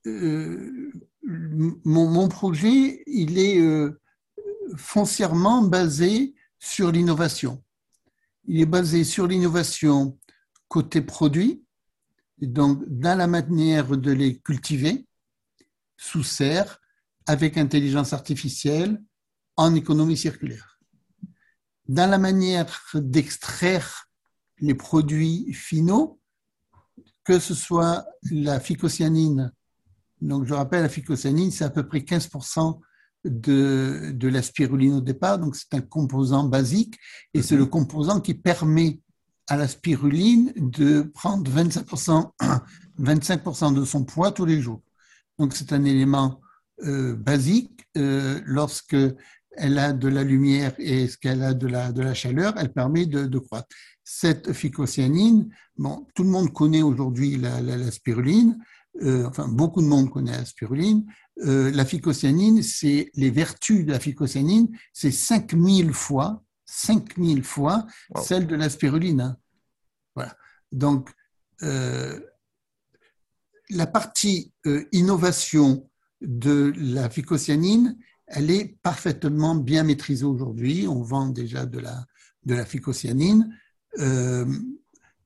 mon, 0.05 2.09
mon, 2.09 2.27
projet, 2.27 3.03
il 3.07 3.39
est 3.39 3.61
foncièrement 4.75 5.61
basé 5.61 6.35
sur 6.59 6.91
l'innovation 6.91 7.63
il 8.45 8.61
est 8.61 8.65
basé 8.65 9.03
sur 9.03 9.27
l'innovation 9.27 10.17
côté 10.67 11.01
produit, 11.01 11.63
donc 12.41 12.83
dans 12.87 13.17
la 13.17 13.27
manière 13.27 13.97
de 13.97 14.11
les 14.11 14.39
cultiver 14.39 15.05
sous 15.97 16.23
serre, 16.23 16.79
avec 17.27 17.57
intelligence 17.57 18.13
artificielle, 18.13 19.01
en 19.57 19.75
économie 19.75 20.17
circulaire. 20.17 20.79
Dans 21.87 22.09
la 22.09 22.17
manière 22.17 22.81
d'extraire 22.95 24.09
les 24.59 24.73
produits 24.73 25.53
finaux, 25.53 26.19
que 27.23 27.37
ce 27.37 27.53
soit 27.53 28.05
la 28.31 28.59
phycocyanine, 28.59 29.51
donc 30.21 30.45
je 30.45 30.53
rappelle, 30.53 30.83
la 30.83 30.89
phycocyanine, 30.89 31.51
c'est 31.51 31.63
à 31.63 31.69
peu 31.69 31.87
près 31.87 31.99
15% 31.99 32.79
de, 33.25 34.11
de 34.13 34.27
la 34.27 34.41
spiruline 34.41 34.95
au 34.95 35.01
départ, 35.01 35.39
donc 35.39 35.55
c'est 35.55 35.73
un 35.73 35.81
composant 35.81 36.43
basique 36.43 36.97
et 37.33 37.41
c'est 37.41 37.55
le 37.55 37.63
mhm. 37.63 37.69
composant 37.69 38.19
qui 38.19 38.33
permet 38.33 38.99
à 39.47 39.57
la 39.57 39.67
spiruline 39.67 40.53
de 40.55 41.01
prendre 41.01 41.49
25%, 41.51 42.31
25 42.97 43.73
de 43.75 43.85
son 43.85 44.03
poids 44.03 44.31
tous 44.31 44.45
les 44.45 44.61
jours. 44.61 44.81
Donc 45.37 45.53
c'est 45.53 45.73
un 45.73 45.83
élément 45.83 46.39
euh, 46.83 47.15
basique. 47.15 47.85
Euh, 47.97 48.39
lorsque 48.45 48.95
elle 49.57 49.77
a 49.77 49.91
de 49.91 50.07
la 50.07 50.23
lumière 50.23 50.73
et 50.77 51.07
ce 51.07 51.17
qu'elle 51.17 51.43
a 51.43 51.53
de 51.53 51.67
la, 51.67 51.91
de 51.91 52.01
la 52.01 52.13
chaleur, 52.13 52.53
elle 52.57 52.71
permet 52.71 53.05
de, 53.05 53.25
de 53.25 53.39
croître. 53.39 53.67
Cette 54.03 54.53
phycocyanine, 54.53 55.49
bon, 55.77 56.07
tout 56.15 56.23
le 56.23 56.29
monde 56.29 56.53
connaît 56.53 56.81
aujourd'hui 56.81 57.37
la, 57.37 57.61
la, 57.61 57.77
la, 57.77 57.91
spiruline, 57.91 58.57
euh, 59.01 59.25
enfin 59.25 59.47
beaucoup 59.47 59.81
de 59.81 59.87
monde 59.87 60.09
connaît 60.09 60.33
la 60.33 60.45
spiruline, 60.45 61.05
euh, 61.39 61.71
la 61.71 61.85
phycocyanine, 61.85 62.61
c'est 62.61 63.09
les 63.15 63.29
vertus 63.29 63.85
de 63.85 63.91
la 63.91 63.99
phycocyanine, 63.99 64.67
c'est 64.91 65.11
5000 65.11 65.93
fois, 65.93 66.43
5000 66.65 67.43
fois 67.43 67.87
celle 68.21 68.47
de 68.47 68.55
la 68.55 68.69
spiruline. 68.69 69.21
Hein. 69.21 69.37
Voilà. 70.15 70.35
Donc, 70.71 71.09
euh, 71.63 72.19
la 73.69 73.87
partie 73.87 74.51
innovation 74.91 75.89
de 76.19 76.73
la 76.75 77.09
phycocyanine, 77.09 77.97
elle 78.27 78.51
est 78.51 78.77
parfaitement 78.83 79.55
bien 79.55 79.83
maîtrisée 79.83 80.25
aujourd'hui. 80.25 80.87
On 80.87 81.01
vend 81.01 81.29
déjà 81.29 81.65
de 81.65 81.79
la, 81.79 82.05
de 82.43 82.55
la 82.55 82.65
phycocyanine 82.65 83.57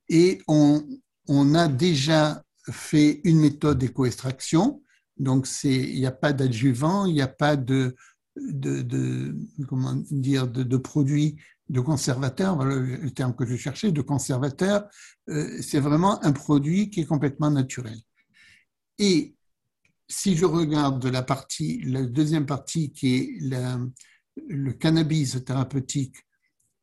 et 0.09 0.41
on, 0.47 0.88
on 1.28 1.55
a 1.55 1.68
déjà 1.68 2.45
fait 2.72 3.22
une 3.24 3.39
méthode 3.39 3.78
d'éco-extraction. 3.78 4.82
Donc, 5.18 5.47
il 5.63 5.95
n'y 5.95 6.05
a 6.05 6.11
pas 6.11 6.34
d'adjuvant, 6.34 7.05
il 7.05 7.13
n'y 7.13 7.22
a 7.22 7.28
pas 7.28 7.55
de, 7.55 7.95
de, 8.36 8.82
de, 8.82 9.36
comment 9.68 9.95
dire, 10.11 10.47
de, 10.47 10.78
produits 10.78 11.38
de 11.70 11.80
conservateur, 11.80 12.55
voilà 12.55 12.76
le 12.76 13.09
terme 13.11 13.36
que 13.36 13.45
je 13.45 13.55
cherchais, 13.55 13.91
de 13.91 14.01
conservateur, 14.01 14.88
euh, 15.30 15.57
c'est 15.61 15.80
vraiment 15.80 16.24
un 16.24 16.32
produit 16.32 16.89
qui 16.89 17.01
est 17.01 17.05
complètement 17.05 17.49
naturel. 17.49 17.97
Et 18.99 19.36
si 20.07 20.36
je 20.36 20.45
regarde 20.45 21.03
la 21.05 21.24
deuxième 22.03 22.45
partie 22.45 22.91
qui 22.91 23.16
est 23.16 23.30
le 24.47 24.72
cannabis 24.74 25.43
thérapeutique 25.43 26.18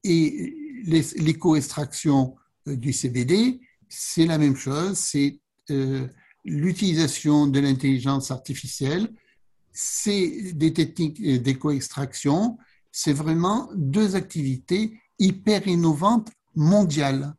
et 0.05 0.83
l'éco-extraction 0.85 2.35
euh, 2.67 2.77
du 2.77 2.93
CBD, 2.93 3.61
c'est 3.89 4.27
la 4.27 4.39
même 4.39 4.57
chose, 4.57 4.97
c'est 4.99 5.42
euh, 5.73 6.07
l'utilisation 6.45 7.47
de 7.47 7.61
l'intelligence 7.61 8.31
artificielle, 8.31 9.09
c'est 9.73 10.53
des 10.53 10.73
techniques 10.73 11.23
d'éco-extraction, 11.43 12.59
c'est 12.91 13.13
vraiment 13.13 13.71
deux 13.75 14.17
activités 14.17 15.01
hyper 15.19 15.67
innovantes 15.67 16.31
mondiales. 16.55 17.35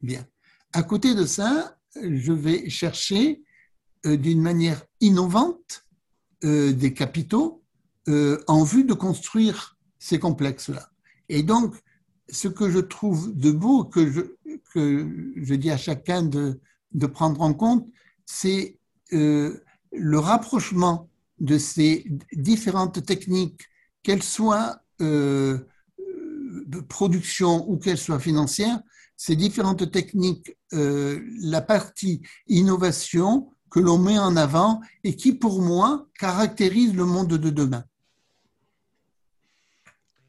Bien. 0.00 0.26
À 0.72 0.82
côté 0.82 1.14
de 1.14 1.26
ça, 1.26 1.76
je 1.94 2.32
vais 2.32 2.70
chercher 2.70 3.42
d'une 4.04 4.40
manière 4.40 4.82
innovante 5.00 5.84
des 6.42 6.94
capitaux 6.94 7.62
en 8.06 8.64
vue 8.64 8.84
de 8.84 8.94
construire 8.94 9.78
ces 9.98 10.18
complexes-là. 10.18 10.90
Et 11.28 11.42
donc, 11.42 11.74
ce 12.28 12.48
que 12.48 12.70
je 12.70 12.78
trouve 12.78 13.34
de 13.34 13.50
beau, 13.50 13.84
que 13.84 14.28
je 14.74 15.54
dis 15.54 15.70
à 15.70 15.76
chacun 15.76 16.22
de, 16.22 16.60
de 16.94 17.06
prendre 17.06 17.40
en 17.42 17.52
compte, 17.52 17.86
c'est 18.24 18.78
euh, 19.12 19.62
le 19.92 20.18
rapprochement 20.18 21.08
de 21.40 21.58
ces 21.58 22.06
différentes 22.32 23.04
techniques, 23.04 23.62
qu'elles 24.02 24.22
soient 24.22 24.80
euh, 25.00 25.58
de 26.66 26.80
production 26.80 27.68
ou 27.68 27.76
qu'elles 27.76 27.98
soient 27.98 28.20
financières, 28.20 28.80
ces 29.16 29.36
différentes 29.36 29.90
techniques, 29.90 30.56
euh, 30.72 31.20
la 31.40 31.60
partie 31.60 32.22
innovation 32.48 33.50
que 33.70 33.80
l'on 33.80 33.98
met 33.98 34.18
en 34.18 34.36
avant 34.36 34.80
et 35.02 35.16
qui, 35.16 35.32
pour 35.32 35.60
moi, 35.60 36.06
caractérise 36.18 36.94
le 36.94 37.04
monde 37.04 37.28
de 37.36 37.50
demain. 37.50 37.84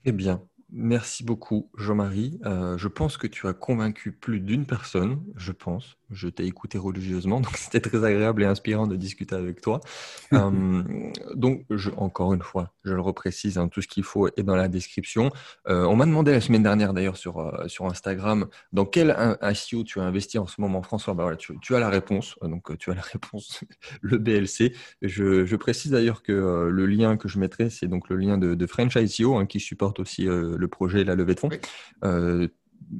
Eh 0.04 0.12
bien, 0.12 0.42
Merci 0.78 1.24
beaucoup, 1.24 1.70
Jean-Marie. 1.78 2.38
Je 2.44 2.88
pense 2.90 3.16
que 3.16 3.28
tu 3.28 3.48
as 3.48 3.54
convaincu 3.54 4.12
plus 4.12 4.42
d'une 4.42 4.66
personne, 4.66 5.24
je 5.38 5.54
pense. 5.54 5.96
Je 6.12 6.28
t'ai 6.28 6.46
écouté 6.46 6.78
religieusement, 6.78 7.40
donc 7.42 7.58
c'était 7.58 7.80
très 7.80 8.04
agréable 8.04 8.44
et 8.44 8.46
inspirant 8.46 8.88
de 8.88 8.96
discuter 8.96 9.36
avec 9.36 9.62
toi. 9.62 9.80
Euh, 10.34 10.84
donc, 11.34 11.66
je, 11.70 11.92
encore 11.92 12.34
une 12.34 12.42
fois, 12.42 12.74
je 12.84 12.94
le 12.94 13.00
reprécise, 13.00 13.58
hein, 13.58 13.70
tout 13.70 13.82
ce 13.82 13.88
qu'il 13.88 14.04
faut 14.04 14.28
est 14.28 14.44
dans 14.44 14.56
la 14.56 14.68
description. 14.68 15.32
Euh, 15.70 15.86
on 15.86 15.96
m'a 15.96 16.06
demandé 16.06 16.32
la 16.34 16.42
semaine 16.42 16.64
dernière, 16.64 16.94
d'ailleurs, 16.94 17.16
sur, 17.16 17.54
sur 17.68 17.86
Instagram, 17.86 18.48
dans 18.74 18.86
quel 18.86 19.16
ICO 19.42 19.84
tu 19.84 20.00
as 20.02 20.04
investi 20.04 20.38
en 20.38 20.46
ce 20.46 20.60
moment, 20.60 20.82
François? 20.82 21.14
Bah 21.14 21.24
voilà, 21.24 21.38
tu, 21.38 21.58
tu, 21.62 21.74
as 21.74 21.80
la 21.80 21.90
réponse. 21.90 22.36
Donc, 22.42 22.78
tu 22.78 22.92
as 22.92 22.96
la 22.96 23.02
réponse, 23.02 23.64
le 24.02 24.18
BLC. 24.18 24.74
Je, 25.02 25.46
je 25.46 25.56
précise 25.56 25.92
d'ailleurs 25.92 26.22
que 26.22 26.68
le 26.70 26.86
lien 26.86 27.16
que 27.16 27.30
je 27.30 27.40
mettrai, 27.40 27.70
c'est 27.70 27.88
donc 27.88 28.10
le 28.10 28.18
lien 28.18 28.38
de, 28.38 28.56
de 28.56 28.68
French 28.68 28.96
ICO, 28.96 29.38
hein, 29.38 29.46
qui 29.46 29.62
supporte 29.62 30.00
aussi 30.02 30.26
le 30.26 30.68
projet 30.68 31.02
et 31.02 31.06
la 31.06 31.16
levée 31.16 31.36
de 31.36 31.40
fonds. 31.40 31.50
Euh, 32.04 32.48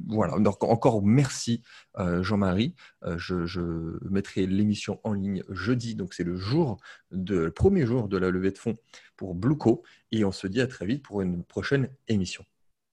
voilà, 0.08 0.36
encore 0.60 1.02
merci 1.02 1.62
euh, 1.98 2.22
Jean-Marie. 2.22 2.74
Euh, 3.04 3.16
je, 3.18 3.98
mettrai 4.08 4.46
l'émission 4.46 5.00
en 5.04 5.12
ligne 5.12 5.42
jeudi, 5.48 5.94
donc 5.94 6.14
c'est 6.14 6.24
le 6.24 6.36
jour 6.36 6.78
de, 7.10 7.48
premier 7.48 7.86
jour 7.86 8.08
de 8.08 8.16
la 8.16 8.30
levée 8.30 8.50
de 8.50 8.58
fonds 8.58 8.76
pour 9.16 9.34
Blueco 9.34 9.82
et 10.12 10.24
on 10.24 10.32
se 10.32 10.46
dit 10.46 10.60
à 10.60 10.66
très 10.66 10.86
vite 10.86 11.02
pour 11.02 11.22
une 11.22 11.44
prochaine 11.44 11.88
émission. 12.08 12.44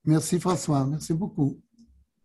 Merci 0.04 0.38
François, 0.38 0.84
merci 0.84 1.14
beaucoup. 1.14 1.63